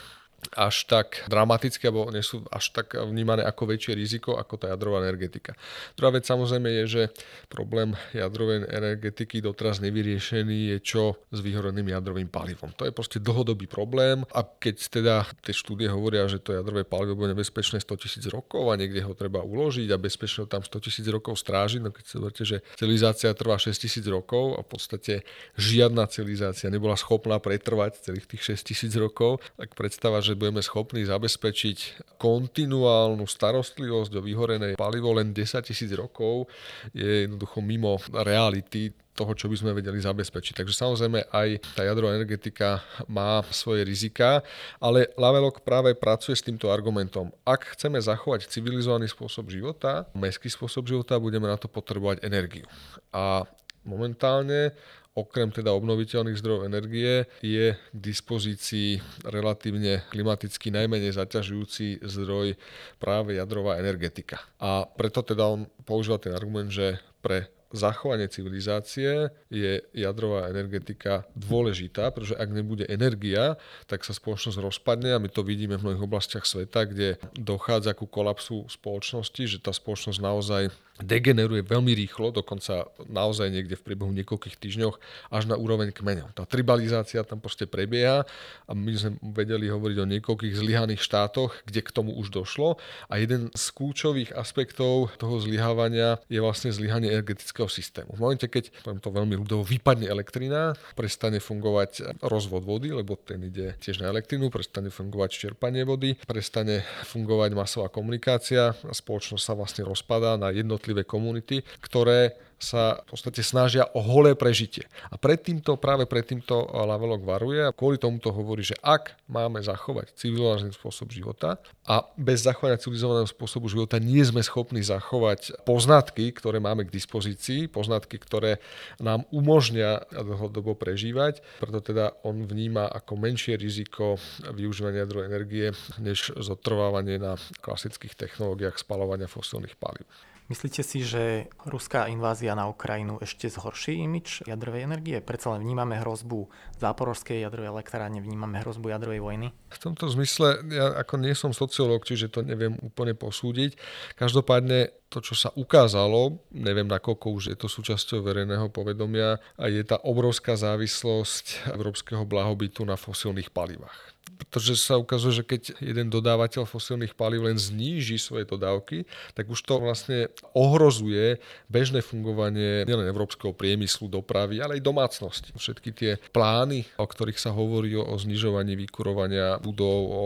až 0.58 0.90
tak 0.90 1.22
dramatické, 1.30 1.88
alebo 1.88 2.10
nie 2.10 2.24
sú 2.24 2.42
až 2.50 2.74
tak 2.74 2.98
vnímané 2.98 3.46
ako 3.46 3.72
väčšie 3.72 3.92
riziko 3.94 4.34
ako 4.34 4.58
tá 4.58 4.66
jadrová 4.74 5.00
energetika. 5.06 5.54
Druhá 5.94 6.18
vec 6.18 6.26
samozrejme 6.26 6.68
je, 6.82 6.84
že 6.86 7.02
problém 7.46 7.94
jadrovej 8.10 8.66
energetiky 8.66 9.38
doteraz 9.38 9.78
nevyriešený 9.78 10.74
je 10.74 10.78
čo 10.82 11.02
s 11.30 11.38
vyhoreným 11.38 11.94
jadrovým 11.94 12.26
palivom. 12.26 12.74
To 12.74 12.84
je 12.84 12.92
proste 12.92 13.22
dlhodobý 13.22 13.70
problém 13.70 14.26
a 14.34 14.42
keď 14.42 14.76
teda 14.90 15.14
tie 15.46 15.54
štúdie 15.54 15.86
hovoria, 15.86 16.26
že 16.26 16.42
to 16.42 16.58
jadrové 16.58 16.82
palivo 16.82 17.14
bude 17.14 17.32
nebezpečné 17.32 17.78
100 17.78 18.02
tisíc 18.02 18.24
rokov 18.26 18.66
a 18.68 18.74
niekde 18.74 19.00
ho 19.06 19.14
treba 19.14 19.40
uložiť 19.46 19.88
a 19.94 19.96
bezpečne 20.00 20.50
tam 20.50 20.66
100 20.66 20.84
tisíc 20.84 21.06
rokov 21.06 21.38
strážiť, 21.38 21.80
no 21.80 21.94
keď 21.94 22.04
si 22.04 22.12
zoberte, 22.18 22.42
že 22.42 22.56
civilizácia 22.74 23.30
trvá 23.32 23.56
6 23.56 23.72
tisíc 23.78 24.04
rokov 24.10 24.58
a 24.58 24.66
v 24.66 24.68
podstate 24.68 25.14
žiadna 25.54 26.10
civilizácia 26.10 26.66
nebola 26.68 26.98
schopná 26.98 27.38
pretrvať 27.38 28.10
celých 28.10 28.26
tých 28.26 28.58
6 28.58 28.68
tisíc 28.74 28.92
rokov, 28.98 29.38
tak 29.56 29.78
predstava, 29.78 30.18
že 30.18 30.31
budeme 30.34 30.64
schopní 30.64 31.04
zabezpečiť 31.06 32.04
kontinuálnu 32.18 33.24
starostlivosť 33.24 34.12
o 34.18 34.24
vyhorené 34.24 34.68
palivo 34.74 35.12
len 35.16 35.34
10 35.34 35.68
tisíc 35.68 35.90
rokov 35.92 36.48
je 36.94 37.28
jednoducho 37.28 37.58
mimo 37.60 37.98
reality 38.12 38.92
toho, 39.12 39.36
čo 39.36 39.46
by 39.48 39.56
sme 39.60 39.76
vedeli 39.76 40.00
zabezpečiť. 40.00 40.64
Takže 40.64 40.74
samozrejme 40.74 41.28
aj 41.28 41.48
tá 41.76 41.84
jadrová 41.84 42.16
energetika 42.16 42.80
má 43.04 43.44
svoje 43.52 43.84
rizika, 43.84 44.40
ale 44.80 45.12
Lavelok 45.20 45.60
práve 45.60 45.92
pracuje 45.92 46.32
s 46.32 46.44
týmto 46.44 46.72
argumentom. 46.72 47.28
Ak 47.44 47.76
chceme 47.76 48.00
zachovať 48.00 48.48
civilizovaný 48.48 49.12
spôsob 49.12 49.52
života, 49.52 50.08
mestský 50.16 50.48
spôsob 50.48 50.88
života, 50.88 51.20
budeme 51.20 51.44
na 51.44 51.60
to 51.60 51.68
potrebovať 51.68 52.24
energiu. 52.24 52.64
A 53.12 53.44
momentálne 53.84 54.72
okrem 55.12 55.52
teda 55.52 55.76
obnoviteľných 55.76 56.40
zdrojov 56.40 56.68
energie 56.68 57.28
je 57.44 57.76
k 57.76 57.96
dispozícii 57.96 59.00
relatívne 59.28 60.04
klimaticky 60.08 60.72
najmenej 60.72 61.12
zaťažujúci 61.16 62.00
zdroj 62.00 62.56
práve 62.96 63.36
jadrová 63.36 63.76
energetika. 63.76 64.40
A 64.56 64.88
preto 64.88 65.20
teda 65.20 65.44
on 65.44 65.68
používa 65.84 66.16
ten 66.16 66.32
argument, 66.32 66.72
že 66.72 66.96
pre 67.20 67.52
zachovanie 67.72 68.28
civilizácie 68.28 69.32
je 69.48 69.80
jadrová 69.96 70.52
energetika 70.52 71.24
dôležitá, 71.32 72.12
pretože 72.12 72.36
ak 72.36 72.52
nebude 72.52 72.84
energia, 72.86 73.56
tak 73.88 74.04
sa 74.04 74.12
spoločnosť 74.12 74.60
rozpadne 74.60 75.16
a 75.16 75.22
my 75.22 75.32
to 75.32 75.40
vidíme 75.40 75.80
v 75.80 75.88
mnohých 75.88 76.04
oblastiach 76.04 76.44
sveta, 76.44 76.84
kde 76.84 77.16
dochádza 77.32 77.96
ku 77.96 78.04
kolapsu 78.04 78.68
spoločnosti, 78.68 79.42
že 79.48 79.58
tá 79.58 79.72
spoločnosť 79.72 80.20
naozaj 80.20 80.62
degeneruje 81.00 81.64
veľmi 81.64 81.92
rýchlo, 81.96 82.30
dokonca 82.30 82.92
naozaj 83.08 83.48
niekde 83.48 83.80
v 83.80 83.84
priebehu 83.84 84.12
niekoľkých 84.12 84.56
týždňoch 84.60 84.96
až 85.32 85.48
na 85.48 85.56
úroveň 85.58 85.90
kmeňov. 85.90 86.36
Tá 86.36 86.44
tribalizácia 86.44 87.24
tam 87.24 87.40
proste 87.40 87.64
prebieha 87.64 88.28
a 88.68 88.72
my 88.72 88.92
sme 88.94 89.10
vedeli 89.34 89.72
hovoriť 89.72 89.96
o 89.98 90.06
niekoľkých 90.06 90.54
zlyhaných 90.54 91.02
štátoch, 91.02 91.56
kde 91.64 91.80
k 91.80 91.90
tomu 91.90 92.12
už 92.20 92.30
došlo 92.30 92.76
a 93.08 93.18
jeden 93.18 93.48
z 93.56 93.66
kľúčových 93.72 94.36
aspektov 94.36 95.10
toho 95.18 95.36
zlyhávania 95.42 96.20
je 96.28 96.38
vlastne 96.44 96.68
zlyhanie 96.68 97.10
energetického 97.10 97.66
systému. 97.66 98.14
V 98.14 98.20
momente, 98.22 98.46
keď, 98.46 98.70
poviem 98.84 99.00
to 99.00 99.10
veľmi 99.10 99.34
ľudovo, 99.40 99.64
vypadne 99.66 100.06
elektrina, 100.06 100.76
prestane 100.94 101.42
fungovať 101.42 102.20
rozvod 102.20 102.68
vody, 102.68 102.94
lebo 102.94 103.16
ten 103.16 103.40
ide 103.42 103.74
tiež 103.80 104.04
na 104.04 104.12
elektrinu, 104.12 104.52
prestane 104.52 104.92
fungovať 104.92 105.30
čerpanie 105.48 105.88
vody, 105.88 106.14
prestane 106.28 106.84
fungovať 107.08 107.50
masová 107.56 107.88
komunikácia 107.88 108.76
a 108.76 108.92
spoločnosť 108.92 109.42
sa 109.42 109.56
vlastne 109.56 109.82
rozpadá 109.88 110.38
na 110.38 110.52
jednotlivé 110.52 110.81
jednotlivé 110.82 111.06
komunity, 111.06 111.62
ktoré 111.78 112.34
sa 112.62 113.02
v 113.02 113.18
podstate 113.18 113.42
snažia 113.42 113.90
o 113.90 113.98
holé 113.98 114.38
prežitie. 114.38 114.86
A 115.10 115.18
pred 115.18 115.42
týmto, 115.42 115.74
práve 115.74 116.06
pred 116.06 116.22
týmto 116.22 116.62
Lavelok 116.70 117.26
varuje 117.26 117.58
a 117.58 117.74
kvôli 117.74 117.98
tomu 117.98 118.22
to 118.22 118.30
hovorí, 118.30 118.62
že 118.62 118.78
ak 118.78 119.18
máme 119.26 119.58
zachovať 119.58 120.14
civilizovaný 120.14 120.70
spôsob 120.70 121.10
života 121.10 121.58
a 121.82 122.06
bez 122.14 122.46
zachovania 122.46 122.78
civilizovaného 122.78 123.26
spôsobu 123.26 123.66
života 123.66 123.98
nie 123.98 124.22
sme 124.22 124.46
schopní 124.46 124.78
zachovať 124.86 125.66
poznatky, 125.66 126.30
ktoré 126.30 126.62
máme 126.62 126.86
k 126.86 126.94
dispozícii, 126.94 127.66
poznatky, 127.66 128.22
ktoré 128.22 128.62
nám 129.02 129.26
umožňa 129.34 130.14
dlhodobo 130.14 130.78
prežívať, 130.78 131.42
preto 131.58 131.82
teda 131.82 132.14
on 132.22 132.46
vníma 132.46 132.86
ako 132.86 133.18
menšie 133.18 133.58
riziko 133.58 134.22
využívania 134.54 135.02
jadrovej 135.02 135.26
energie, 135.34 135.66
než 135.98 136.30
zotrvávanie 136.38 137.18
na 137.18 137.34
klasických 137.58 138.14
technológiách 138.14 138.78
spalovania 138.78 139.26
fosílnych 139.26 139.74
palív. 139.74 140.06
Myslíte 140.52 140.84
si, 140.84 141.00
že 141.00 141.48
ruská 141.64 142.12
invázia 142.12 142.52
na 142.52 142.68
Ukrajinu 142.68 143.16
ešte 143.24 143.48
zhorší 143.48 144.04
imič 144.04 144.44
jadrovej 144.44 144.84
energie? 144.84 145.16
Predsa 145.24 145.56
len 145.56 145.64
vnímame 145.64 145.96
hrozbu 146.04 146.44
záporovskej 146.76 147.40
jadrovej 147.40 147.72
elektrárne, 147.72 148.20
vnímame 148.20 148.60
hrozbu 148.60 148.92
jadrovej 148.92 149.24
vojny? 149.24 149.48
V 149.72 149.80
tomto 149.80 150.12
zmysle, 150.12 150.60
ja 150.68 150.92
ako 151.00 151.24
nie 151.24 151.32
som 151.32 151.56
sociológ, 151.56 152.04
čiže 152.04 152.28
to 152.28 152.44
neviem 152.44 152.76
úplne 152.84 153.16
posúdiť. 153.16 153.80
Každopádne 154.20 154.92
to, 155.08 155.24
čo 155.24 155.32
sa 155.32 155.48
ukázalo, 155.56 156.44
neviem 156.52 156.84
nakoľko 156.84 157.32
už 157.32 157.44
je 157.48 157.56
to 157.56 157.72
súčasťou 157.72 158.20
verejného 158.20 158.68
povedomia, 158.68 159.40
a 159.56 159.72
je 159.72 159.80
tá 159.88 160.04
obrovská 160.04 160.52
závislosť 160.52 161.72
európskeho 161.72 162.28
blahobytu 162.28 162.84
na 162.84 163.00
fosílnych 163.00 163.48
palivách 163.56 164.11
pretože 164.42 164.74
sa 164.82 164.98
ukazuje, 164.98 165.40
že 165.40 165.44
keď 165.46 165.62
jeden 165.78 166.10
dodávateľ 166.10 166.66
fosílnych 166.66 167.14
palív 167.14 167.46
len 167.46 167.54
zníži 167.56 168.18
svoje 168.18 168.44
dodávky, 168.44 169.06
tak 169.38 169.46
už 169.46 169.62
to 169.62 169.78
vlastne 169.78 170.28
ohrozuje 170.52 171.38
bežné 171.70 172.02
fungovanie 172.02 172.82
nielen 172.84 173.06
európskeho 173.06 173.54
priemyslu, 173.54 174.10
dopravy, 174.10 174.58
ale 174.58 174.76
aj 174.76 174.82
domácnosti. 174.82 175.50
Všetky 175.54 175.90
tie 175.94 176.12
plány, 176.34 176.84
o 176.98 177.06
ktorých 177.06 177.38
sa 177.38 177.54
hovorí 177.54 177.94
o 177.94 178.18
znižovaní 178.18 178.74
vykurovania 178.74 179.62
budov, 179.62 179.98
o 180.10 180.24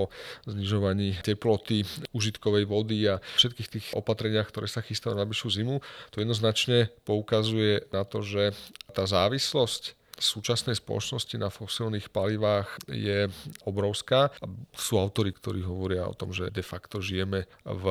znižovaní 0.48 1.20
teploty, 1.20 1.84
užitkovej 2.16 2.64
vody 2.64 3.04
a 3.06 3.20
všetkých 3.36 3.68
tých 3.68 3.86
opatreniach, 3.92 4.48
ktoré 4.48 4.66
sa 4.66 4.80
chystajú 4.80 5.12
na 5.12 5.26
najbližšiu 5.26 5.48
zimu, 5.62 5.76
to 6.14 6.22
jednoznačne 6.22 6.88
poukazuje 7.04 7.90
na 7.92 8.06
to, 8.06 8.24
že 8.24 8.56
tá 8.94 9.04
závislosť 9.04 10.05
súčasnej 10.16 10.76
spoločnosti 10.76 11.36
na 11.36 11.52
fosílnych 11.52 12.08
palivách 12.08 12.68
je 12.88 13.28
obrovská. 13.68 14.32
Sú 14.72 14.96
autory, 14.96 15.32
ktorí 15.32 15.62
hovoria 15.64 16.08
o 16.08 16.16
tom, 16.16 16.32
že 16.32 16.48
de 16.52 16.64
facto 16.64 17.04
žijeme 17.04 17.44
v 17.64 17.84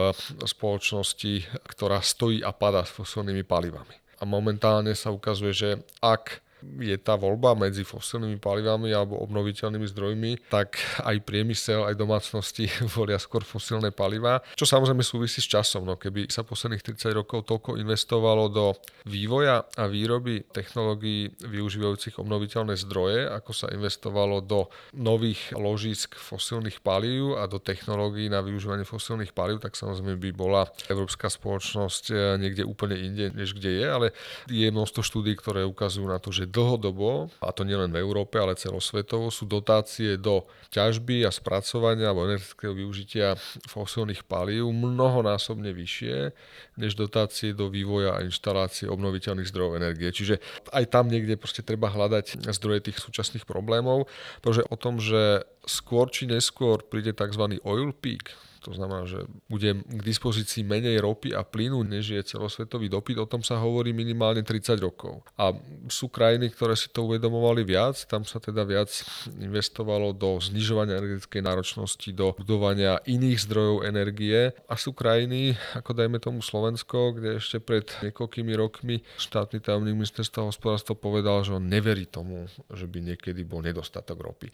spoločnosti, 0.45 1.45
ktorá 1.69 2.01
stojí 2.01 2.41
a 2.41 2.53
pada 2.53 2.85
s 2.85 2.93
fosílnymi 2.93 3.45
palivami. 3.45 3.95
A 4.19 4.23
momentálne 4.23 4.95
sa 4.95 5.11
ukazuje, 5.11 5.51
že 5.51 5.69
ak 5.99 6.44
je 6.81 6.97
tá 6.99 7.15
voľba 7.15 7.55
medzi 7.55 7.87
fosilnými 7.87 8.41
palivami 8.41 8.91
alebo 8.91 9.19
obnoviteľnými 9.23 9.87
zdrojmi, 9.89 10.31
tak 10.51 10.77
aj 11.01 11.15
priemysel, 11.23 11.87
aj 11.87 11.95
domácnosti 11.95 12.67
volia 12.95 13.17
skôr 13.21 13.45
fosilné 13.45 13.95
paliva, 13.95 14.43
čo 14.57 14.67
samozrejme 14.67 15.01
súvisí 15.01 15.39
s 15.39 15.47
časom. 15.47 15.87
No 15.87 15.95
keby 15.95 16.27
sa 16.27 16.43
posledných 16.43 16.83
30 16.83 17.15
rokov 17.15 17.47
toľko 17.47 17.77
investovalo 17.79 18.49
do 18.51 18.75
vývoja 19.07 19.63
a 19.77 19.83
výroby 19.85 20.47
technológií 20.49 21.31
využívajúcich 21.43 22.17
obnoviteľné 22.19 22.75
zdroje, 22.75 23.29
ako 23.29 23.51
sa 23.53 23.67
investovalo 23.71 24.41
do 24.41 24.67
nových 24.95 25.53
ložisk 25.55 26.17
fosilných 26.17 26.81
palív 26.81 27.37
a 27.39 27.47
do 27.47 27.61
technológií 27.61 28.27
na 28.27 28.41
využívanie 28.41 28.87
fosilných 28.87 29.31
palív, 29.31 29.61
tak 29.61 29.77
samozrejme 29.77 30.17
by 30.19 30.31
bola 30.35 30.67
európska 30.89 31.29
spoločnosť 31.31 32.03
eh, 32.11 32.17
niekde 32.41 32.63
úplne 32.65 32.97
inde, 32.97 33.31
než 33.35 33.55
kde 33.55 33.71
je, 33.83 33.85
ale 33.85 34.07
je 34.49 34.67
množstvo 34.69 35.01
štúdí, 35.01 35.35
ktoré 35.37 35.63
ukazujú 35.67 36.07
na 36.07 36.17
to, 36.17 36.33
že 36.33 36.49
dlhodobo, 36.55 37.27
a 37.43 37.51
to 37.51 37.67
nielen 37.67 37.91
v 37.91 37.99
Európe, 37.99 38.39
ale 38.39 38.55
celosvetovo, 38.55 39.27
sú 39.27 39.43
dotácie 39.43 40.15
do 40.15 40.47
ťažby 40.71 41.27
a 41.27 41.31
spracovania 41.35 42.15
alebo 42.15 42.31
energetického 42.31 42.71
využitia 42.71 43.35
fosílnych 43.67 44.23
palív 44.23 44.71
mnohonásobne 44.71 45.75
vyššie 45.75 46.31
než 46.79 46.95
dotácie 46.95 47.51
do 47.51 47.67
vývoja 47.67 48.15
a 48.15 48.23
inštalácie 48.23 48.87
obnoviteľných 48.87 49.51
zdrojov 49.51 49.83
energie. 49.83 50.07
Čiže 50.15 50.39
aj 50.71 50.85
tam 50.87 51.11
niekde 51.11 51.35
proste 51.35 51.59
treba 51.59 51.91
hľadať 51.91 52.47
zdroje 52.47 52.87
tých 52.87 53.03
súčasných 53.03 53.43
problémov, 53.43 54.07
pretože 54.39 54.63
o 54.71 54.75
tom, 54.79 55.03
že 55.03 55.43
skôr 55.67 56.07
či 56.07 56.29
neskôr 56.29 56.79
príde 56.87 57.11
tzv. 57.11 57.59
oil 57.67 57.91
peak, 57.91 58.31
to 58.65 58.73
znamená, 58.73 59.05
že 59.05 59.29
bude 59.45 59.85
k 59.85 60.01
dispozícii 60.01 60.65
menej 60.65 60.97
ropy 60.97 61.37
a 61.37 61.45
plynu, 61.45 61.85
než 61.85 62.17
je 62.17 62.21
celosvetový 62.25 62.89
dopyt. 62.89 63.21
O 63.21 63.29
tom 63.29 63.45
sa 63.45 63.61
hovorí 63.61 63.93
minimálne 63.93 64.41
30 64.41 64.81
rokov. 64.81 65.21
A 65.37 65.53
sú 65.85 66.09
krajiny, 66.09 66.49
ktoré 66.49 66.73
si 66.73 66.89
to 66.89 67.05
uvedomovali 67.05 67.61
viac. 67.61 67.93
Tam 68.09 68.25
sa 68.25 68.41
teda 68.41 68.65
viac 68.65 68.89
investovalo 69.37 70.17
do 70.17 70.41
znižovania 70.41 70.97
energetickej 70.97 71.41
náročnosti, 71.45 72.09
do 72.09 72.33
budovania 72.33 72.97
iných 73.05 73.45
zdrojov 73.45 73.85
energie. 73.85 74.49
A 74.65 74.73
sú 74.73 74.97
krajiny, 74.97 75.53
ako 75.77 75.93
dajme 75.93 76.17
tomu 76.17 76.41
Slovensko, 76.41 77.13
kde 77.13 77.37
ešte 77.37 77.61
pred 77.61 77.85
niekoľkými 78.01 78.53
rokmi 78.57 79.05
štátny 79.21 79.61
tajomník 79.61 79.93
ministerstva 79.93 80.49
hospodárstva 80.49 80.97
povedal, 80.97 81.45
že 81.45 81.53
on 81.53 81.69
neverí 81.69 82.09
tomu, 82.09 82.49
že 82.73 82.89
by 82.89 83.13
niekedy 83.13 83.45
bol 83.45 83.61
nedostatok 83.61 84.17
ropy. 84.17 84.49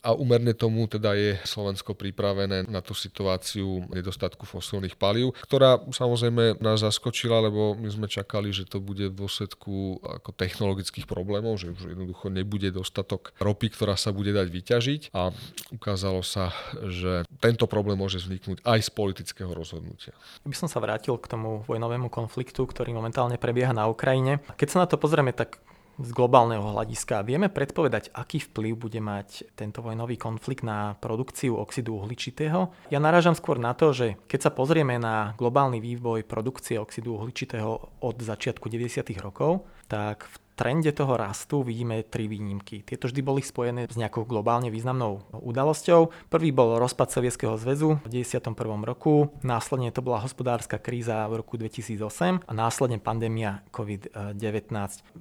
A 0.00 0.16
umerne 0.16 0.56
tomu 0.56 0.88
teda 0.88 1.12
je 1.12 1.36
Slovensko 1.44 1.92
pripravené 1.92 2.64
na 2.70 2.80
tú 2.80 2.96
situáciu 2.96 3.33
situáciu 3.34 3.90
nedostatku 3.90 4.46
fosílnych 4.46 4.94
palív, 4.94 5.34
ktorá 5.42 5.82
samozrejme 5.90 6.62
nás 6.62 6.86
zaskočila, 6.86 7.42
lebo 7.42 7.74
my 7.74 7.90
sme 7.90 8.06
čakali, 8.06 8.54
že 8.54 8.62
to 8.62 8.78
bude 8.78 9.10
v 9.10 9.18
dôsledku 9.18 9.98
ako 10.06 10.30
technologických 10.38 11.10
problémov, 11.10 11.58
že 11.58 11.74
už 11.74 11.98
jednoducho 11.98 12.30
nebude 12.30 12.70
dostatok 12.70 13.34
ropy, 13.42 13.74
ktorá 13.74 13.98
sa 13.98 14.14
bude 14.14 14.30
dať 14.30 14.46
vyťažiť 14.46 15.02
a 15.10 15.34
ukázalo 15.74 16.22
sa, 16.22 16.54
že 16.86 17.26
tento 17.42 17.66
problém 17.66 17.98
môže 17.98 18.22
vzniknúť 18.22 18.62
aj 18.62 18.78
z 18.86 18.90
politického 18.94 19.50
rozhodnutia. 19.50 20.14
By 20.46 20.54
som 20.54 20.70
sa 20.70 20.78
vrátil 20.78 21.18
k 21.18 21.26
tomu 21.26 21.66
vojnovému 21.66 22.06
konfliktu, 22.14 22.62
ktorý 22.62 22.94
momentálne 22.94 23.34
prebieha 23.34 23.74
na 23.74 23.90
Ukrajine. 23.90 24.38
Keď 24.54 24.68
sa 24.70 24.78
na 24.84 24.86
to 24.86 24.94
pozrieme 24.94 25.34
tak 25.34 25.58
z 25.98 26.10
globálneho 26.10 26.74
hľadiska. 26.74 27.22
Vieme 27.22 27.50
predpovedať, 27.50 28.10
aký 28.14 28.42
vplyv 28.50 28.74
bude 28.74 29.00
mať 29.00 29.54
tento 29.54 29.80
vojnový 29.80 30.18
konflikt 30.18 30.66
na 30.66 30.98
produkciu 30.98 31.58
oxidu 31.58 31.98
uhličitého? 32.02 32.90
Ja 32.90 32.98
narážam 32.98 33.38
skôr 33.38 33.56
na 33.62 33.72
to, 33.72 33.94
že 33.94 34.18
keď 34.26 34.40
sa 34.46 34.50
pozrieme 34.50 34.98
na 34.98 35.32
globálny 35.38 35.78
vývoj 35.78 36.26
produkcie 36.26 36.76
oxidu 36.78 37.18
uhličitého 37.18 38.02
od 38.02 38.16
začiatku 38.18 38.66
90. 38.66 39.06
rokov, 39.22 39.66
tak 39.86 40.26
v 40.26 40.36
trende 40.54 40.94
toho 40.94 41.18
rastu 41.18 41.66
vidíme 41.66 42.06
tri 42.06 42.30
výnimky. 42.30 42.86
Tieto 42.86 43.10
vždy 43.10 43.20
boli 43.20 43.42
spojené 43.42 43.90
s 43.90 43.98
nejakou 43.98 44.22
globálne 44.24 44.70
významnou 44.70 45.26
udalosťou. 45.34 46.30
Prvý 46.30 46.54
bol 46.54 46.78
rozpad 46.78 47.10
Sovietskeho 47.10 47.58
zväzu 47.58 47.98
v 48.06 48.08
91. 48.08 48.54
roku, 48.86 49.34
následne 49.42 49.90
to 49.90 50.00
bola 50.00 50.22
hospodárska 50.22 50.78
kríza 50.78 51.26
v 51.26 51.42
roku 51.42 51.58
2008 51.58 52.46
a 52.46 52.52
následne 52.54 53.02
pandémia 53.02 53.66
COVID-19. 53.74 54.70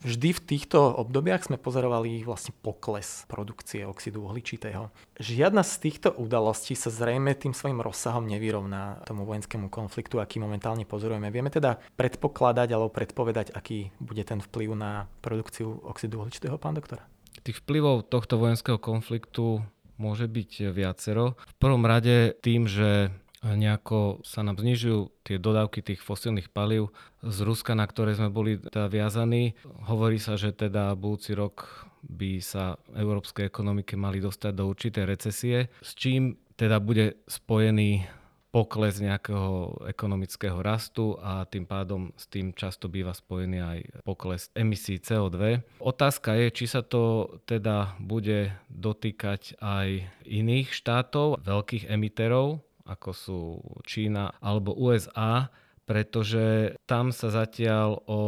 Vždy 0.05 0.29
v 0.33 0.41
týchto 0.45 0.79
obdobiach 0.79 1.49
sme 1.49 1.57
pozorovali 1.57 2.21
vlastne 2.21 2.53
pokles 2.61 3.25
produkcie 3.25 3.83
oxidu 3.89 4.29
uhličitého. 4.29 4.93
Žiadna 5.17 5.65
z 5.65 5.73
týchto 5.81 6.09
udalostí 6.13 6.77
sa 6.77 6.93
zrejme 6.93 7.33
tým 7.33 7.57
svojim 7.57 7.81
rozsahom 7.81 8.25
nevyrovná 8.29 9.01
tomu 9.05 9.25
vojenskému 9.25 9.73
konfliktu, 9.73 10.21
aký 10.21 10.37
momentálne 10.37 10.85
pozorujeme. 10.85 11.33
Vieme 11.33 11.49
teda 11.49 11.81
predpokladať 11.97 12.69
alebo 12.69 12.93
predpovedať, 12.93 13.53
aký 13.57 13.89
bude 13.97 14.21
ten 14.21 14.37
vplyv 14.37 14.69
na 14.77 15.09
produkciu 15.23 15.79
oxidu 15.87 16.19
uhličitého, 16.19 16.59
pán 16.59 16.75
doktor? 16.75 16.99
Tých 17.47 17.63
vplyvov 17.63 18.11
tohto 18.11 18.35
vojenského 18.35 18.75
konfliktu 18.75 19.63
môže 19.95 20.27
byť 20.27 20.75
viacero. 20.75 21.39
V 21.39 21.55
prvom 21.57 21.87
rade 21.87 22.35
tým, 22.43 22.67
že 22.67 23.09
nejako 23.43 24.23
sa 24.23 24.39
nám 24.39 24.55
znižujú 24.55 25.11
tie 25.27 25.35
dodávky 25.35 25.83
tých 25.83 25.99
fosílnych 25.99 26.47
palív 26.47 26.95
z 27.19 27.37
Ruska, 27.43 27.75
na 27.75 27.83
ktoré 27.83 28.15
sme 28.15 28.31
boli 28.31 28.55
teda 28.55 28.87
viazaní. 28.87 29.59
Hovorí 29.87 30.15
sa, 30.19 30.39
že 30.39 30.55
teda 30.55 30.95
budúci 30.95 31.35
rok 31.35 31.87
by 32.03 32.39
sa 32.39 32.79
európske 32.95 33.47
ekonomiky 33.47 33.99
mali 33.99 34.23
dostať 34.23 34.51
do 34.55 34.67
určitej 34.67 35.05
recesie, 35.07 35.57
s 35.83 35.91
čím 35.95 36.39
teda 36.55 36.79
bude 36.79 37.19
spojený 37.27 38.07
pokles 38.53 39.01
nejakého 39.01 39.81
ekonomického 39.89 40.61
rastu 40.61 41.17
a 41.17 41.49
tým 41.49 41.65
pádom 41.65 42.13
s 42.13 42.29
tým 42.29 42.53
často 42.53 42.85
býva 42.85 43.17
spojený 43.17 43.57
aj 43.57 43.79
pokles 44.05 44.53
emisí 44.53 45.01
CO2. 45.01 45.65
Otázka 45.81 46.37
je, 46.37 46.53
či 46.53 46.65
sa 46.69 46.85
to 46.85 47.33
teda 47.49 47.97
bude 47.97 48.53
dotýkať 48.69 49.57
aj 49.57 50.05
iných 50.29 50.69
štátov, 50.69 51.41
veľkých 51.41 51.89
emiterov, 51.89 52.61
ako 52.85 53.09
sú 53.09 53.41
Čína 53.89 54.37
alebo 54.37 54.77
USA, 54.77 55.49
pretože 55.83 56.77
tam 56.87 57.11
sa 57.11 57.33
zatiaľ 57.33 58.05
o 58.07 58.21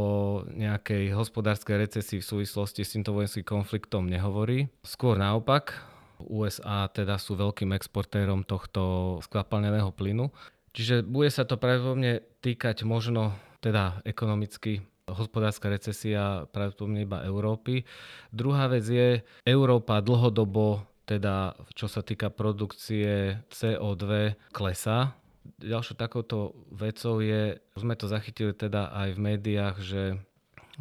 nejakej 0.50 1.16
hospodárskej 1.16 1.88
recesii 1.88 2.20
v 2.20 2.30
súvislosti 2.34 2.82
s 2.84 2.98
týmto 2.98 3.16
vojenským 3.16 3.48
konfliktom 3.48 4.10
nehovorí. 4.10 4.68
Skôr 4.84 5.16
naopak, 5.16 5.95
USA 6.24 6.88
teda 6.92 7.20
sú 7.20 7.36
veľkým 7.36 7.76
exportérom 7.76 8.48
tohto 8.48 9.18
skvapalneného 9.26 9.92
plynu. 9.92 10.32
Čiže 10.76 11.08
bude 11.08 11.32
sa 11.32 11.48
to 11.48 11.56
pravdepodobne 11.56 12.20
týkať 12.44 12.84
možno 12.84 13.32
teda 13.64 14.04
ekonomicky 14.04 14.84
hospodárska 15.08 15.70
recesia 15.70 16.50
pravdepodobne 16.50 17.06
iba 17.06 17.24
Európy. 17.24 17.86
Druhá 18.34 18.68
vec 18.68 18.86
je, 18.86 19.22
Európa 19.46 20.02
dlhodobo, 20.02 20.84
teda 21.06 21.54
čo 21.78 21.86
sa 21.86 22.02
týka 22.02 22.34
produkcie 22.34 23.40
CO2, 23.54 24.36
klesá. 24.50 25.14
Ďalšou 25.62 25.96
takouto 25.96 26.58
vecou 26.74 27.22
je, 27.22 27.62
sme 27.78 27.94
to 27.94 28.10
zachytili 28.10 28.52
teda 28.58 28.90
aj 28.92 29.10
v 29.14 29.20
médiách, 29.22 29.76
že 29.78 30.02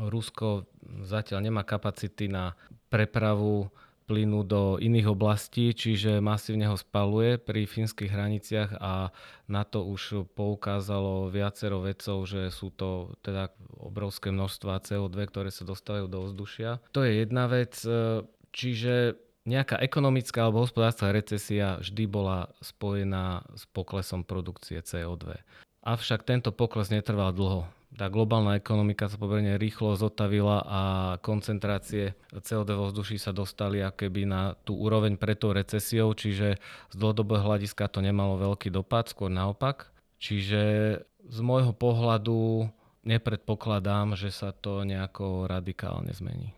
Rusko 0.01 0.67
zatiaľ 1.05 1.45
nemá 1.45 1.63
kapacity 1.63 2.27
na 2.27 2.57
prepravu 2.89 3.71
plynu 4.05 4.45
do 4.45 4.77
iných 4.77 5.09
oblastí, 5.09 5.73
čiže 5.73 6.21
masívne 6.21 6.69
ho 6.69 6.77
spaluje 6.77 7.41
pri 7.41 7.65
fínskych 7.65 8.13
hraniciach 8.13 8.77
a 8.77 9.09
na 9.49 9.63
to 9.65 9.85
už 9.89 10.29
poukázalo 10.37 11.33
viacero 11.33 11.81
vedcov, 11.81 12.29
že 12.29 12.53
sú 12.53 12.69
to 12.73 13.17
teda 13.25 13.49
obrovské 13.81 14.29
množstva 14.29 14.85
CO2, 14.85 15.17
ktoré 15.29 15.49
sa 15.49 15.65
dostávajú 15.65 16.07
do 16.09 16.21
vzdušia. 16.29 16.85
To 16.93 17.01
je 17.01 17.25
jedna 17.25 17.49
vec, 17.49 17.81
e, 17.85 18.25
čiže 18.53 19.17
nejaká 19.45 19.81
ekonomická 19.81 20.49
alebo 20.49 20.65
hospodárska 20.65 21.13
recesia 21.13 21.81
vždy 21.81 22.05
bola 22.09 22.49
spojená 22.65 23.45
s 23.53 23.69
poklesom 23.73 24.25
produkcie 24.25 24.81
CO2. 24.81 25.37
Avšak 25.85 26.25
tento 26.25 26.49
pokles 26.49 26.89
netrval 26.89 27.37
dlho 27.37 27.69
tá 27.95 28.11
globálna 28.11 28.59
ekonomika 28.59 29.07
sa 29.07 29.15
pomerne 29.15 29.55
rýchlo 29.55 29.95
zotavila 29.95 30.67
a 30.67 30.81
koncentrácie 31.23 32.19
CO2 32.35 32.71
vo 32.75 32.87
vzduší 32.91 33.23
sa 33.23 33.31
dostali 33.31 33.79
akéby 33.79 34.27
na 34.27 34.59
tú 34.67 34.75
úroveň 34.75 35.15
pred 35.15 35.39
tou 35.39 35.55
recesiou, 35.55 36.11
čiže 36.11 36.59
z 36.91 36.95
dlhodobého 36.99 37.47
hľadiska 37.47 37.87
to 37.87 38.03
nemalo 38.03 38.35
veľký 38.39 38.75
dopad, 38.75 39.07
skôr 39.07 39.31
naopak. 39.31 39.95
Čiže 40.19 40.63
z 41.07 41.39
môjho 41.39 41.71
pohľadu 41.71 42.67
nepredpokladám, 43.07 44.19
že 44.19 44.35
sa 44.35 44.51
to 44.51 44.83
nejako 44.83 45.47
radikálne 45.47 46.11
zmení. 46.11 46.51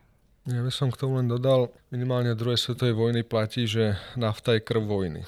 Ja 0.47 0.63
by 0.63 0.71
som 0.71 0.95
k 0.95 1.01
tomu 1.03 1.19
len 1.19 1.27
dodal, 1.27 1.75
minimálne 1.91 2.35
druhej 2.35 2.59
svetovej 2.59 2.95
vojny 2.99 3.23
platí, 3.23 3.71
že 3.71 3.95
nafta 4.19 4.59
je 4.59 4.65
krv 4.65 4.83
vojny. 4.87 5.23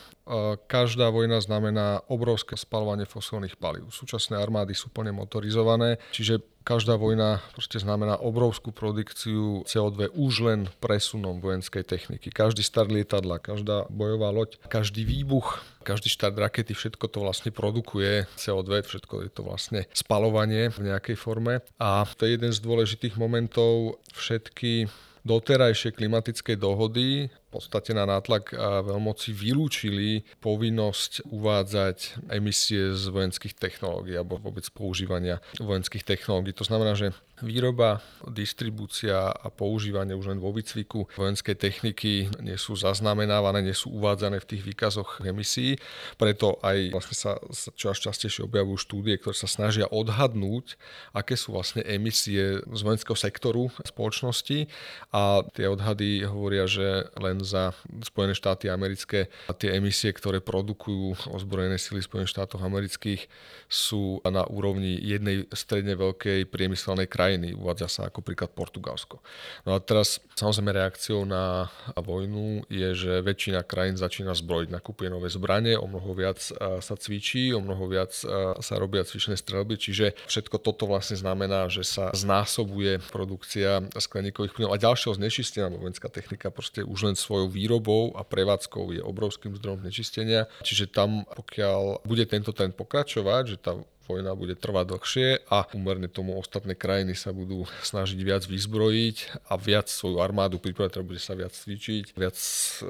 Každá 0.68 1.08
vojna 1.08 1.40
znamená 1.40 2.04
obrovské 2.10 2.58
spalovanie 2.58 3.08
fosílnych 3.08 3.56
palív. 3.56 3.88
Súčasné 3.88 4.36
armády 4.36 4.76
sú 4.76 4.92
plne 4.92 5.14
motorizované, 5.16 5.96
čiže 6.12 6.44
každá 6.68 7.00
vojna 7.00 7.40
proste 7.56 7.80
znamená 7.80 8.20
obrovskú 8.20 8.68
produkciu 8.68 9.64
CO2 9.64 10.12
už 10.12 10.32
len 10.44 10.60
presunom 10.84 11.40
vojenskej 11.40 11.80
techniky. 11.80 12.28
Každý 12.28 12.60
start 12.60 12.92
lietadla, 12.92 13.40
každá 13.40 13.88
bojová 13.88 14.28
loď, 14.28 14.60
každý 14.68 15.08
výbuch, 15.08 15.64
každý 15.80 16.12
štart 16.12 16.36
rakety, 16.36 16.76
všetko 16.76 17.08
to 17.08 17.24
vlastne 17.24 17.48
produkuje 17.48 18.28
CO2, 18.36 18.84
všetko 18.84 19.14
je 19.24 19.30
to 19.32 19.40
vlastne 19.48 19.88
spalovanie 19.96 20.68
v 20.68 20.92
nejakej 20.92 21.16
forme. 21.16 21.64
A 21.80 22.04
to 22.04 22.28
je 22.28 22.36
jeden 22.36 22.52
z 22.52 22.60
dôležitých 22.60 23.16
momentov. 23.16 23.96
Všetky 24.12 24.92
doterajšie 25.28 25.92
klimatické 25.92 26.56
dohody 26.56 27.28
podstate 27.48 27.96
na 27.96 28.04
nátlak 28.04 28.52
veľmoci 28.84 29.32
vylúčili 29.32 30.26
povinnosť 30.44 31.32
uvádzať 31.32 32.28
emisie 32.28 32.92
z 32.92 33.04
vojenských 33.08 33.56
technológií 33.56 34.20
alebo 34.20 34.36
vôbec 34.36 34.68
používania 34.68 35.40
vojenských 35.56 36.04
technológií. 36.04 36.52
To 36.56 36.68
znamená, 36.68 36.92
že 36.92 37.16
výroba, 37.38 38.02
distribúcia 38.26 39.30
a 39.30 39.46
používanie 39.46 40.10
už 40.10 40.34
len 40.34 40.42
vo 40.42 40.50
výcviku 40.50 41.06
vojenskej 41.14 41.54
techniky 41.54 42.26
nie 42.42 42.58
sú 42.58 42.74
zaznamenávané, 42.74 43.62
nie 43.62 43.78
sú 43.78 43.94
uvádzané 43.94 44.42
v 44.42 44.48
tých 44.50 44.62
výkazoch 44.66 45.22
emisí. 45.22 45.78
Preto 46.18 46.58
aj 46.66 46.90
vlastne 46.90 47.14
sa 47.14 47.32
čoraz 47.78 48.02
častejšie 48.02 48.42
objavujú 48.42 48.82
štúdie, 48.82 49.22
ktoré 49.22 49.38
sa 49.38 49.46
snažia 49.46 49.86
odhadnúť, 49.86 50.74
aké 51.14 51.38
sú 51.38 51.54
vlastne 51.54 51.86
emisie 51.86 52.58
z 52.58 52.80
vojenského 52.82 53.14
sektoru 53.14 53.70
spoločnosti 53.86 54.66
a 55.14 55.46
tie 55.54 55.70
odhady 55.70 56.26
hovoria, 56.26 56.66
že 56.66 57.06
len 57.22 57.37
len 57.38 57.46
za 57.46 57.70
Spojené 58.02 58.34
štáty 58.34 58.66
americké. 58.66 59.30
A 59.46 59.54
tie 59.54 59.78
emisie, 59.78 60.10
ktoré 60.10 60.42
produkujú 60.42 61.30
ozbrojené 61.30 61.78
sily 61.78 62.02
Spojených 62.02 62.34
štátov 62.34 62.58
amerických, 62.66 63.30
sú 63.70 64.18
na 64.26 64.42
úrovni 64.50 64.98
jednej 64.98 65.46
stredne 65.54 65.94
veľkej 65.94 66.50
priemyselnej 66.50 67.06
krajiny. 67.06 67.54
Uvádza 67.54 67.86
sa 67.86 68.00
ako 68.10 68.26
príklad 68.26 68.50
Portugalsko. 68.50 69.22
No 69.62 69.76
a 69.76 69.78
teraz 69.78 70.18
samozrejme 70.34 70.74
reakciou 70.74 71.22
na 71.22 71.70
vojnu 71.94 72.66
je, 72.66 72.88
že 72.96 73.12
väčšina 73.22 73.62
krajín 73.62 73.94
začína 73.94 74.34
zbrojiť, 74.34 74.74
nakupuje 74.74 75.08
nové 75.12 75.28
zbranie, 75.30 75.78
o 75.78 75.86
mnoho 75.86 76.16
viac 76.16 76.40
sa 76.80 76.94
cvičí, 76.96 77.52
o 77.52 77.60
mnoho 77.60 77.86
viac 77.86 78.16
sa 78.58 78.74
robia 78.80 79.04
cvičné 79.04 79.36
strelby, 79.36 79.76
čiže 79.76 80.16
všetko 80.26 80.58
toto 80.64 80.88
vlastne 80.88 81.20
znamená, 81.20 81.68
že 81.68 81.84
sa 81.84 82.08
znásobuje 82.16 83.04
produkcia 83.12 83.84
skleníkových 83.92 84.56
plynov 84.56 84.72
a 84.72 84.80
ďalšieho 84.80 85.20
znečistenia, 85.20 85.68
vojenská 85.68 86.08
technika 86.08 86.48
proste 86.48 86.80
už 86.80 87.12
len 87.12 87.16
svojou 87.28 87.52
výrobou 87.52 88.16
a 88.16 88.24
prevádzkou 88.24 88.96
je 88.96 89.04
obrovským 89.04 89.52
zdrojom 89.60 89.84
znečistenia. 89.84 90.48
Čiže 90.64 90.88
tam, 90.88 91.28
pokiaľ 91.28 92.08
bude 92.08 92.24
tento 92.24 92.56
trend 92.56 92.72
pokračovať, 92.72 93.42
že 93.44 93.56
tá 93.60 93.76
vojna 94.08 94.32
bude 94.32 94.56
trvať 94.56 94.84
dlhšie 94.88 95.28
a 95.52 95.68
umerne 95.76 96.08
tomu 96.08 96.40
ostatné 96.40 96.72
krajiny 96.72 97.12
sa 97.12 97.36
budú 97.36 97.68
snažiť 97.84 98.16
viac 98.24 98.42
vyzbrojiť 98.48 99.44
a 99.52 99.60
viac 99.60 99.92
svoju 99.92 100.24
armádu 100.24 100.56
pripraviť, 100.56 100.96
teda 100.96 101.04
bude 101.04 101.20
sa 101.20 101.36
viac 101.36 101.52
cvičiť, 101.52 102.16
viac 102.16 102.36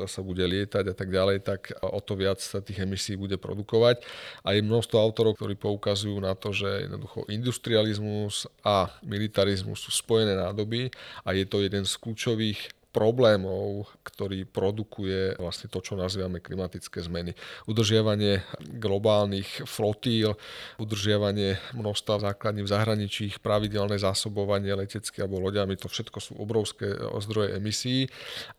sa 0.06 0.20
bude 0.22 0.46
lietať 0.46 0.84
a 0.86 0.94
tak 0.94 1.10
ďalej, 1.10 1.42
tak 1.42 1.74
o 1.82 1.98
to 1.98 2.14
viac 2.14 2.38
sa 2.38 2.62
tých 2.62 2.86
emisí 2.86 3.18
bude 3.18 3.34
produkovať. 3.34 4.06
A 4.46 4.54
je 4.54 4.62
množstvo 4.62 4.94
autorov, 4.94 5.34
ktorí 5.34 5.58
poukazujú 5.58 6.22
na 6.22 6.38
to, 6.38 6.54
že 6.54 6.86
jednoducho 6.86 7.26
industrializmus 7.26 8.46
a 8.62 8.86
militarizmus 9.02 9.82
sú 9.82 9.90
spojené 9.90 10.38
nádoby 10.38 10.94
a 11.26 11.34
je 11.34 11.42
to 11.42 11.66
jeden 11.66 11.82
z 11.82 11.98
kľúčových 11.98 12.77
problémov, 12.88 13.84
ktorý 14.00 14.48
produkuje 14.48 15.36
vlastne 15.36 15.68
to, 15.68 15.84
čo 15.84 15.94
nazývame 15.94 16.40
klimatické 16.40 17.04
zmeny. 17.04 17.36
Udržiavanie 17.68 18.40
globálnych 18.80 19.68
flotíl, 19.68 20.34
udržiavanie 20.80 21.60
množstva 21.76 22.32
základní 22.32 22.64
v 22.64 22.72
zahraničí, 22.72 23.24
pravidelné 23.44 24.00
zásobovanie 24.00 24.72
letecky 24.72 25.20
alebo 25.20 25.38
loďami, 25.44 25.76
to 25.76 25.86
všetko 25.86 26.18
sú 26.18 26.32
obrovské 26.40 26.88
zdroje 27.20 27.60
emisí 27.60 28.08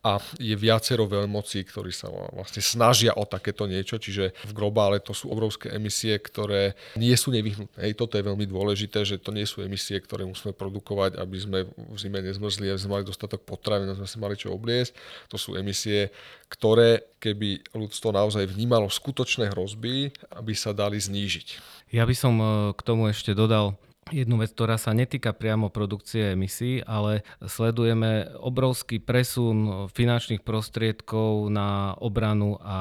a 0.05 0.21
je 0.37 0.53
viacero 0.53 1.09
veľmocí, 1.09 1.65
ktorí 1.65 1.89
sa 1.89 2.13
vlastne 2.13 2.61
snažia 2.61 3.17
o 3.17 3.25
takéto 3.25 3.65
niečo, 3.65 3.97
čiže 3.97 4.37
v 4.45 4.51
globále 4.53 5.01
to 5.01 5.11
sú 5.11 5.33
obrovské 5.33 5.73
emisie, 5.73 6.15
ktoré 6.21 6.77
nie 6.93 7.17
sú 7.17 7.33
nevyhnutné. 7.33 7.81
Hej, 7.81 7.97
toto 7.97 8.15
je 8.15 8.27
veľmi 8.29 8.45
dôležité, 8.45 9.01
že 9.03 9.17
to 9.17 9.33
nie 9.33 9.49
sú 9.49 9.65
emisie, 9.65 9.97
ktoré 9.97 10.23
musíme 10.23 10.53
produkovať, 10.53 11.17
aby 11.17 11.37
sme 11.41 11.59
v 11.65 11.97
zime 11.97 12.21
nezmrzli, 12.21 12.69
aby 12.69 12.79
sme 12.79 12.93
mali 13.01 13.05
dostatok 13.09 13.41
potravín, 13.41 13.89
aby 13.89 14.05
sme 14.05 14.18
mali 14.19 14.35
čo 14.35 14.51
obliecť. 14.53 14.91
To 15.31 15.39
sú 15.39 15.55
emisie, 15.55 16.11
ktoré, 16.51 17.07
keby 17.23 17.71
ľudstvo 17.73 18.11
naozaj 18.11 18.45
vnímalo 18.51 18.91
skutočné 18.91 19.49
hrozby, 19.55 20.13
aby 20.35 20.53
sa 20.53 20.75
dali 20.75 20.99
znížiť. 20.99 21.47
Ja 21.89 22.05
by 22.05 22.15
som 22.15 22.35
e, 22.37 22.45
k 22.77 22.81
tomu 22.85 23.09
ešte 23.09 23.33
dodal 23.33 23.79
jednu 24.11 24.41
vec, 24.41 24.53
ktorá 24.53 24.77
sa 24.77 24.91
netýka 24.93 25.31
priamo 25.33 25.69
produkcie 25.69 26.33
emisí, 26.33 26.81
ale 26.85 27.21
sledujeme 27.45 28.29
obrovský 28.41 28.97
presun 28.97 29.89
finančných 29.93 30.41
prostriedkov 30.41 31.49
na 31.53 31.93
obranu 32.01 32.57
a 32.61 32.77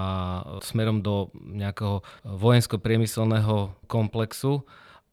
smerom 0.64 1.04
do 1.04 1.28
nejakého 1.36 2.00
vojensko-priemyselného 2.24 3.76
komplexu 3.86 4.64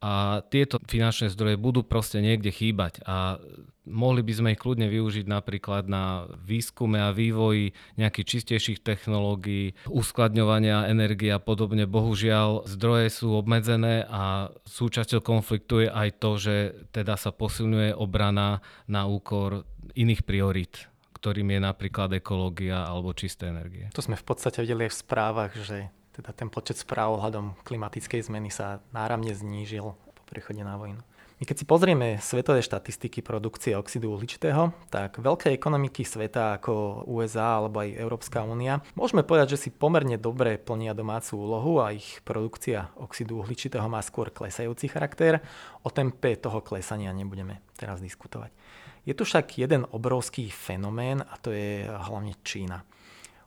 a 0.04 0.44
tieto 0.52 0.78
finančné 0.86 1.32
zdroje 1.32 1.56
budú 1.56 1.82
proste 1.82 2.20
niekde 2.20 2.52
chýbať 2.52 3.02
a 3.08 3.40
mohli 3.86 4.26
by 4.26 4.34
sme 4.34 4.50
ich 4.54 4.62
kľudne 4.62 4.90
využiť 4.90 5.26
napríklad 5.30 5.86
na 5.86 6.30
výskume 6.42 7.00
a 7.00 7.14
vývoji 7.14 7.78
nejakých 7.96 8.30
čistejších 8.38 8.80
technológií, 8.82 9.78
uskladňovania 9.88 10.90
energie 10.90 11.30
a 11.32 11.40
podobne. 11.40 11.86
Bohužiaľ, 11.86 12.66
zdroje 12.66 13.14
sú 13.14 13.38
obmedzené 13.38 14.04
a 14.10 14.54
súčasťou 14.66 15.22
konfliktu 15.22 15.86
je 15.86 15.90
aj 15.90 16.10
to, 16.18 16.32
že 16.42 16.56
teda 16.92 17.16
sa 17.16 17.30
posilňuje 17.30 17.96
obrana 17.96 18.66
na 18.90 19.06
úkor 19.06 19.64
iných 19.96 20.26
priorít 20.26 20.90
ktorým 21.16 21.58
je 21.58 21.62
napríklad 21.66 22.14
ekológia 22.22 22.86
alebo 22.86 23.10
čisté 23.18 23.50
energie. 23.50 23.90
To 23.98 24.06
sme 24.06 24.14
v 24.14 24.26
podstate 24.30 24.62
videli 24.62 24.86
aj 24.86 24.94
v 24.94 25.02
správach, 25.10 25.52
že 25.58 25.90
teda 26.16 26.32
ten 26.32 26.48
počet 26.48 26.80
správ 26.80 27.20
ohľadom 27.20 27.60
klimatickej 27.68 28.24
zmeny 28.24 28.48
sa 28.48 28.80
náramne 28.96 29.36
znížil 29.36 29.92
po 29.92 30.24
prechode 30.32 30.64
na 30.64 30.80
vojnu. 30.80 31.04
My 31.36 31.44
keď 31.44 31.58
si 31.60 31.66
pozrieme 31.68 32.16
svetové 32.24 32.64
štatistiky 32.64 33.20
produkcie 33.20 33.76
oxidu 33.76 34.16
uhličitého, 34.16 34.72
tak 34.88 35.20
veľké 35.20 35.52
ekonomiky 35.52 36.08
sveta 36.08 36.64
ako 36.64 37.04
USA 37.12 37.60
alebo 37.60 37.84
aj 37.84 37.92
Európska 37.92 38.40
únia, 38.48 38.80
môžeme 38.96 39.20
povedať, 39.20 39.60
že 39.60 39.68
si 39.68 39.70
pomerne 39.76 40.16
dobre 40.16 40.56
plnia 40.56 40.96
domácu 40.96 41.36
úlohu 41.36 41.84
a 41.84 41.92
ich 41.92 42.24
produkcia 42.24 42.88
oxidu 42.96 43.44
uhličitého 43.44 43.84
má 43.92 44.00
skôr 44.00 44.32
klesajúci 44.32 44.88
charakter. 44.88 45.44
O 45.84 45.92
tempe 45.92 46.40
toho 46.40 46.64
klesania 46.64 47.12
nebudeme 47.12 47.60
teraz 47.76 48.00
diskutovať. 48.00 48.56
Je 49.04 49.12
tu 49.12 49.28
však 49.28 49.60
jeden 49.60 49.84
obrovský 49.92 50.48
fenomén 50.48 51.20
a 51.20 51.36
to 51.44 51.52
je 51.52 51.84
hlavne 51.84 52.32
Čína. 52.48 52.88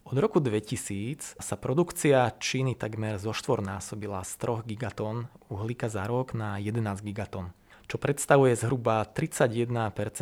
Od 0.08 0.16
roku 0.16 0.40
2000 0.40 1.36
sa 1.36 1.56
produkcia 1.60 2.32
Číny 2.40 2.80
takmer 2.80 3.20
zoštvornásobila 3.20 4.24
z 4.24 4.32
3 4.40 4.64
gigatón 4.64 5.28
uhlíka 5.52 5.92
za 5.92 6.08
rok 6.08 6.32
na 6.32 6.56
11 6.56 7.04
gigatón 7.04 7.52
čo 7.88 7.96
predstavuje 7.96 8.52
zhruba 8.52 9.00
31% 9.08 9.72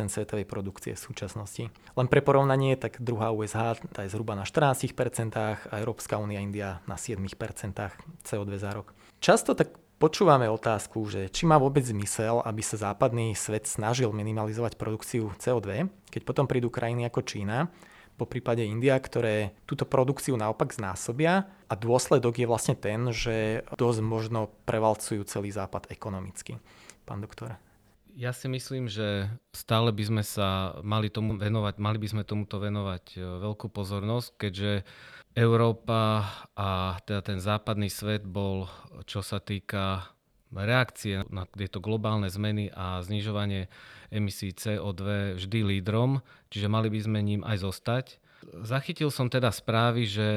svetovej 0.07 0.47
produkcie 0.47 0.95
v 0.95 1.03
súčasnosti. 1.03 1.67
Len 1.67 2.07
pre 2.07 2.23
porovnanie, 2.23 2.79
tak 2.79 3.03
druhá 3.03 3.35
USH 3.35 3.83
tá 3.91 4.07
je 4.07 4.11
zhruba 4.15 4.39
na 4.39 4.47
14% 4.47 4.87
a 5.35 5.75
Európska 5.75 6.15
únia 6.15 6.39
India 6.39 6.79
na 6.87 6.95
7% 6.95 7.27
CO2 8.23 8.51
za 8.55 8.71
rok. 8.71 8.95
Často 9.19 9.51
tak 9.51 9.75
počúvame 9.99 10.47
otázku, 10.47 11.11
že 11.11 11.27
či 11.27 11.43
má 11.43 11.59
vôbec 11.59 11.83
zmysel, 11.83 12.39
aby 12.39 12.63
sa 12.63 12.79
západný 12.79 13.35
svet 13.35 13.67
snažil 13.67 14.15
minimalizovať 14.15 14.79
produkciu 14.79 15.35
CO2, 15.35 15.91
keď 16.07 16.21
potom 16.23 16.47
prídu 16.47 16.71
krajiny 16.71 17.03
ako 17.11 17.19
Čína, 17.27 17.67
po 18.17 18.25
prípade 18.25 18.65
India, 18.65 18.97
ktoré 18.97 19.53
túto 19.69 19.85
produkciu 19.85 20.33
naopak 20.35 20.73
znásobia 20.73 21.45
a 21.69 21.73
dôsledok 21.77 22.41
je 22.41 22.49
vlastne 22.49 22.73
ten, 22.73 23.13
že 23.13 23.61
dosť 23.77 24.01
možno 24.01 24.49
prevalcujú 24.65 25.21
celý 25.29 25.53
západ 25.53 25.93
ekonomicky. 25.93 26.57
Pán 27.05 27.21
doktor. 27.21 27.55
Ja 28.17 28.33
si 28.33 28.49
myslím, 28.49 28.89
že 28.89 29.29
stále 29.53 29.93
by 29.93 30.03
sme 30.03 30.23
sa 30.25 30.81
mali 30.81 31.13
tomu 31.13 31.37
venovať, 31.37 31.77
mali 31.77 32.01
by 32.01 32.07
sme 32.09 32.23
tomuto 32.25 32.57
venovať 32.57 33.13
e, 33.13 33.21
veľkú 33.21 33.69
pozornosť, 33.69 34.41
keďže 34.41 34.71
Európa 35.37 36.25
a 36.57 36.97
teda 37.05 37.21
ten 37.21 37.37
západný 37.37 37.93
svet 37.93 38.25
bol, 38.25 38.65
čo 39.05 39.21
sa 39.21 39.37
týka 39.37 40.16
reakcie 40.53 41.27
na 41.27 41.47
tieto 41.47 41.83
globálne 41.83 42.31
zmeny 42.31 42.71
a 42.71 43.03
znižovanie 43.03 43.67
emisí 44.11 44.55
CO2 44.55 45.35
vždy 45.35 45.59
lídrom, 45.63 46.23
čiže 46.47 46.71
mali 46.71 46.87
by 46.87 46.99
sme 47.03 47.19
ním 47.19 47.41
aj 47.43 47.57
zostať. 47.63 48.05
Zachytil 48.47 49.09
som 49.09 49.27
teda 49.27 49.49
správy, 49.49 50.07
že 50.07 50.27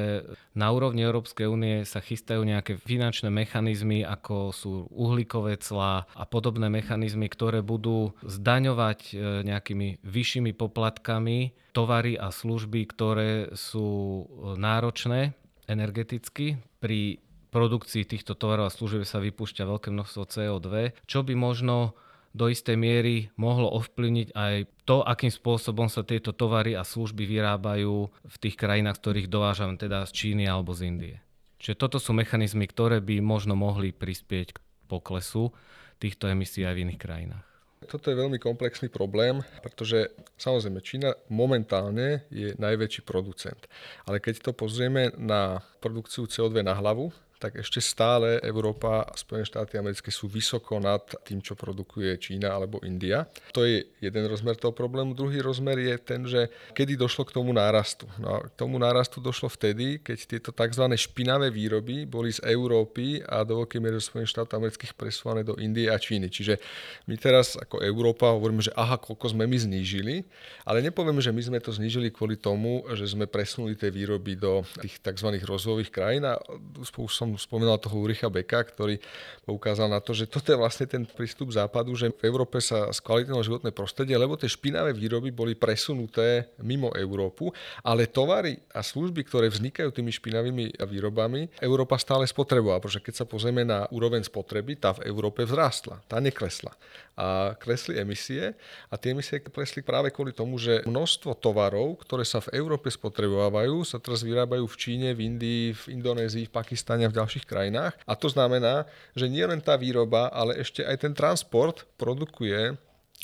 na 0.57 0.73
úrovni 0.73 1.05
Európskej 1.05 1.47
únie 1.47 1.87
sa 1.87 2.01
chystajú 2.03 2.43
nejaké 2.43 2.75
finančné 2.75 3.29
mechanizmy, 3.31 4.03
ako 4.03 4.51
sú 4.51 4.71
uhlíkové 4.91 5.61
clá 5.61 6.09
a 6.11 6.23
podobné 6.25 6.67
mechanizmy, 6.67 7.29
ktoré 7.31 7.63
budú 7.63 8.11
zdaňovať 8.25 8.99
e, 8.99 9.45
nejakými 9.47 10.01
vyššími 10.03 10.51
poplatkami 10.57 11.55
tovary 11.71 12.17
a 12.19 12.33
služby, 12.33 12.89
ktoré 12.89 13.53
sú 13.55 13.87
e, 13.87 14.23
náročné 14.59 15.37
energeticky. 15.69 16.59
Pri 16.81 17.21
produkcii 17.51 18.07
týchto 18.07 18.33
tovarov 18.33 18.71
a 18.71 18.73
služieb 18.73 19.03
sa 19.03 19.19
vypúšťa 19.19 19.67
veľké 19.67 19.91
množstvo 19.91 20.23
CO2, 20.25 20.95
čo 21.05 21.19
by 21.21 21.35
možno 21.35 21.93
do 22.31 22.47
istej 22.47 22.79
miery 22.79 23.27
mohlo 23.35 23.67
ovplyvniť 23.75 24.31
aj 24.31 24.55
to, 24.87 25.03
akým 25.03 25.27
spôsobom 25.27 25.91
sa 25.91 26.07
tieto 26.07 26.31
tovary 26.31 26.79
a 26.79 26.87
služby 26.87 27.27
vyrábajú 27.27 28.07
v 28.07 28.35
tých 28.39 28.55
krajinách, 28.55 29.03
ktorých 29.03 29.27
dovážame, 29.27 29.75
teda 29.75 30.07
z 30.07 30.11
Číny 30.15 30.47
alebo 30.47 30.71
z 30.71 30.87
Indie. 30.87 31.15
Čiže 31.59 31.77
toto 31.77 31.99
sú 31.99 32.15
mechanizmy, 32.15 32.65
ktoré 32.65 33.03
by 33.03 33.19
možno 33.21 33.53
mohli 33.53 33.93
prispieť 33.93 34.55
k 34.55 34.61
poklesu 34.89 35.53
týchto 36.01 36.31
emisí 36.31 36.65
aj 36.65 36.73
v 36.73 36.83
iných 36.87 37.01
krajinách. 37.03 37.45
Toto 37.81 38.13
je 38.13 38.17
veľmi 38.17 38.37
komplexný 38.37 38.93
problém, 38.93 39.41
pretože 39.65 40.13
samozrejme 40.37 40.85
Čína 40.85 41.17
momentálne 41.33 42.29
je 42.29 42.53
najväčší 42.55 43.01
producent. 43.01 43.65
Ale 44.05 44.21
keď 44.21 44.41
to 44.45 44.51
pozrieme 44.53 45.09
na 45.17 45.65
produkciu 45.81 46.29
CO2 46.29 46.61
na 46.61 46.77
hlavu, 46.77 47.09
tak 47.41 47.57
ešte 47.57 47.81
stále 47.81 48.37
Európa 48.45 49.01
a 49.01 49.17
Spojené 49.17 49.49
štáty 49.49 49.81
americké 49.81 50.13
sú 50.13 50.29
vysoko 50.29 50.77
nad 50.77 51.01
tým, 51.25 51.41
čo 51.41 51.57
produkuje 51.57 52.13
Čína 52.21 52.53
alebo 52.53 52.77
India. 52.85 53.25
To 53.57 53.65
je 53.65 53.81
jeden 53.97 54.29
rozmer 54.29 54.53
toho 54.53 54.69
problému. 54.69 55.17
Druhý 55.17 55.41
rozmer 55.41 55.81
je 55.81 55.95
ten, 55.97 56.21
že 56.29 56.53
kedy 56.77 56.93
došlo 56.93 57.25
k 57.25 57.33
tomu 57.33 57.49
nárastu. 57.49 58.05
No, 58.21 58.45
k 58.45 58.53
tomu 58.53 58.77
nárastu 58.77 59.17
došlo 59.17 59.49
vtedy, 59.49 59.97
keď 60.05 60.17
tieto 60.29 60.49
tzv. 60.53 60.85
špinavé 60.93 61.49
výroby 61.49 62.05
boli 62.05 62.29
z 62.29 62.45
Európy 62.45 63.25
a 63.25 63.41
do 63.41 63.65
veľkej 63.65 63.81
miery 63.81 63.97
Spojených 63.97 64.37
štátov 64.37 64.61
amerických 64.61 64.93
presúvané 64.93 65.41
do 65.41 65.57
Indie 65.57 65.89
a 65.89 65.97
Číny. 65.97 66.29
Čiže 66.29 66.61
my 67.09 67.17
teraz 67.17 67.57
ako 67.57 67.81
Európa 67.81 68.29
hovoríme, 68.37 68.61
že 68.61 68.75
aha, 68.77 69.01
koľko 69.01 69.33
sme 69.33 69.49
my 69.49 69.57
znížili, 69.57 70.21
ale 70.61 70.85
nepovieme, 70.85 71.17
že 71.17 71.33
my 71.33 71.41
sme 71.41 71.57
to 71.57 71.73
znížili 71.73 72.13
kvôli 72.13 72.37
tomu, 72.37 72.85
že 72.93 73.09
sme 73.09 73.25
presunuli 73.25 73.73
tie 73.73 73.89
výroby 73.89 74.37
do 74.37 74.61
tých 74.77 75.01
tzv. 75.01 75.41
rozvojových 75.41 75.89
krajín 75.89 76.29
a 76.29 76.37
už 76.77 77.09
som 77.09 77.30
spomínal 77.35 77.77
toho 77.77 77.99
Uricha 77.99 78.31
Beka, 78.31 78.63
ktorý 78.71 78.97
poukázal 79.43 79.91
na 79.91 79.99
to, 79.99 80.15
že 80.15 80.27
toto 80.27 80.51
je 80.51 80.57
vlastne 80.57 80.87
ten 80.87 81.03
prístup 81.03 81.51
západu, 81.51 81.95
že 81.95 82.11
v 82.11 82.23
Európe 82.27 82.63
sa 82.63 82.89
skvalitnilo 82.89 83.43
životné 83.43 83.71
prostredie, 83.75 84.15
lebo 84.15 84.39
tie 84.39 84.47
špinavé 84.47 84.95
výroby 84.95 85.29
boli 85.29 85.53
presunuté 85.55 86.51
mimo 86.63 86.91
Európu, 86.95 87.51
ale 87.83 88.07
tovary 88.07 88.59
a 88.71 88.79
služby, 88.79 89.27
ktoré 89.27 89.47
vznikajú 89.51 89.91
tými 89.91 90.11
špinavými 90.11 90.79
výrobami, 90.81 91.51
Európa 91.59 91.99
stále 91.99 92.23
spotrebovala, 92.25 92.79
pretože 92.79 93.03
keď 93.03 93.13
sa 93.21 93.25
pozrieme 93.27 93.67
na 93.67 93.85
úroveň 93.91 94.23
spotreby, 94.23 94.79
tá 94.79 94.95
v 94.95 95.07
Európe 95.07 95.43
vzrástla, 95.43 96.03
tá 96.07 96.17
neklesla. 96.23 96.73
A 97.19 97.53
klesli 97.59 97.99
emisie 97.99 98.55
a 98.87 98.95
tie 98.95 99.11
emisie 99.11 99.43
klesli 99.43 99.83
práve 99.83 100.09
kvôli 100.15 100.31
tomu, 100.31 100.55
že 100.55 100.81
množstvo 100.87 101.37
tovarov, 101.37 101.99
ktoré 102.01 102.23
sa 102.23 102.39
v 102.39 102.55
Európe 102.55 102.87
spotrebovávajú, 102.87 103.83
sa 103.83 103.99
teraz 103.99 104.23
vyrábajú 104.23 104.63
v 104.65 104.79
Číne, 104.79 105.09
v 105.11 105.27
Indii, 105.27 105.75
v 105.75 105.83
Indonézii, 105.99 106.47
v 106.47 106.55
Pakistane 106.55 107.03
a 107.05 107.11
v 107.11 107.17
ďalších 107.19 107.45
krajinách. 107.45 107.99
A 108.07 108.13
to 108.15 108.31
znamená, 108.31 108.87
že 109.11 109.27
nie 109.27 109.43
len 109.43 109.59
tá 109.59 109.75
výroba, 109.75 110.31
ale 110.31 110.57
ešte 110.57 110.87
aj 110.87 111.03
ten 111.03 111.13
transport 111.13 111.83
produkuje 111.99 112.79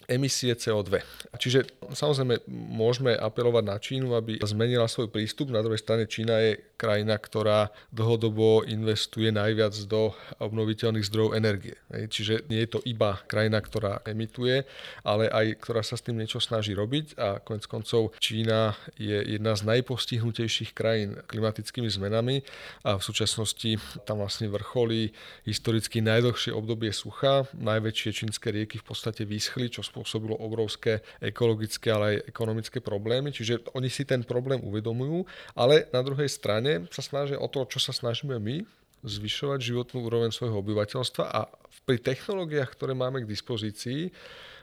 emisie 0.06 0.54
CO2. 0.54 1.02
Čiže 1.36 1.66
samozrejme 1.90 2.46
môžeme 2.54 3.18
apelovať 3.18 3.64
na 3.66 3.78
Čínu, 3.82 4.14
aby 4.14 4.38
zmenila 4.46 4.86
svoj 4.86 5.10
prístup. 5.10 5.50
Na 5.50 5.66
druhej 5.66 5.82
strane 5.82 6.06
Čína 6.06 6.38
je 6.38 6.52
krajina, 6.78 7.18
ktorá 7.18 7.74
dlhodobo 7.90 8.62
investuje 8.70 9.34
najviac 9.34 9.74
do 9.90 10.14
obnoviteľných 10.38 11.08
zdrojov 11.10 11.34
energie. 11.34 11.74
Čiže 11.90 12.46
nie 12.48 12.62
je 12.64 12.78
to 12.78 12.80
iba 12.86 13.18
krajina, 13.26 13.58
ktorá 13.58 14.06
emituje, 14.06 14.70
ale 15.02 15.28
aj 15.34 15.66
ktorá 15.66 15.82
sa 15.82 15.98
s 15.98 16.06
tým 16.06 16.22
niečo 16.22 16.38
snaží 16.38 16.78
robiť 16.78 17.18
a 17.18 17.42
konec 17.42 17.66
koncov 17.66 18.14
Čína 18.22 18.78
je 19.02 19.18
jedna 19.18 19.58
z 19.58 19.66
najpostihnutejších 19.66 20.78
krajín 20.78 21.18
klimatickými 21.26 21.90
zmenami 21.90 22.46
a 22.86 23.02
v 23.02 23.04
súčasnosti 23.04 23.82
tam 24.06 24.22
vlastne 24.22 24.46
vrcholí 24.52 25.16
historicky 25.50 26.06
najdlhšie 26.06 26.54
obdobie 26.54 26.94
sucha. 26.94 27.50
Najväčšie 27.58 28.10
čínske 28.14 28.54
rieky 28.54 28.78
v 28.78 28.86
podstate 28.86 29.26
vyschli, 29.26 29.72
čo 29.72 29.87
spôsobilo 29.88 30.36
obrovské 30.36 31.00
ekologické, 31.24 31.88
ale 31.96 32.06
aj 32.12 32.18
ekonomické 32.28 32.84
problémy. 32.84 33.32
Čiže 33.32 33.72
oni 33.72 33.88
si 33.88 34.04
ten 34.04 34.28
problém 34.28 34.60
uvedomujú, 34.60 35.24
ale 35.56 35.88
na 35.96 36.04
druhej 36.04 36.28
strane 36.28 36.86
sa 36.92 37.00
snažia 37.00 37.40
o 37.40 37.48
to, 37.48 37.64
čo 37.72 37.80
sa 37.80 37.96
snažíme 37.96 38.36
my, 38.36 38.68
zvyšovať 39.08 39.60
životnú 39.64 40.04
úroveň 40.04 40.36
svojho 40.36 40.60
obyvateľstva 40.60 41.24
a 41.32 41.48
pri 41.88 42.04
technológiách, 42.04 42.76
ktoré 42.76 42.92
máme 42.92 43.24
k 43.24 43.32
dispozícii, 43.32 44.12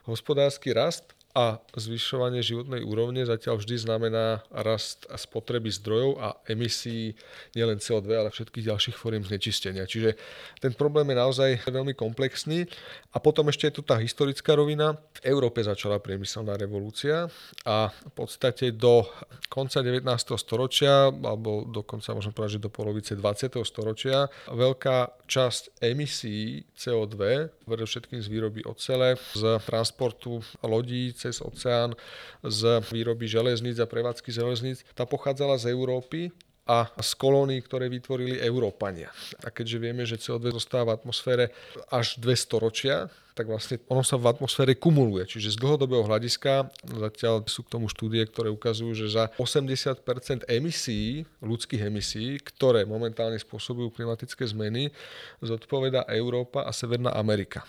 hospodársky 0.04 0.76
rast 0.76 1.16
a 1.34 1.58
zvyšovanie 1.74 2.46
životnej 2.46 2.86
úrovne 2.86 3.26
zatiaľ 3.26 3.58
vždy 3.58 3.76
znamená 3.82 4.46
rast 4.54 5.02
spotreby 5.10 5.66
zdrojov 5.66 6.22
a 6.22 6.38
emisí 6.46 7.18
nielen 7.58 7.82
CO2, 7.82 8.06
ale 8.14 8.30
všetkých 8.30 8.70
ďalších 8.70 8.94
fóriem 8.94 9.26
znečistenia. 9.26 9.82
Čiže 9.82 10.14
ten 10.62 10.70
problém 10.78 11.10
je 11.10 11.18
naozaj 11.18 11.50
veľmi 11.66 11.98
komplexný. 11.98 12.70
A 13.10 13.18
potom 13.18 13.50
ešte 13.50 13.66
je 13.66 13.74
tu 13.78 13.82
tá 13.82 13.98
historická 13.98 14.54
rovina. 14.54 14.94
V 15.18 15.20
Európe 15.26 15.58
začala 15.62 15.98
priemyselná 15.98 16.54
revolúcia 16.54 17.26
a 17.66 17.90
v 17.90 18.12
podstate 18.14 18.70
do 18.70 19.02
konca 19.50 19.82
19. 19.82 20.06
storočia, 20.38 21.10
alebo 21.10 21.66
dokonca 21.66 22.14
môžem 22.14 22.30
povedať, 22.30 22.62
že 22.62 22.64
do 22.66 22.70
polovice 22.70 23.12
20. 23.18 23.58
storočia, 23.66 24.30
veľká 24.54 25.26
časť 25.26 25.82
emisí 25.82 26.62
CO2, 26.78 27.50
všetkým 27.64 28.20
z 28.20 28.28
výroby 28.28 28.60
ocele, 28.68 29.16
z 29.32 29.58
transportu 29.64 30.44
lodí, 30.60 31.12
cez 31.16 31.40
oceán 31.40 31.96
z 32.44 32.84
výroby 32.92 33.24
železníc 33.24 33.80
a 33.80 33.88
prevádzky 33.88 34.30
železníc, 34.30 34.84
tá 34.92 35.08
pochádzala 35.08 35.56
z 35.56 35.72
Európy 35.72 36.30
a 36.64 36.88
z 36.96 37.10
kolónií, 37.20 37.60
ktoré 37.60 37.92
vytvorili 37.92 38.40
Európania. 38.40 39.12
A 39.44 39.52
keďže 39.52 39.76
vieme, 39.76 40.08
že 40.08 40.16
CO2 40.16 40.56
zostáva 40.56 40.96
v 40.96 41.04
atmosfére 41.04 41.52
až 41.92 42.16
200 42.16 42.64
ročia, 42.64 42.96
tak 43.34 43.50
vlastne 43.50 43.82
ono 43.90 44.06
sa 44.06 44.14
v 44.16 44.30
atmosfére 44.30 44.78
kumuluje. 44.78 45.26
Čiže 45.26 45.58
z 45.58 45.60
dlhodobého 45.60 46.06
hľadiska 46.06 46.70
zatiaľ 46.86 47.44
sú 47.50 47.66
k 47.66 47.72
tomu 47.76 47.90
štúdie, 47.90 48.22
ktoré 48.30 48.48
ukazujú, 48.48 48.94
že 48.94 49.10
za 49.10 49.28
80% 49.36 50.46
emisí, 50.46 51.26
ľudských 51.42 51.90
emisí, 51.90 52.38
ktoré 52.40 52.86
momentálne 52.86 53.36
spôsobujú 53.36 53.90
klimatické 53.92 54.46
zmeny, 54.46 54.94
zodpoveda 55.42 56.06
Európa 56.08 56.64
a 56.64 56.70
Severná 56.70 57.12
Amerika. 57.12 57.66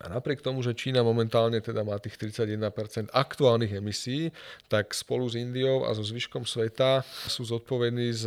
A 0.00 0.08
napriek 0.08 0.40
tomu, 0.40 0.64
že 0.64 0.72
Čína 0.72 1.04
momentálne 1.04 1.60
teda 1.60 1.84
má 1.84 2.00
tých 2.00 2.16
31% 2.16 3.12
aktuálnych 3.12 3.76
emisí, 3.76 4.32
tak 4.72 4.96
spolu 4.96 5.28
s 5.28 5.36
Indiou 5.36 5.84
a 5.84 5.92
so 5.92 6.00
zvyškom 6.00 6.48
sveta 6.48 7.04
sú 7.28 7.44
zodpovední 7.44 8.08
z 8.16 8.24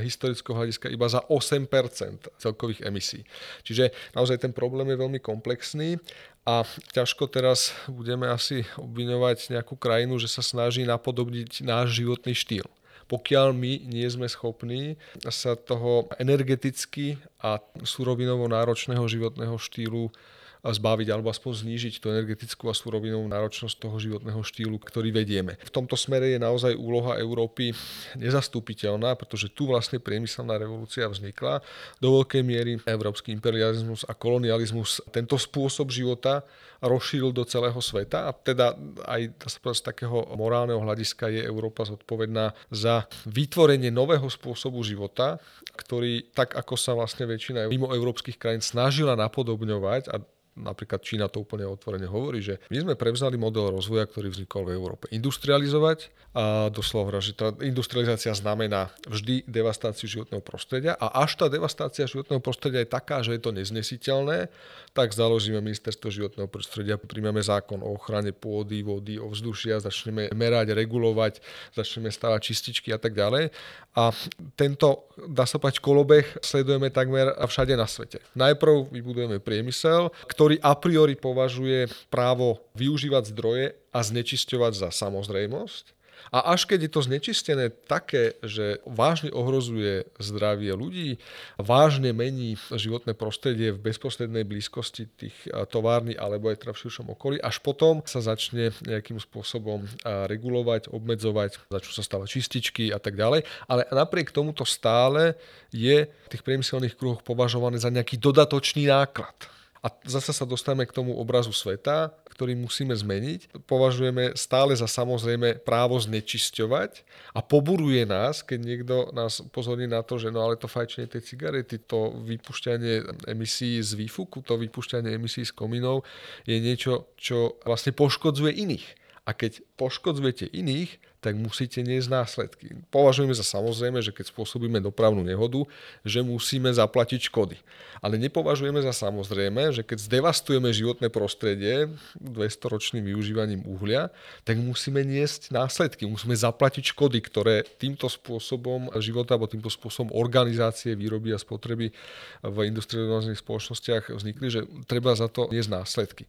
historického 0.00 0.56
hľadiska 0.56 0.88
iba 0.88 1.04
za 1.12 1.20
8% 1.28 2.40
celkových 2.40 2.88
emisí. 2.88 3.28
Čiže 3.68 3.92
naozaj 4.16 4.48
ten 4.48 4.52
problém 4.56 4.88
je 4.88 4.96
veľmi 4.96 5.20
komplexný 5.20 6.00
a 6.48 6.64
ťažko 6.96 7.28
teraz 7.28 7.76
budeme 7.84 8.24
asi 8.24 8.64
obviňovať 8.80 9.52
nejakú 9.52 9.76
krajinu, 9.76 10.16
že 10.16 10.32
sa 10.32 10.40
snaží 10.40 10.88
napodobniť 10.88 11.68
náš 11.68 12.00
životný 12.00 12.32
štýl 12.32 12.64
pokiaľ 13.10 13.50
my 13.50 13.90
nie 13.90 14.06
sme 14.06 14.30
schopní 14.30 14.94
sa 15.34 15.58
toho 15.58 16.06
energeticky 16.22 17.18
a 17.42 17.58
surovinovo 17.82 18.46
náročného 18.46 19.02
životného 19.10 19.58
štýlu 19.58 20.14
zbaviť 20.60 21.08
alebo 21.08 21.32
aspoň 21.32 21.64
znížiť 21.64 22.04
tú 22.04 22.12
energetickú 22.12 22.68
a 22.68 22.74
surovinovú 22.76 23.24
náročnosť 23.24 23.76
toho 23.80 23.96
životného 23.96 24.40
štýlu, 24.44 24.76
ktorý 24.76 25.12
vedieme. 25.12 25.56
V 25.64 25.72
tomto 25.72 25.96
smere 25.96 26.36
je 26.36 26.38
naozaj 26.40 26.76
úloha 26.76 27.16
Európy 27.16 27.72
nezastupiteľná, 28.20 29.16
pretože 29.16 29.48
tu 29.48 29.68
vlastne 29.72 29.96
priemyselná 29.96 30.60
revolúcia 30.60 31.08
vznikla. 31.08 31.64
Do 31.98 32.20
veľkej 32.20 32.42
miery 32.44 32.72
európsky 32.84 33.32
imperializmus 33.32 34.04
a 34.04 34.12
kolonializmus 34.12 35.00
tento 35.08 35.40
spôsob 35.40 35.88
života 35.88 36.44
rozšíril 36.80 37.36
do 37.36 37.44
celého 37.44 37.76
sveta 37.80 38.28
a 38.28 38.32
teda 38.32 38.72
aj 39.04 39.36
z 39.44 39.80
takého 39.84 40.32
morálneho 40.32 40.80
hľadiska 40.80 41.28
je 41.28 41.44
Európa 41.44 41.84
zodpovedná 41.84 42.56
za 42.72 43.04
vytvorenie 43.28 43.92
nového 43.92 44.24
spôsobu 44.32 44.80
života, 44.80 45.36
ktorý 45.76 46.32
tak 46.32 46.56
ako 46.56 46.74
sa 46.80 46.96
vlastne 46.96 47.28
väčšina 47.28 47.68
mimo 47.68 47.92
európskych 47.92 48.40
krajín 48.40 48.64
snažila 48.64 49.12
napodobňovať 49.12 50.08
a 50.08 50.24
napríklad 50.58 51.00
Čína 51.02 51.30
to 51.30 51.42
úplne 51.42 51.66
otvorene 51.66 52.06
hovorí, 52.10 52.42
že 52.42 52.58
my 52.70 52.78
sme 52.82 52.94
prevzali 52.98 53.38
model 53.38 53.70
rozvoja, 53.70 54.06
ktorý 54.06 54.30
vznikol 54.30 54.66
v 54.66 54.74
Európe. 54.74 55.04
Industrializovať 55.14 56.10
a 56.30 56.70
doslova, 56.70 57.18
že 57.18 57.34
tá 57.34 57.50
industrializácia 57.58 58.30
znamená 58.30 58.94
vždy 59.02 59.50
devastáciu 59.50 60.06
životného 60.06 60.38
prostredia 60.38 60.94
a 60.94 61.26
až 61.26 61.42
tá 61.42 61.46
devastácia 61.50 62.06
životného 62.06 62.38
prostredia 62.38 62.86
je 62.86 62.94
taká, 62.94 63.18
že 63.26 63.34
je 63.34 63.42
to 63.42 63.50
neznesiteľné, 63.50 64.46
tak 64.90 65.14
založíme 65.14 65.62
ministerstvo 65.62 66.10
životného 66.10 66.50
prostredia, 66.50 66.98
príjmeme 66.98 67.38
zákon 67.38 67.78
o 67.80 67.94
ochrane 67.94 68.34
pôdy, 68.34 68.82
vody, 68.82 69.22
ovzdušia, 69.22 69.82
začneme 69.82 70.34
merať, 70.34 70.74
regulovať, 70.74 71.38
začneme 71.74 72.10
stavať 72.10 72.40
čističky 72.42 72.90
a 72.90 72.98
tak 72.98 73.14
ďalej. 73.14 73.54
A 73.94 74.10
tento, 74.58 75.06
dá 75.30 75.46
sa 75.46 75.62
povedať, 75.62 75.78
kolobeh 75.82 76.26
sledujeme 76.42 76.90
takmer 76.90 77.30
všade 77.38 77.74
na 77.78 77.86
svete. 77.86 78.18
Najprv 78.34 78.90
vybudujeme 78.90 79.38
priemysel, 79.38 80.10
ktorý 80.26 80.58
a 80.62 80.74
priori 80.74 81.14
považuje 81.14 81.86
právo 82.10 82.62
využívať 82.74 83.30
zdroje 83.30 83.66
a 83.90 83.98
znečisťovať 84.02 84.72
za 84.74 84.88
samozrejmosť. 84.90 85.99
A 86.30 86.54
až 86.54 86.70
keď 86.70 86.86
je 86.86 86.90
to 86.94 87.00
znečistené 87.02 87.74
také, 87.90 88.38
že 88.46 88.78
vážne 88.86 89.34
ohrozuje 89.34 90.06
zdravie 90.22 90.70
ľudí, 90.74 91.18
vážne 91.58 92.14
mení 92.14 92.54
životné 92.70 93.18
prostredie 93.18 93.74
v 93.74 93.82
bezprostrednej 93.82 94.46
blízkosti 94.46 95.10
tých 95.10 95.36
továrny 95.74 96.14
alebo 96.14 96.50
aj 96.50 96.62
teda 96.62 96.72
v 96.74 96.80
širšom 96.86 97.06
okolí, 97.12 97.42
až 97.42 97.58
potom 97.58 98.02
sa 98.06 98.22
začne 98.22 98.70
nejakým 98.86 99.18
spôsobom 99.18 99.84
regulovať, 100.06 100.88
obmedzovať, 100.94 101.66
začnú 101.66 101.92
sa 101.98 102.06
stávať 102.06 102.38
čističky 102.38 102.94
a 102.94 103.02
tak 103.02 103.18
ďalej. 103.18 103.44
Ale 103.66 103.90
napriek 103.90 104.30
tomuto 104.30 104.62
stále 104.62 105.34
je 105.74 106.06
v 106.06 106.28
tých 106.30 106.46
priemyselných 106.46 106.94
kruhoch 106.94 107.26
považované 107.26 107.82
za 107.82 107.90
nejaký 107.90 108.16
dodatočný 108.22 108.86
náklad. 108.86 109.59
A 109.80 109.88
zase 110.04 110.36
sa 110.36 110.44
dostaneme 110.44 110.84
k 110.84 110.92
tomu 110.92 111.16
obrazu 111.16 111.56
sveta, 111.56 112.12
ktorý 112.28 112.52
musíme 112.52 112.92
zmeniť. 112.92 113.64
Považujeme 113.64 114.36
stále 114.36 114.76
za 114.76 114.84
samozrejme 114.84 115.64
právo 115.64 115.96
znečisťovať 115.96 117.00
a 117.32 117.40
poburuje 117.40 118.04
nás, 118.04 118.44
keď 118.44 118.58
niekto 118.60 118.94
nás 119.16 119.40
pozorní 119.48 119.88
na 119.88 120.04
to, 120.04 120.20
že 120.20 120.28
no 120.28 120.44
ale 120.44 120.60
to 120.60 120.68
fajčenie 120.68 121.08
tej 121.08 121.24
cigarety, 121.24 121.80
to 121.80 122.12
vypušťanie 122.12 123.24
emisí 123.32 123.80
z 123.80 123.96
výfuku, 123.96 124.44
to 124.44 124.60
vypušťanie 124.60 125.16
emisí 125.16 125.48
z 125.48 125.52
kominov 125.56 126.04
je 126.44 126.60
niečo, 126.60 127.16
čo 127.16 127.56
vlastne 127.64 127.96
poškodzuje 127.96 128.52
iných. 128.60 128.86
A 129.24 129.32
keď 129.32 129.64
poškodzujete 129.80 130.48
iných, 130.48 131.09
tak 131.20 131.36
musíte 131.36 131.84
niesť 131.84 132.08
následky. 132.08 132.66
Považujeme 132.88 133.36
za 133.36 133.44
samozrejme, 133.44 134.00
že 134.00 134.08
keď 134.08 134.32
spôsobíme 134.32 134.80
dopravnú 134.80 135.20
nehodu, 135.20 135.68
že 136.00 136.24
musíme 136.24 136.72
zaplatiť 136.72 137.28
škody. 137.28 137.60
Ale 138.00 138.16
nepovažujeme 138.16 138.80
za 138.80 138.96
samozrejme, 138.96 139.76
že 139.76 139.84
keď 139.84 140.00
zdevastujeme 140.00 140.72
životné 140.72 141.12
prostredie 141.12 141.92
200-ročným 142.16 143.04
využívaním 143.04 143.68
uhlia, 143.68 144.08
tak 144.48 144.56
musíme 144.56 145.04
niesť 145.04 145.52
následky, 145.52 146.08
musíme 146.08 146.32
zaplatiť 146.32 146.96
škody, 146.96 147.20
ktoré 147.20 147.68
týmto 147.76 148.08
spôsobom 148.08 148.88
života 149.04 149.36
alebo 149.36 149.52
týmto 149.52 149.68
spôsobom 149.68 150.16
organizácie 150.16 150.96
výroby 150.96 151.36
a 151.36 151.38
spotreby 151.38 151.92
v 152.40 152.56
industrializovaných 152.72 153.44
spoločnostiach 153.44 154.04
vznikli, 154.16 154.48
že 154.48 154.60
treba 154.88 155.12
za 155.12 155.28
to 155.28 155.52
niesť 155.52 155.70
následky. 155.76 156.24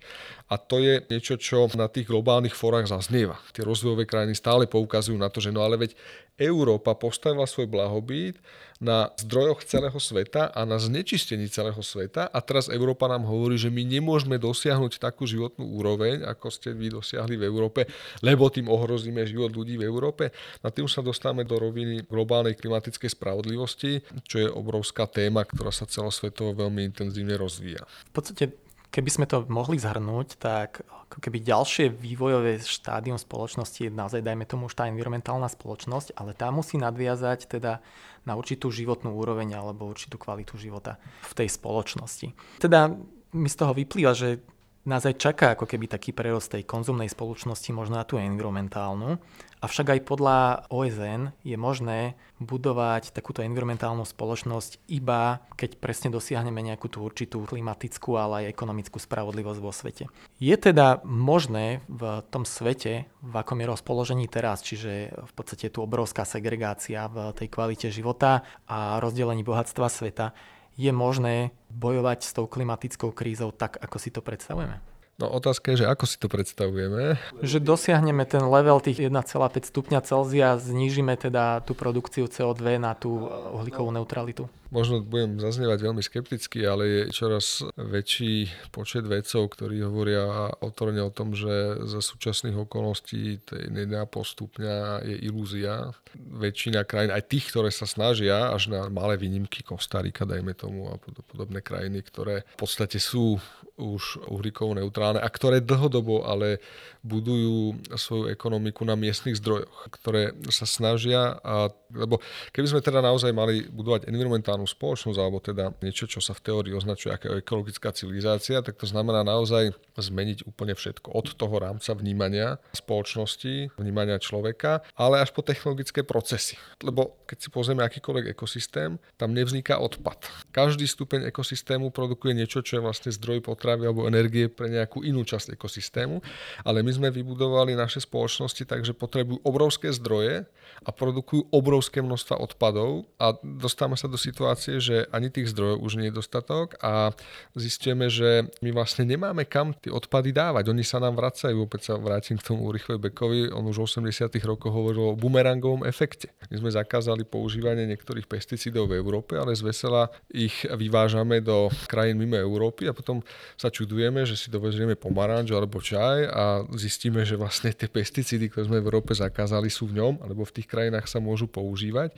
A 0.51 0.59
to 0.59 0.83
je 0.83 0.99
niečo, 1.07 1.39
čo 1.39 1.71
na 1.79 1.87
tých 1.87 2.11
globálnych 2.11 2.51
fórach 2.51 2.91
zaznieva. 2.91 3.39
Tie 3.55 3.63
rozvojové 3.63 4.03
krajiny 4.03 4.35
stále 4.35 4.67
poukazujú 4.81 5.13
na 5.13 5.29
to, 5.29 5.37
že 5.37 5.53
no 5.53 5.61
ale 5.61 5.77
veď 5.77 5.93
Európa 6.41 6.97
postavila 6.97 7.45
svoj 7.45 7.69
blahobyt 7.69 8.41
na 8.81 9.13
zdrojoch 9.21 9.61
celého 9.61 9.93
sveta 10.01 10.49
a 10.49 10.65
na 10.65 10.81
znečistení 10.81 11.45
celého 11.45 11.77
sveta 11.85 12.25
a 12.25 12.39
teraz 12.41 12.65
Európa 12.65 13.05
nám 13.05 13.29
hovorí, 13.29 13.53
že 13.61 13.69
my 13.69 13.85
nemôžeme 13.85 14.41
dosiahnuť 14.41 14.97
takú 14.97 15.29
životnú 15.29 15.69
úroveň, 15.77 16.25
ako 16.25 16.49
ste 16.49 16.73
vy 16.73 16.89
dosiahli 16.89 17.37
v 17.37 17.45
Európe, 17.45 17.85
lebo 18.25 18.49
tým 18.49 18.65
ohrozíme 18.65 19.21
život 19.29 19.53
ľudí 19.53 19.77
v 19.77 19.85
Európe. 19.85 20.33
Na 20.65 20.73
tým 20.73 20.89
sa 20.89 21.05
dostávame 21.05 21.45
do 21.45 21.61
roviny 21.61 22.09
globálnej 22.09 22.57
klimatickej 22.57 23.13
spravodlivosti, 23.13 24.01
čo 24.25 24.41
je 24.41 24.49
obrovská 24.49 25.05
téma, 25.05 25.45
ktorá 25.45 25.69
sa 25.69 25.85
celosvetovo 25.85 26.57
veľmi 26.57 26.89
intenzívne 26.89 27.37
rozvíja. 27.37 27.85
V 28.09 28.13
podstate 28.17 28.49
Keby 28.91 29.09
sme 29.09 29.25
to 29.25 29.47
mohli 29.47 29.79
zhrnúť, 29.79 30.35
tak 30.35 30.83
ako 31.11 31.17
keby 31.23 31.43
ďalšie 31.43 31.91
vývojové 31.91 32.59
štádium 32.59 33.15
spoločnosti 33.15 33.87
je 33.87 33.91
naozaj, 33.91 34.23
dajme 34.23 34.43
tomu, 34.43 34.67
už 34.67 34.75
tá 34.75 34.87
environmentálna 34.87 35.47
spoločnosť, 35.47 36.15
ale 36.15 36.35
tá 36.35 36.51
musí 36.51 36.75
nadviazať 36.75 37.47
teda 37.47 37.79
na 38.27 38.33
určitú 38.35 38.67
životnú 38.71 39.15
úroveň 39.15 39.55
alebo 39.55 39.87
určitú 39.87 40.19
kvalitu 40.19 40.59
života 40.59 40.99
v 41.27 41.33
tej 41.35 41.47
spoločnosti. 41.51 42.31
Teda 42.59 42.91
mi 43.31 43.47
z 43.47 43.55
toho 43.55 43.71
vyplýva, 43.71 44.11
že 44.11 44.43
nás 44.87 45.05
aj 45.05 45.15
čaká 45.21 45.53
ako 45.53 45.69
keby 45.69 45.85
taký 45.85 46.09
prerost 46.09 46.51
tej 46.51 46.65
konzumnej 46.65 47.05
spoločnosti 47.05 47.69
možno 47.69 48.01
na 48.01 48.05
tú 48.07 48.17
environmentálnu. 48.17 49.21
Avšak 49.61 49.93
aj 49.93 49.99
podľa 50.09 50.37
OSN 50.73 51.37
je 51.45 51.53
možné 51.53 52.17
budovať 52.41 53.13
takúto 53.13 53.45
environmentálnu 53.45 54.01
spoločnosť 54.09 54.81
iba 54.89 55.37
keď 55.61 55.77
presne 55.77 56.09
dosiahneme 56.09 56.57
nejakú 56.65 56.89
tú 56.89 57.05
určitú 57.05 57.45
klimatickú, 57.45 58.17
ale 58.17 58.33
aj 58.41 58.57
ekonomickú 58.57 58.97
spravodlivosť 58.97 59.59
vo 59.61 59.69
svete. 59.69 60.09
Je 60.41 60.57
teda 60.57 61.05
možné 61.05 61.85
v 61.85 62.25
tom 62.33 62.49
svete, 62.49 63.05
v 63.21 63.33
akom 63.37 63.61
je 63.61 63.69
rozpoložení 63.69 64.25
teraz, 64.25 64.65
čiže 64.65 65.13
v 65.13 65.31
podstate 65.37 65.69
tu 65.69 65.85
obrovská 65.85 66.25
segregácia 66.25 67.05
v 67.05 67.29
tej 67.37 67.53
kvalite 67.53 67.93
života 67.93 68.41
a 68.65 68.97
rozdelení 68.97 69.45
bohatstva 69.45 69.85
sveta, 69.85 70.33
je 70.73 70.89
možné 70.89 71.53
bojovať 71.69 72.25
s 72.25 72.33
tou 72.33 72.49
klimatickou 72.49 73.13
krízou 73.13 73.53
tak, 73.53 73.77
ako 73.77 73.97
si 74.01 74.09
to 74.09 74.25
predstavujeme? 74.25 74.90
No 75.21 75.29
otázka 75.29 75.77
je, 75.77 75.85
že 75.85 75.89
ako 75.89 76.09
si 76.09 76.17
to 76.17 76.25
predstavujeme. 76.25 77.21
Že 77.45 77.61
dosiahneme 77.61 78.25
ten 78.25 78.41
level 78.41 78.81
tých 78.81 79.05
1,5 79.05 79.69
stupňa 79.69 80.01
Celzia, 80.01 80.57
znížime 80.57 81.13
teda 81.13 81.61
tú 81.61 81.77
produkciu 81.77 82.25
CO2 82.25 82.81
na 82.81 82.97
tú 82.97 83.29
uhlíkovú 83.29 83.93
neutralitu 83.93 84.49
možno 84.71 85.03
budem 85.03 85.37
zaznievať 85.37 85.79
veľmi 85.83 86.01
skepticky, 86.01 86.63
ale 86.63 86.83
je 86.87 87.01
čoraz 87.11 87.61
väčší 87.75 88.47
počet 88.71 89.03
vedcov, 89.03 89.51
ktorí 89.51 89.83
hovoria 89.83 90.49
otvorene 90.63 91.03
o 91.03 91.11
tom, 91.11 91.35
že 91.35 91.83
za 91.85 91.99
súčasných 91.99 92.55
okolností 92.55 93.43
tej 93.43 93.67
1,5 93.67 94.07
stupňa 94.07 95.03
je 95.03 95.15
ilúzia. 95.27 95.91
Väčšina 96.15 96.87
krajín, 96.87 97.11
aj 97.11 97.27
tých, 97.27 97.51
ktoré 97.51 97.69
sa 97.69 97.83
snažia, 97.83 98.49
až 98.55 98.71
na 98.71 98.87
malé 98.87 99.19
výnimky, 99.19 99.61
Kostarika, 99.61 100.23
dajme 100.23 100.55
tomu, 100.55 100.87
a 100.87 100.95
podobné 101.27 101.59
krajiny, 101.59 101.99
ktoré 102.01 102.47
v 102.55 102.57
podstate 102.57 102.97
sú 102.97 103.37
už 103.81 104.29
uhlíkovo 104.29 104.77
neutrálne 104.77 105.17
a 105.17 105.29
ktoré 105.31 105.63
dlhodobo 105.63 106.23
ale 106.27 106.61
budujú 107.01 107.81
svoju 107.97 108.29
ekonomiku 108.29 108.85
na 108.85 108.93
miestnych 108.93 109.41
zdrojoch, 109.41 109.89
ktoré 109.89 110.37
sa 110.53 110.69
snažia, 110.69 111.41
a, 111.41 111.73
lebo 111.89 112.21
keby 112.53 112.67
sme 112.69 112.81
teda 112.85 113.01
naozaj 113.01 113.33
mali 113.33 113.65
budovať 113.65 114.05
environmentálnu 114.05 114.60
spoločnosť, 114.65 115.17
alebo 115.19 115.39
teda 115.39 115.73
niečo, 115.79 116.09
čo 116.09 116.19
sa 116.19 116.33
v 116.33 116.43
teórii 116.43 116.73
označuje 116.75 117.13
ako 117.13 117.39
ekologická 117.39 117.93
civilizácia, 117.95 118.59
tak 118.59 118.77
to 118.77 118.89
znamená 118.89 119.21
naozaj 119.23 119.71
zmeniť 119.95 120.49
úplne 120.49 120.75
všetko. 120.75 121.13
Od 121.13 121.27
toho 121.37 121.55
rámca 121.61 121.93
vnímania 121.95 122.57
spoločnosti, 122.75 123.77
vnímania 123.77 124.17
človeka, 124.17 124.83
ale 124.97 125.21
až 125.21 125.31
po 125.31 125.45
technologické 125.45 126.03
procesy. 126.03 126.57
Lebo 126.83 127.15
keď 127.29 127.37
si 127.37 127.49
pozrieme 127.53 127.85
akýkoľvek 127.85 128.35
ekosystém, 128.35 128.97
tam 129.15 129.31
nevzniká 129.31 129.79
odpad. 129.79 130.27
Každý 130.51 130.83
stupeň 130.89 131.29
ekosystému 131.31 131.93
produkuje 131.95 132.35
niečo, 132.35 132.65
čo 132.65 132.79
je 132.79 132.85
vlastne 132.85 133.11
zdroj 133.13 133.45
potravy 133.45 133.87
alebo 133.87 134.09
energie 134.09 134.51
pre 134.51 134.67
nejakú 134.67 135.05
inú 135.05 135.23
časť 135.23 135.55
ekosystému, 135.55 136.19
ale 136.65 136.83
my 136.83 136.91
sme 136.91 137.07
vybudovali 137.13 137.77
naše 137.77 138.03
spoločnosti 138.03 138.63
tak, 138.67 138.83
že 138.83 138.97
potrebujú 138.97 139.39
obrovské 139.45 139.93
zdroje 139.95 140.43
a 140.81 140.89
produkujú 140.89 141.53
obrovské 141.53 142.01
množstva 142.01 142.41
odpadov 142.41 143.05
a 143.21 143.37
dostávame 143.41 143.95
sa 143.95 144.09
do 144.09 144.17
situácie, 144.17 144.41
že 144.57 145.07
ani 145.09 145.31
tých 145.31 145.53
zdrojov 145.55 145.77
už 145.83 145.91
nie 146.01 146.07
je 146.11 146.17
dostatok 146.17 146.75
a 146.83 147.15
zistíme, 147.55 148.11
že 148.11 148.49
my 148.59 148.75
vlastne 148.75 149.07
nemáme 149.07 149.47
kam 149.47 149.71
tie 149.77 149.91
odpady 149.91 150.35
dávať. 150.35 150.71
Oni 150.71 150.83
sa 150.83 150.99
nám 150.99 151.15
vracajú, 151.19 151.55
opäť 151.63 151.91
sa 151.91 151.93
vrátim 151.99 152.35
k 152.35 152.45
tomu 152.45 152.69
Rýchlej 152.71 152.99
Bekovi, 152.99 153.51
on 153.51 153.67
už 153.67 153.83
v 153.83 154.07
80 154.07 154.31
rokoch 154.43 154.73
hovoril 154.73 155.13
o 155.13 155.17
bumerangovom 155.19 155.83
efekte. 155.87 156.31
My 156.51 156.59
sme 156.59 156.71
zakázali 156.71 157.23
používanie 157.23 157.87
niektorých 157.87 158.27
pesticídov 158.27 158.91
v 158.91 158.99
Európe, 158.99 159.39
ale 159.39 159.55
z 159.55 159.63
vesela 159.63 160.11
ich 160.31 160.67
vyvážame 160.67 161.39
do 161.39 161.71
krajín 161.87 162.19
mimo 162.19 162.35
Európy 162.39 162.87
a 162.87 162.95
potom 162.95 163.23
sa 163.59 163.67
čudujeme, 163.67 164.23
že 164.23 164.39
si 164.39 164.47
dovezieme 164.47 164.95
pomaranč 164.95 165.51
alebo 165.51 165.83
čaj 165.83 166.27
a 166.31 166.43
zistíme, 166.75 167.23
že 167.27 167.35
vlastne 167.35 167.71
tie 167.75 167.91
pesticídy, 167.91 168.51
ktoré 168.51 168.67
sme 168.67 168.79
v 168.79 168.87
Európe 168.87 169.11
zakázali, 169.15 169.67
sú 169.67 169.91
v 169.91 169.99
ňom, 169.99 170.23
alebo 170.23 170.47
v 170.47 170.61
tých 170.61 170.67
krajinách 170.67 171.07
sa 171.07 171.19
môžu 171.19 171.47
používať. 171.47 172.15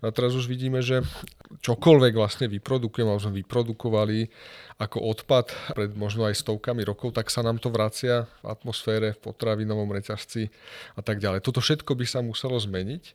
No 0.00 0.08
a 0.08 0.12
teraz 0.14 0.32
už 0.34 0.46
vidíme, 0.46 0.80
že 0.80 1.02
čokoľvek 1.76 2.14
vlastne 2.16 2.48
vyprodukujeme, 2.48 3.12
alebo 3.12 3.20
sme 3.20 3.44
vyprodukovali 3.44 4.32
ako 4.80 4.98
odpad 5.12 5.76
pred 5.76 5.92
možno 5.92 6.24
aj 6.24 6.40
stovkami 6.40 6.80
rokov, 6.88 7.12
tak 7.12 7.28
sa 7.28 7.44
nám 7.44 7.60
to 7.60 7.68
vracia 7.68 8.24
v 8.40 8.44
atmosfére, 8.48 9.12
v 9.12 9.20
potravinovom 9.20 9.92
reťazci 9.92 10.48
a 10.96 11.04
tak 11.04 11.20
ďalej. 11.20 11.44
Toto 11.44 11.60
všetko 11.60 11.92
by 11.92 12.04
sa 12.08 12.24
muselo 12.24 12.56
zmeniť 12.56 13.12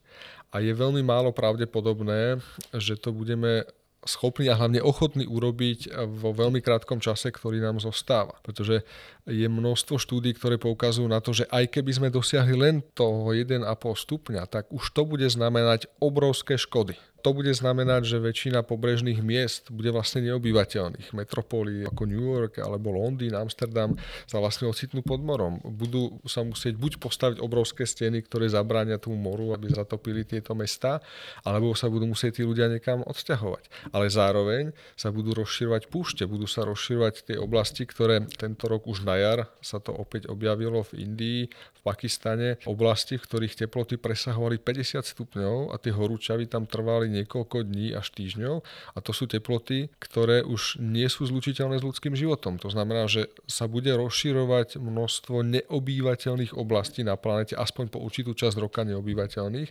a 0.53 0.62
je 0.62 0.70
veľmi 0.78 1.01
málo 1.01 1.34
pravdepodobné, 1.34 2.38
že 2.78 3.01
to 3.01 3.09
budeme 3.09 3.66
schopní 4.01 4.49
a 4.49 4.57
hlavne 4.57 4.82
ochotní 4.82 5.30
urobiť 5.30 5.93
vo 6.09 6.34
veľmi 6.34 6.57
krátkom 6.62 6.97
čase, 6.97 7.30
ktorý 7.30 7.62
nám 7.62 7.78
zostáva. 7.78 8.34
Pretože 8.41 8.82
je 9.30 9.45
množstvo 9.45 10.01
štúdí, 10.01 10.34
ktoré 10.34 10.57
poukazujú 10.57 11.05
na 11.05 11.22
to, 11.22 11.38
že 11.38 11.45
aj 11.53 11.70
keby 11.70 11.91
sme 11.93 12.09
dosiahli 12.09 12.57
len 12.57 12.76
toho 12.97 13.30
1,5 13.30 13.62
stupňa, 13.78 14.49
tak 14.49 14.70
už 14.74 14.89
to 14.93 15.05
bude 15.05 15.26
znamenať 15.30 15.86
obrovské 16.01 16.57
škody 16.57 16.97
to 17.22 17.32
bude 17.38 17.53
znamenať, 17.53 18.09
že 18.09 18.17
väčšina 18.17 18.65
pobrežných 18.65 19.22
miest 19.22 19.69
bude 19.69 19.93
vlastne 19.93 20.26
neobyvateľných. 20.26 21.13
Metropóly 21.13 21.86
ako 21.86 22.09
New 22.09 22.26
York 22.26 22.57
alebo 22.57 22.89
Londýn, 22.91 23.38
Amsterdam 23.38 23.93
sa 24.26 24.41
vlastne 24.41 24.65
ocitnú 24.65 25.05
pod 25.05 25.22
morom. 25.22 25.61
Budú 25.61 26.17
sa 26.26 26.41
musieť 26.41 26.82
buď 26.82 26.97
postaviť 26.97 27.38
obrovské 27.38 27.86
steny, 27.86 28.26
ktoré 28.26 28.49
zabránia 28.49 28.97
tomu 28.97 29.22
moru, 29.22 29.53
aby 29.53 29.69
zatopili 29.69 30.26
tieto 30.26 30.57
mesta, 30.57 30.97
alebo 31.45 31.78
sa 31.78 31.86
budú 31.88 32.09
musieť 32.09 32.41
tí 32.41 32.43
ľudia 32.43 32.65
niekam 32.65 33.05
odsťahovať. 33.05 33.93
Ale 33.93 34.09
zároveň 34.09 34.74
sa 34.97 35.13
budú 35.13 35.38
rozširovať 35.38 35.88
púšte, 35.93 36.26
budú 36.26 36.49
sa 36.49 36.65
rozširovať 36.65 37.30
tie 37.30 37.38
oblasti, 37.38 37.86
ktoré 37.86 38.26
tento 38.34 38.65
rok 38.65 38.89
už 38.89 39.05
na 39.05 39.22
jar 39.22 39.39
sa 39.61 39.78
to 39.78 39.93
opäť 39.93 40.26
objavilo 40.32 40.82
v 40.82 41.05
Indii, 41.05 41.41
v 41.51 41.80
Pakistane, 41.86 42.57
oblasti, 42.65 43.19
v 43.19 43.26
ktorých 43.26 43.67
teploty 43.67 44.01
presahovali 44.01 44.57
50 44.57 45.05
stupňov 45.05 45.74
a 45.74 45.76
tie 45.78 45.93
horúčavy 45.93 46.49
tam 46.49 46.65
trvali 46.65 47.11
niekoľko 47.12 47.68
dní 47.68 47.91
až 47.91 48.09
týždňov 48.16 48.64
a 48.95 48.97
to 49.03 49.12
sú 49.12 49.28
teploty, 49.28 49.91
ktoré 49.99 50.41
už 50.47 50.80
nie 50.80 51.05
sú 51.12 51.28
zlučiteľné 51.28 51.78
s 51.80 51.86
ľudským 51.86 52.16
životom. 52.16 52.55
To 52.64 52.72
znamená, 52.72 53.12
že 53.12 53.28
sa 53.45 53.68
bude 53.68 53.91
rozširovať 53.91 54.80
množstvo 54.80 55.43
neobývateľných 55.43 56.55
oblastí 56.55 57.03
na 57.03 57.20
planete, 57.20 57.53
aspoň 57.59 57.91
po 57.91 57.99
určitú 57.99 58.32
časť 58.32 58.55
roka 58.57 58.88
neobývateľných. 58.88 59.70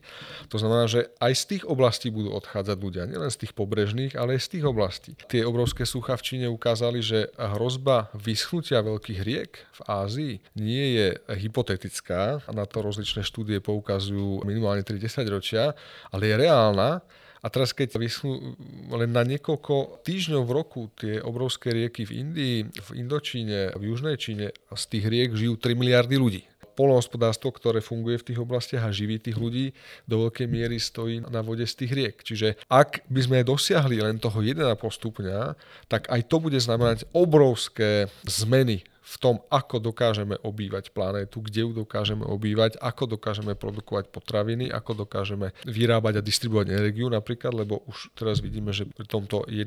To 0.52 0.56
znamená, 0.60 0.84
že 0.86 1.08
aj 1.18 1.32
z 1.32 1.44
tých 1.56 1.64
oblastí 1.64 2.12
budú 2.12 2.36
odchádzať 2.36 2.76
ľudia, 2.76 3.08
nielen 3.08 3.32
z 3.32 3.46
tých 3.46 3.52
pobrežných, 3.56 4.14
ale 4.14 4.36
aj 4.36 4.40
z 4.44 4.48
tých 4.58 4.64
oblastí. 4.68 5.12
Tie 5.26 5.42
obrovské 5.42 5.88
sucha 5.88 6.14
v 6.20 6.26
Číne 6.26 6.46
ukázali, 6.52 7.00
že 7.00 7.32
hrozba 7.40 8.12
vyschnutia 8.12 8.84
veľkých 8.84 9.20
riek 9.24 9.50
v 9.56 9.80
Ázii 9.88 10.34
nie 10.58 11.00
je 11.00 11.08
hypotetická, 11.40 12.44
na 12.50 12.66
to 12.66 12.84
rozličné 12.84 13.24
štúdie 13.24 13.62
poukazujú 13.62 14.42
minimálne 14.44 14.82
30 14.84 15.24
ročia, 15.30 15.72
ale 16.10 16.28
je 16.28 16.34
reálna 16.36 17.00
a 17.40 17.46
teraz 17.48 17.72
keď 17.72 17.96
vyschnú 17.96 18.56
len 18.92 19.10
na 19.10 19.24
niekoľko 19.24 20.04
týždňov 20.04 20.42
v 20.44 20.52
roku 20.52 20.80
tie 20.96 21.18
obrovské 21.24 21.72
rieky 21.72 22.04
v 22.04 22.12
Indii, 22.20 22.56
v 22.68 22.88
Indočíne, 23.00 23.72
v 23.76 23.82
Južnej 23.92 24.16
Číne, 24.20 24.52
z 24.52 24.84
tých 24.86 25.04
riek 25.08 25.32
žijú 25.32 25.56
3 25.56 25.72
miliardy 25.76 26.16
ľudí 26.20 26.42
polnohospodárstvo, 26.80 27.52
ktoré 27.52 27.84
funguje 27.84 28.16
v 28.16 28.26
tých 28.32 28.40
oblastiach 28.40 28.88
a 28.88 28.94
živí 28.94 29.20
tých 29.20 29.36
ľudí, 29.36 29.76
do 30.08 30.24
veľkej 30.24 30.48
miery 30.48 30.80
stojí 30.80 31.20
na 31.28 31.44
vode 31.44 31.68
z 31.68 31.74
tých 31.76 31.92
riek. 31.92 32.16
Čiže 32.24 32.56
ak 32.72 33.04
by 33.04 33.20
sme 33.20 33.44
dosiahli 33.44 34.00
len 34.00 34.16
toho 34.16 34.40
1,5 34.40 34.64
stupňa, 34.80 35.60
tak 35.92 36.08
aj 36.08 36.20
to 36.24 36.40
bude 36.40 36.56
znamenať 36.56 37.04
obrovské 37.12 38.08
zmeny 38.24 38.80
v 39.10 39.16
tom, 39.18 39.42
ako 39.50 39.82
dokážeme 39.82 40.38
obývať 40.46 40.94
planétu, 40.94 41.42
kde 41.42 41.66
ju 41.66 41.70
dokážeme 41.82 42.22
obývať, 42.22 42.78
ako 42.78 43.18
dokážeme 43.18 43.58
produkovať 43.58 44.06
potraviny, 44.14 44.70
ako 44.70 45.02
dokážeme 45.02 45.50
vyrábať 45.66 46.22
a 46.22 46.26
distribuovať 46.26 46.70
energiu 46.70 47.10
napríklad, 47.10 47.50
lebo 47.50 47.82
už 47.90 48.14
teraz 48.14 48.38
vidíme, 48.38 48.70
že 48.70 48.86
pri 48.86 49.10
tomto 49.10 49.50
1,1 49.50 49.66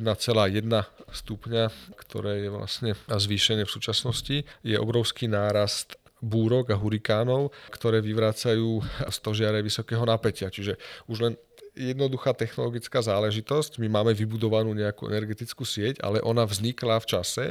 stupňa, 1.11 1.63
ktoré 1.99 2.47
je 2.47 2.49
vlastne 2.55 2.91
zvýšené 3.11 3.67
v 3.67 3.73
súčasnosti, 3.75 4.47
je 4.63 4.75
obrovský 4.79 5.27
nárast 5.27 5.99
búrok 6.23 6.71
a 6.71 6.79
hurikánov, 6.79 7.51
ktoré 7.67 7.99
vyvracajú 7.99 8.79
stožiare 9.11 9.59
vysokého 9.59 10.07
napätia. 10.07 10.47
Čiže 10.47 10.79
už 11.11 11.17
len 11.19 11.33
jednoduchá 11.73 12.33
technologická 12.37 13.01
záležitosť. 13.01 13.81
My 13.81 13.89
máme 13.89 14.13
vybudovanú 14.13 14.73
nejakú 14.77 15.09
energetickú 15.09 15.65
sieť, 15.65 16.01
ale 16.05 16.21
ona 16.21 16.45
vznikla 16.45 17.01
v 17.01 17.09
čase, 17.09 17.45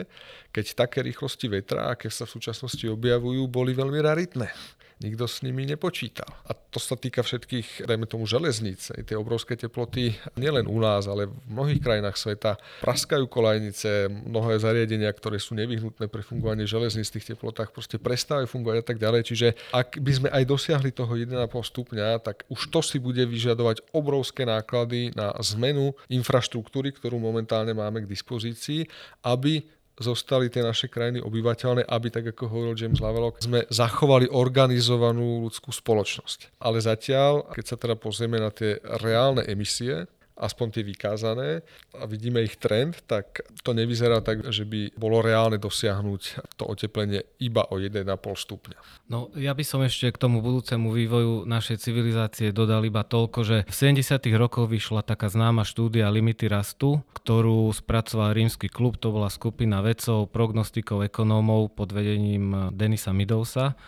keď 0.55 0.87
také 0.87 1.03
rýchlosti 1.03 1.51
vetra, 1.51 1.91
aké 1.91 2.07
sa 2.09 2.27
v 2.27 2.39
súčasnosti 2.39 2.87
objavujú, 2.87 3.47
boli 3.51 3.75
veľmi 3.75 3.99
raritné 3.99 4.51
nikto 5.03 5.27
s 5.27 5.43
nimi 5.43 5.67
nepočítal. 5.67 6.27
A 6.47 6.55
to 6.55 6.79
sa 6.81 6.97
týka 6.97 7.21
všetkých, 7.21 7.85
dajme 7.85 8.07
tomu, 8.09 8.25
železníc. 8.25 8.89
Tie 8.89 9.17
obrovské 9.19 9.59
teploty 9.59 10.17
nielen 10.39 10.71
u 10.71 10.79
nás, 10.81 11.05
ale 11.11 11.29
v 11.29 11.37
mnohých 11.51 11.83
krajinách 11.83 12.17
sveta 12.17 12.57
praskajú 12.81 13.29
kolajnice, 13.29 14.09
mnohé 14.09 14.57
zariadenia, 14.63 15.11
ktoré 15.13 15.37
sú 15.37 15.59
nevyhnutné 15.59 16.09
pre 16.09 16.25
fungovanie 16.25 16.65
železníc 16.65 17.13
v 17.13 17.21
tých 17.21 17.37
teplotách, 17.37 17.75
proste 17.75 18.01
prestávajú 18.01 18.49
fungovať 18.49 18.79
a 18.81 18.85
tak 18.87 18.99
ďalej. 19.03 19.21
Čiže 19.27 19.49
ak 19.75 20.01
by 20.01 20.13
sme 20.17 20.29
aj 20.33 20.45
dosiahli 20.49 20.91
toho 20.95 21.13
1,5 21.13 21.37
stupňa, 21.51 22.23
tak 22.23 22.49
už 22.49 22.71
to 22.73 22.81
si 22.81 22.97
bude 23.03 23.21
vyžadovať 23.21 23.85
obrovské 23.93 24.49
náklady 24.49 25.13
na 25.13 25.35
zmenu 25.43 25.93
infraštruktúry, 26.09 26.95
ktorú 26.95 27.19
momentálne 27.19 27.75
máme 27.75 28.07
k 28.07 28.11
dispozícii, 28.11 28.87
aby 29.27 29.67
zostali 30.03 30.51
tie 30.51 30.61
naše 30.67 30.91
krajiny 30.91 31.23
obyvateľné, 31.23 31.87
aby, 31.87 32.09
tak 32.11 32.35
ako 32.35 32.51
hovoril 32.51 32.75
James 32.75 32.99
Lovelock, 32.99 33.39
sme 33.39 33.65
zachovali 33.71 34.27
organizovanú 34.29 35.47
ľudskú 35.47 35.71
spoločnosť. 35.71 36.59
Ale 36.59 36.83
zatiaľ, 36.83 37.47
keď 37.55 37.65
sa 37.65 37.77
teda 37.79 37.95
pozrieme 37.95 38.43
na 38.43 38.51
tie 38.51 38.83
reálne 39.01 39.47
emisie, 39.47 40.11
aspoň 40.43 40.67
tie 40.75 40.83
vykázané 40.83 41.63
a 41.95 42.05
vidíme 42.11 42.43
ich 42.43 42.59
trend, 42.59 43.07
tak 43.07 43.47
to 43.63 43.71
nevyzerá 43.71 44.19
tak, 44.19 44.51
že 44.51 44.67
by 44.67 44.99
bolo 44.99 45.23
reálne 45.23 45.63
dosiahnuť 45.63 46.23
to 46.59 46.67
oteplenie 46.67 47.23
iba 47.39 47.63
o 47.71 47.79
1,5 47.79 48.03
stupňa. 48.19 48.79
No 49.07 49.31
ja 49.39 49.55
by 49.55 49.63
som 49.63 49.87
ešte 49.87 50.11
k 50.11 50.19
tomu 50.19 50.43
budúcemu 50.43 50.91
vývoju 50.91 51.33
našej 51.47 51.79
civilizácie 51.79 52.51
dodal 52.51 52.83
iba 52.83 53.07
toľko, 53.07 53.39
že 53.47 53.57
v 53.71 53.75
70. 53.95 54.19
rokoch 54.35 54.67
vyšla 54.67 55.07
taká 55.07 55.31
známa 55.31 55.63
štúdia 55.63 56.11
Limity 56.11 56.51
rastu, 56.51 56.99
ktorú 57.15 57.71
spracoval 57.71 58.35
rímsky 58.35 58.67
klub, 58.67 58.99
to 58.99 59.15
bola 59.15 59.31
skupina 59.31 59.79
vedcov, 59.79 60.27
prognostikov, 60.35 61.07
ekonómov 61.07 61.79
pod 61.79 61.95
vedením 61.95 62.75
Denisa 62.75 63.15
Midousa 63.15 63.79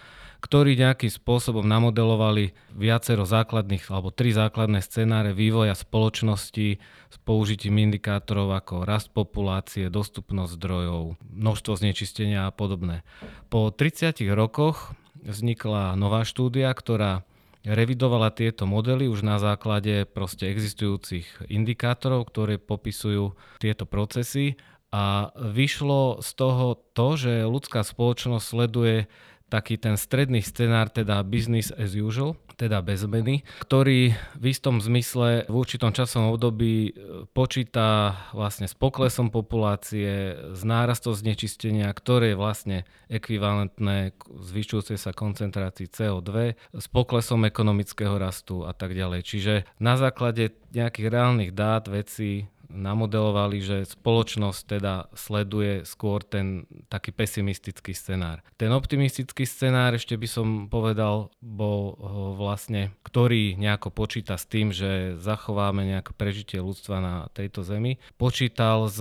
ktorí 0.45 0.77
nejakým 0.77 1.09
spôsobom 1.09 1.65
namodelovali 1.65 2.53
viacero 2.77 3.25
základných 3.25 3.89
alebo 3.89 4.13
tri 4.13 4.29
základné 4.37 4.85
scenáre 4.85 5.33
vývoja 5.33 5.73
spoločnosti 5.73 6.69
s 7.09 7.17
použitím 7.25 7.81
indikátorov 7.81 8.53
ako 8.53 8.85
rast 8.85 9.09
populácie, 9.17 9.89
dostupnosť 9.89 10.61
zdrojov, 10.61 11.17
množstvo 11.25 11.81
znečistenia 11.81 12.45
a 12.45 12.53
podobné. 12.53 13.01
Po 13.49 13.73
30 13.73 14.21
rokoch 14.37 14.93
vznikla 15.25 15.97
nová 15.97 16.29
štúdia, 16.29 16.69
ktorá 16.77 17.25
revidovala 17.65 18.29
tieto 18.29 18.69
modely 18.69 19.09
už 19.09 19.25
na 19.25 19.41
základe 19.41 20.05
proste 20.05 20.53
existujúcich 20.53 21.49
indikátorov, 21.49 22.29
ktoré 22.29 22.61
popisujú 22.61 23.33
tieto 23.65 23.89
procesy 23.89 24.61
a 24.93 25.33
vyšlo 25.35 26.21
z 26.21 26.31
toho 26.37 26.79
to, 26.93 27.17
že 27.17 27.49
ľudská 27.49 27.83
spoločnosť 27.83 28.45
sleduje 28.45 29.09
taký 29.49 29.79
ten 29.79 29.95
stredný 29.95 30.43
scenár, 30.43 30.91
teda 30.91 31.23
business 31.23 31.71
as 31.75 31.95
usual, 31.95 32.35
teda 32.55 32.81
bez 32.81 33.03
zmeny, 33.03 33.43
ktorý 33.63 34.15
v 34.39 34.45
istom 34.47 34.79
zmysle 34.79 35.47
v 35.51 35.55
určitom 35.55 35.91
časovom 35.91 36.35
období 36.35 36.91
e, 36.91 36.93
počíta 37.35 38.15
vlastne 38.31 38.71
s 38.71 38.75
poklesom 38.79 39.35
populácie, 39.35 40.39
s 40.55 40.61
nárastom 40.63 41.13
znečistenia, 41.15 41.91
ktoré 41.91 42.33
je 42.33 42.41
vlastne 42.41 42.79
ekvivalentné 43.11 44.15
k 44.15 44.21
zvyšujúcej 44.23 44.99
sa 44.99 45.11
koncentrácii 45.11 45.91
CO2, 45.91 46.55
s 46.75 46.87
poklesom 46.91 47.43
ekonomického 47.45 48.15
rastu 48.17 48.63
a 48.63 48.73
tak 48.73 48.95
ďalej. 48.95 49.21
Čiže 49.27 49.55
na 49.83 49.99
základe 49.99 50.55
nejakých 50.75 51.11
reálnych 51.11 51.53
dát, 51.55 51.87
vecí, 51.87 52.51
namodelovali, 52.69 53.59
že 53.61 53.79
spoločnosť 53.87 54.61
teda 54.67 54.95
sleduje 55.17 55.83
skôr 55.89 56.25
ten 56.25 56.69
taký 56.89 57.13
pesimistický 57.13 57.93
scenár. 57.93 58.41
Ten 58.57 58.73
optimistický 58.73 59.47
scenár, 59.47 59.95
ešte 59.95 60.17
by 60.17 60.29
som 60.29 60.47
povedal, 60.71 61.31
bol 61.43 61.97
vlastne, 62.35 62.95
ktorý 63.05 63.57
nejako 63.57 63.93
počíta 63.93 64.39
s 64.41 64.47
tým, 64.49 64.71
že 64.75 65.19
zachováme 65.21 65.85
nejaké 65.85 66.17
prežitie 66.17 66.59
ľudstva 66.63 66.97
na 67.01 67.15
tejto 67.33 67.65
zemi, 67.65 68.01
počítal 68.17 68.89
s 68.89 69.01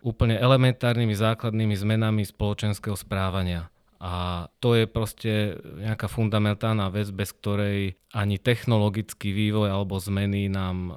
úplne 0.00 0.38
elementárnymi 0.38 1.14
základnými 1.16 1.74
zmenami 1.74 2.22
spoločenského 2.24 2.94
správania. 2.94 3.72
A 3.98 4.46
to 4.62 4.78
je 4.78 4.86
proste 4.86 5.58
nejaká 5.58 6.06
fundamentálna 6.06 6.86
vec, 6.94 7.10
bez 7.10 7.34
ktorej 7.34 7.98
ani 8.14 8.38
technologický 8.38 9.34
vývoj 9.34 9.74
alebo 9.74 9.98
zmeny 9.98 10.46
nám 10.46 10.76
e, 10.88 10.92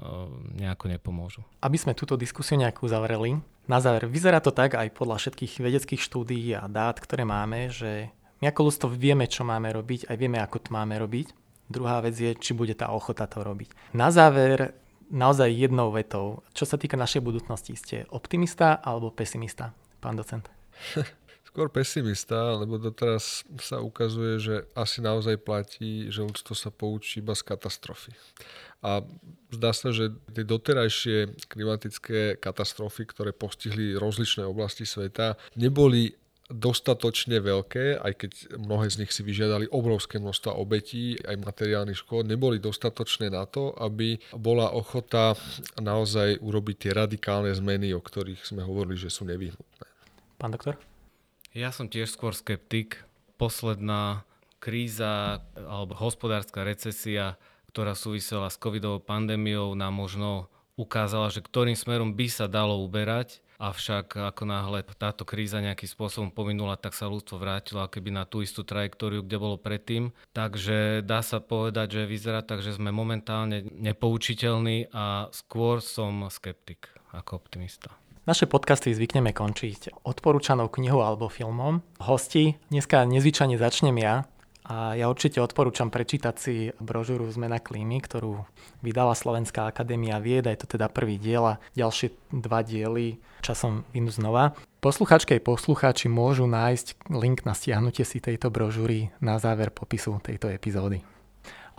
nejako 0.61 0.85
nepomôžu. 0.85 1.41
Aby 1.65 1.81
sme 1.81 1.97
túto 1.97 2.13
diskusiu 2.13 2.61
nejak 2.61 2.85
uzavreli, 2.85 3.41
na 3.69 3.77
záver, 3.77 4.09
vyzerá 4.09 4.41
to 4.41 4.49
tak 4.53 4.73
aj 4.73 4.89
podľa 4.93 5.21
všetkých 5.21 5.61
vedeckých 5.61 6.01
štúdií 6.01 6.53
a 6.57 6.65
dát, 6.65 6.97
ktoré 6.97 7.25
máme, 7.25 7.69
že 7.69 8.09
my 8.41 8.49
ako 8.49 8.67
ľudstvo 8.67 8.87
vieme, 8.89 9.29
čo 9.29 9.45
máme 9.45 9.69
robiť, 9.69 10.09
aj 10.09 10.17
vieme, 10.17 10.41
ako 10.41 10.57
to 10.65 10.69
máme 10.73 10.97
robiť. 10.97 11.29
Druhá 11.69 12.01
vec 12.01 12.17
je, 12.17 12.33
či 12.35 12.51
bude 12.57 12.73
tá 12.73 12.89
ochota 12.89 13.29
to 13.29 13.45
robiť. 13.45 13.93
Na 13.95 14.09
záver, 14.09 14.73
naozaj 15.13 15.53
jednou 15.53 15.93
vetou, 15.93 16.41
čo 16.51 16.65
sa 16.65 16.75
týka 16.75 16.97
našej 16.97 17.21
budúcnosti, 17.21 17.77
ste 17.77 18.09
optimista 18.09 18.81
alebo 18.81 19.13
pesimista, 19.13 19.71
pán 20.01 20.17
docent? 20.17 20.49
Skôr 21.51 21.67
pesimista, 21.67 22.55
lebo 22.55 22.79
doteraz 22.79 23.43
sa 23.59 23.83
ukazuje, 23.83 24.39
že 24.39 24.55
asi 24.71 25.03
naozaj 25.03 25.35
platí, 25.35 26.07
že 26.07 26.23
ľudstvo 26.23 26.55
sa 26.55 26.71
poučí 26.71 27.19
iba 27.19 27.35
z 27.35 27.43
katastrofy. 27.43 28.15
A 28.79 29.03
zdá 29.51 29.75
sa, 29.75 29.91
že 29.91 30.15
tie 30.31 30.47
doterajšie 30.47 31.43
klimatické 31.51 32.39
katastrofy, 32.39 33.03
ktoré 33.03 33.35
postihli 33.35 33.99
rozličné 33.99 34.47
oblasti 34.47 34.87
sveta, 34.87 35.35
neboli 35.59 36.15
dostatočne 36.47 37.43
veľké, 37.43 37.99
aj 37.99 38.13
keď 38.15 38.31
mnohé 38.55 38.87
z 38.87 39.03
nich 39.03 39.11
si 39.11 39.19
vyžiadali 39.19 39.71
obrovské 39.71 40.23
množstva 40.23 40.55
obetí, 40.55 41.19
aj 41.23 41.35
materiálnych 41.35 41.99
škôd, 41.99 42.27
neboli 42.27 42.63
dostatočné 42.63 43.27
na 43.27 43.43
to, 43.43 43.75
aby 43.75 44.19
bola 44.35 44.71
ochota 44.71 45.35
naozaj 45.79 46.39
urobiť 46.43 46.75
tie 46.79 46.91
radikálne 46.95 47.51
zmeny, 47.55 47.95
o 47.95 47.99
ktorých 48.03 48.43
sme 48.43 48.63
hovorili, 48.63 48.99
že 48.99 49.11
sú 49.11 49.27
nevyhnutné. 49.27 49.87
Pán 50.39 50.55
doktor? 50.55 50.90
Ja 51.51 51.75
som 51.75 51.91
tiež 51.91 52.15
skôr 52.15 52.31
skeptik. 52.31 53.03
Posledná 53.35 54.23
kríza 54.63 55.43
alebo 55.57 55.99
hospodárska 55.99 56.63
recesia, 56.63 57.35
ktorá 57.75 57.91
súvisela 57.91 58.47
s 58.47 58.55
covidovou 58.55 59.03
pandémiou, 59.03 59.75
nám 59.75 59.91
možno 59.91 60.47
ukázala, 60.79 61.27
že 61.27 61.43
ktorým 61.43 61.75
smerom 61.75 62.15
by 62.15 62.27
sa 62.31 62.47
dalo 62.47 62.79
uberať. 62.79 63.43
Avšak 63.61 64.17
ako 64.17 64.43
náhle 64.49 64.81
táto 64.97 65.21
kríza 65.21 65.61
nejakým 65.61 65.85
spôsobom 65.85 66.31
pominula, 66.33 66.79
tak 66.81 66.97
sa 66.97 67.11
ľudstvo 67.11 67.37
vrátilo 67.37 67.85
keby 67.85 68.09
na 68.09 68.25
tú 68.25 68.41
istú 68.41 68.65
trajektóriu, 68.65 69.21
kde 69.21 69.37
bolo 69.37 69.61
predtým. 69.61 70.15
Takže 70.33 71.05
dá 71.05 71.21
sa 71.21 71.43
povedať, 71.43 72.01
že 72.01 72.09
vyzerá 72.09 72.41
tak, 72.41 72.65
že 72.65 72.73
sme 72.73 72.89
momentálne 72.89 73.61
nepoučiteľní 73.69 74.89
a 74.95 75.29
skôr 75.29 75.77
som 75.77 76.25
skeptik 76.33 76.89
ako 77.13 77.37
optimista. 77.37 78.00
Naše 78.21 78.45
podcasty 78.45 78.93
zvykneme 78.93 79.33
končiť 79.33 80.05
odporúčanou 80.05 80.69
knihou 80.69 81.01
alebo 81.01 81.25
filmom. 81.25 81.81
Hosti, 81.97 82.53
dneska 82.69 83.01
nezvyčajne 83.09 83.57
začnem 83.57 83.97
ja 83.97 84.29
a 84.61 84.93
ja 84.93 85.09
určite 85.09 85.41
odporúčam 85.41 85.89
prečítať 85.89 86.35
si 86.37 86.69
brožúru 86.77 87.25
Zmena 87.33 87.57
klímy, 87.57 87.97
ktorú 87.97 88.45
vydala 88.85 89.17
Slovenská 89.17 89.65
akadémia 89.65 90.21
vied, 90.21 90.45
je 90.45 90.53
to 90.53 90.77
teda 90.77 90.85
prvý 90.93 91.17
diel 91.17 91.57
a 91.57 91.59
ďalšie 91.73 92.13
dva 92.29 92.61
diely 92.61 93.17
časom 93.41 93.89
vynú 93.89 94.13
znova. 94.13 94.53
Posluchačke 94.85 95.41
aj 95.41 95.41
poslucháči 95.41 96.05
môžu 96.05 96.45
nájsť 96.45 97.09
link 97.09 97.41
na 97.41 97.57
stiahnutie 97.57 98.05
si 98.05 98.21
tejto 98.21 98.53
brožúry 98.53 99.09
na 99.17 99.41
záver 99.41 99.73
popisu 99.73 100.21
tejto 100.21 100.45
epizódy. 100.53 101.01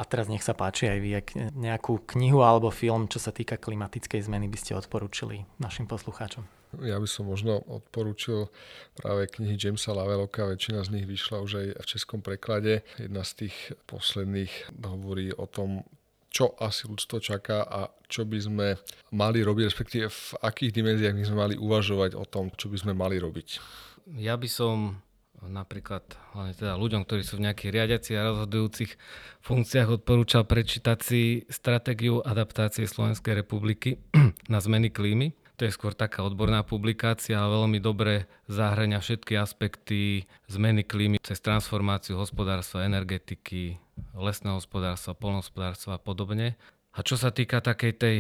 A 0.03 0.07
teraz 0.11 0.27
nech 0.27 0.43
sa 0.43 0.51
páči 0.51 0.91
aj 0.91 0.99
vy, 0.99 1.11
ak 1.15 1.27
nejakú 1.55 2.03
knihu 2.19 2.43
alebo 2.43 2.75
film, 2.75 3.07
čo 3.07 3.23
sa 3.23 3.31
týka 3.31 3.55
klimatickej 3.55 4.27
zmeny, 4.27 4.51
by 4.51 4.59
ste 4.59 4.75
odporúčili 4.75 5.47
našim 5.63 5.87
poslucháčom. 5.87 6.43
Ja 6.83 6.99
by 6.99 7.07
som 7.07 7.31
možno 7.31 7.63
odporúčil 7.71 8.51
práve 8.99 9.31
knihy 9.31 9.55
Jamesa 9.55 9.95
Laveloka, 9.95 10.51
väčšina 10.51 10.83
z 10.83 10.99
nich 10.99 11.07
vyšla 11.07 11.39
už 11.39 11.53
aj 11.55 11.67
v 11.79 11.87
českom 11.87 12.19
preklade. 12.19 12.83
Jedna 12.99 13.23
z 13.23 13.47
tých 13.47 13.79
posledných 13.87 14.75
hovorí 14.83 15.31
o 15.39 15.47
tom, 15.47 15.87
čo 16.35 16.51
asi 16.59 16.91
ľudstvo 16.91 17.23
čaká 17.23 17.63
a 17.63 17.93
čo 18.11 18.27
by 18.27 18.39
sme 18.43 18.69
mali 19.15 19.45
robiť, 19.45 19.65
respektíve 19.71 20.11
v 20.11 20.29
akých 20.43 20.75
dimenziách 20.83 21.15
by 21.15 21.25
sme 21.31 21.39
mali 21.39 21.55
uvažovať 21.55 22.19
o 22.19 22.27
tom, 22.27 22.51
čo 22.59 22.67
by 22.67 22.77
sme 22.81 22.93
mali 22.97 23.23
robiť. 23.23 23.49
Ja 24.19 24.35
by 24.35 24.49
som 24.51 24.99
napríklad 25.51 26.07
hlavne 26.35 26.55
teda 26.55 26.79
ľuďom, 26.79 27.03
ktorí 27.03 27.23
sú 27.27 27.39
v 27.39 27.51
nejakých 27.51 27.75
riadiacich 27.75 28.17
a 28.19 28.29
rozhodujúcich 28.31 28.93
funkciách 29.43 30.03
odporúčal 30.03 30.47
prečítať 30.47 30.99
si 31.03 31.43
stratégiu 31.51 32.23
adaptácie 32.23 32.87
Slovenskej 32.87 33.43
republiky 33.43 33.99
na 34.53 34.59
zmeny 34.63 34.91
klímy. 34.91 35.35
To 35.61 35.69
je 35.69 35.77
skôr 35.79 35.95
taká 35.95 36.27
odborná 36.27 36.67
publikácia 36.67 37.39
a 37.39 37.51
veľmi 37.51 37.79
dobre 37.79 38.27
zahrania 38.51 38.99
všetky 38.99 39.39
aspekty 39.39 40.27
zmeny 40.51 40.83
klímy 40.83 41.23
cez 41.23 41.39
transformáciu 41.39 42.19
hospodárstva, 42.19 42.89
energetiky, 42.89 43.79
lesného 44.17 44.59
hospodárstva, 44.59 45.15
polnohospodárstva 45.15 45.99
a 45.99 46.03
podobne. 46.03 46.59
A 46.93 47.01
čo 47.07 47.15
sa 47.15 47.31
týka 47.31 47.63
takej 47.63 47.93
tej 47.95 48.17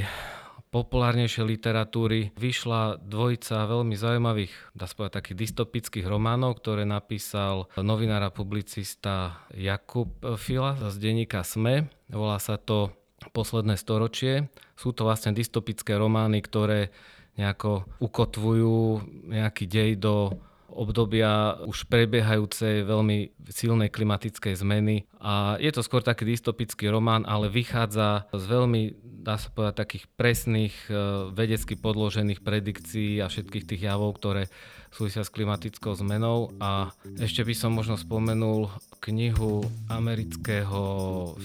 populárnejšej 0.72 1.44
literatúry 1.44 2.32
vyšla 2.40 2.96
dvojica 3.04 3.68
veľmi 3.68 3.92
zaujímavých, 3.92 4.52
dá 4.72 4.88
sa 4.88 4.96
povedať, 4.96 5.20
takých 5.20 5.40
dystopických 5.46 6.06
románov, 6.08 6.58
ktoré 6.64 6.88
napísal 6.88 7.68
novinár 7.76 8.24
a 8.24 8.32
publicista 8.32 9.44
Jakub 9.52 10.16
Fila 10.40 10.74
z 10.80 10.96
denníka 10.96 11.44
SME. 11.44 11.92
Volá 12.08 12.40
sa 12.40 12.56
to 12.56 12.96
Posledné 13.30 13.78
storočie. 13.78 14.50
Sú 14.74 14.90
to 14.90 15.06
vlastne 15.06 15.30
dystopické 15.30 15.94
romány, 15.94 16.42
ktoré 16.42 16.90
nejako 17.38 17.86
ukotvujú 18.02 19.06
nejaký 19.30 19.70
dej 19.70 19.90
do 20.02 20.34
obdobia 20.72 21.60
už 21.68 21.86
prebiehajúcej 21.86 22.82
veľmi 22.82 23.46
silnej 23.52 23.92
klimatickej 23.92 24.58
zmeny. 24.58 25.06
A 25.22 25.54
je 25.62 25.70
to 25.70 25.86
skôr 25.86 26.02
taký 26.02 26.26
dystopický 26.26 26.90
román, 26.90 27.22
ale 27.22 27.46
vychádza 27.46 28.26
z 28.34 28.44
veľmi, 28.50 28.82
dá 29.22 29.38
sa 29.38 29.54
povedať, 29.54 29.86
takých 29.86 30.04
presných 30.18 30.74
e, 30.90 30.92
vedecky 31.30 31.78
podložených 31.78 32.42
predikcií 32.42 33.22
a 33.22 33.30
všetkých 33.30 33.64
tých 33.70 33.86
javov, 33.86 34.18
ktoré 34.18 34.50
súvisia 34.90 35.22
s 35.22 35.30
klimatickou 35.30 35.94
zmenou. 35.94 36.52
A 36.58 36.90
ešte 37.22 37.46
by 37.46 37.54
som 37.54 37.70
možno 37.70 37.94
spomenul 37.94 38.68
knihu 38.98 39.62
amerického 39.88 40.82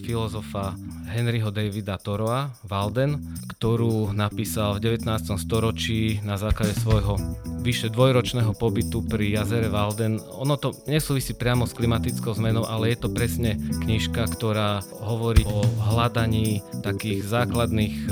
filozofa 0.04 0.74
Henryho 1.14 1.54
Davida 1.54 2.02
Toroa, 2.02 2.52
Walden, 2.68 3.22
ktorú 3.58 4.12
napísal 4.12 4.78
v 4.78 4.98
19. 5.00 5.38
storočí 5.38 6.20
na 6.26 6.36
základe 6.36 6.76
svojho 6.76 7.16
vyše 7.64 7.92
dvojročného 7.92 8.56
pobytu 8.56 9.04
pri 9.04 9.40
jazere 9.40 9.72
Walden. 9.72 10.20
Ono 10.40 10.56
to 10.60 10.76
nesúvisí 10.88 11.36
priamo 11.36 11.68
s 11.68 11.76
klimatickou 11.76 12.36
zmenou, 12.36 12.68
ale 12.68 12.94
je 12.94 12.98
to 13.00 13.10
presne 13.12 13.60
knižka, 13.84 14.28
ktorá 14.28 14.82
hovorí 15.04 15.44
o 15.48 15.64
hľadaní 15.92 16.64
takých 16.82 17.26
základných 17.28 17.96
e, 18.06 18.10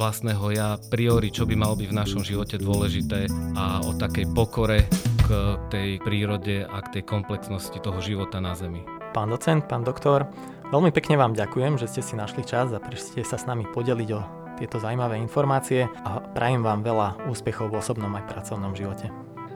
vlastného 0.00 0.44
ja, 0.56 0.68
priori, 0.88 1.28
čo 1.28 1.44
by 1.44 1.54
malo 1.60 1.76
byť 1.76 1.88
v 1.92 1.98
našom 1.98 2.22
živote 2.24 2.56
dôležité 2.56 3.28
a 3.52 3.84
o 3.84 3.92
takej 3.92 4.32
pokore 4.32 4.88
k 5.28 5.28
tej 5.68 5.88
prírode 6.00 6.64
a 6.64 6.78
k 6.80 6.98
tej 6.98 7.02
komplexnosti 7.04 7.76
toho 7.84 8.00
života 8.00 8.40
na 8.40 8.56
Zemi. 8.56 8.80
Pán 9.12 9.28
docent, 9.28 9.68
pán 9.68 9.84
doktor, 9.84 10.24
veľmi 10.72 10.88
pekne 10.90 11.20
vám 11.20 11.36
ďakujem, 11.36 11.76
že 11.76 11.90
ste 11.90 12.02
si 12.02 12.14
našli 12.16 12.46
čas 12.48 12.72
a 12.72 12.80
prišli 12.80 13.26
sa 13.28 13.36
s 13.36 13.44
nami 13.44 13.68
podeliť 13.68 14.10
o 14.16 14.20
tieto 14.56 14.80
zaujímavé 14.80 15.20
informácie 15.20 15.88
a 16.04 16.20
prajem 16.20 16.64
vám 16.64 16.84
veľa 16.84 17.28
úspechov 17.28 17.72
v 17.72 17.78
osobnom 17.80 18.12
aj 18.16 18.28
pracovnom 18.28 18.72
živote. 18.72 19.08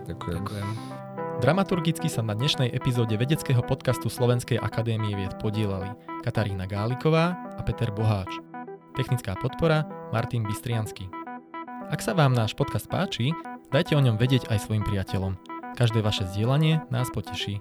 Ďakujem. 0.09 0.45
Ďakujem. 0.45 0.94
Dramaturgicky 1.43 2.07
sa 2.07 2.23
na 2.23 2.39
dnešnej 2.39 2.71
epizóde 2.71 3.19
vedeckého 3.19 3.59
podcastu 3.67 4.07
Slovenskej 4.07 4.63
akadémie 4.63 5.19
vied 5.19 5.35
podielali 5.43 5.91
Katarína 6.23 6.71
Gáliková 6.71 7.35
a 7.59 7.61
Peter 7.67 7.91
Boháč. 7.91 8.31
Technická 8.95 9.35
podpora 9.35 9.83
Martin 10.15 10.47
Bystriansky. 10.47 11.11
Ak 11.91 11.99
sa 11.99 12.15
vám 12.15 12.39
náš 12.39 12.55
podcast 12.55 12.87
páči, 12.87 13.35
dajte 13.75 13.99
o 13.99 14.05
ňom 14.05 14.15
vedieť 14.15 14.47
aj 14.47 14.63
svojim 14.63 14.87
priateľom. 14.87 15.35
Každé 15.75 16.07
vaše 16.07 16.23
zdieľanie 16.31 16.87
nás 16.95 17.11
poteší. 17.11 17.59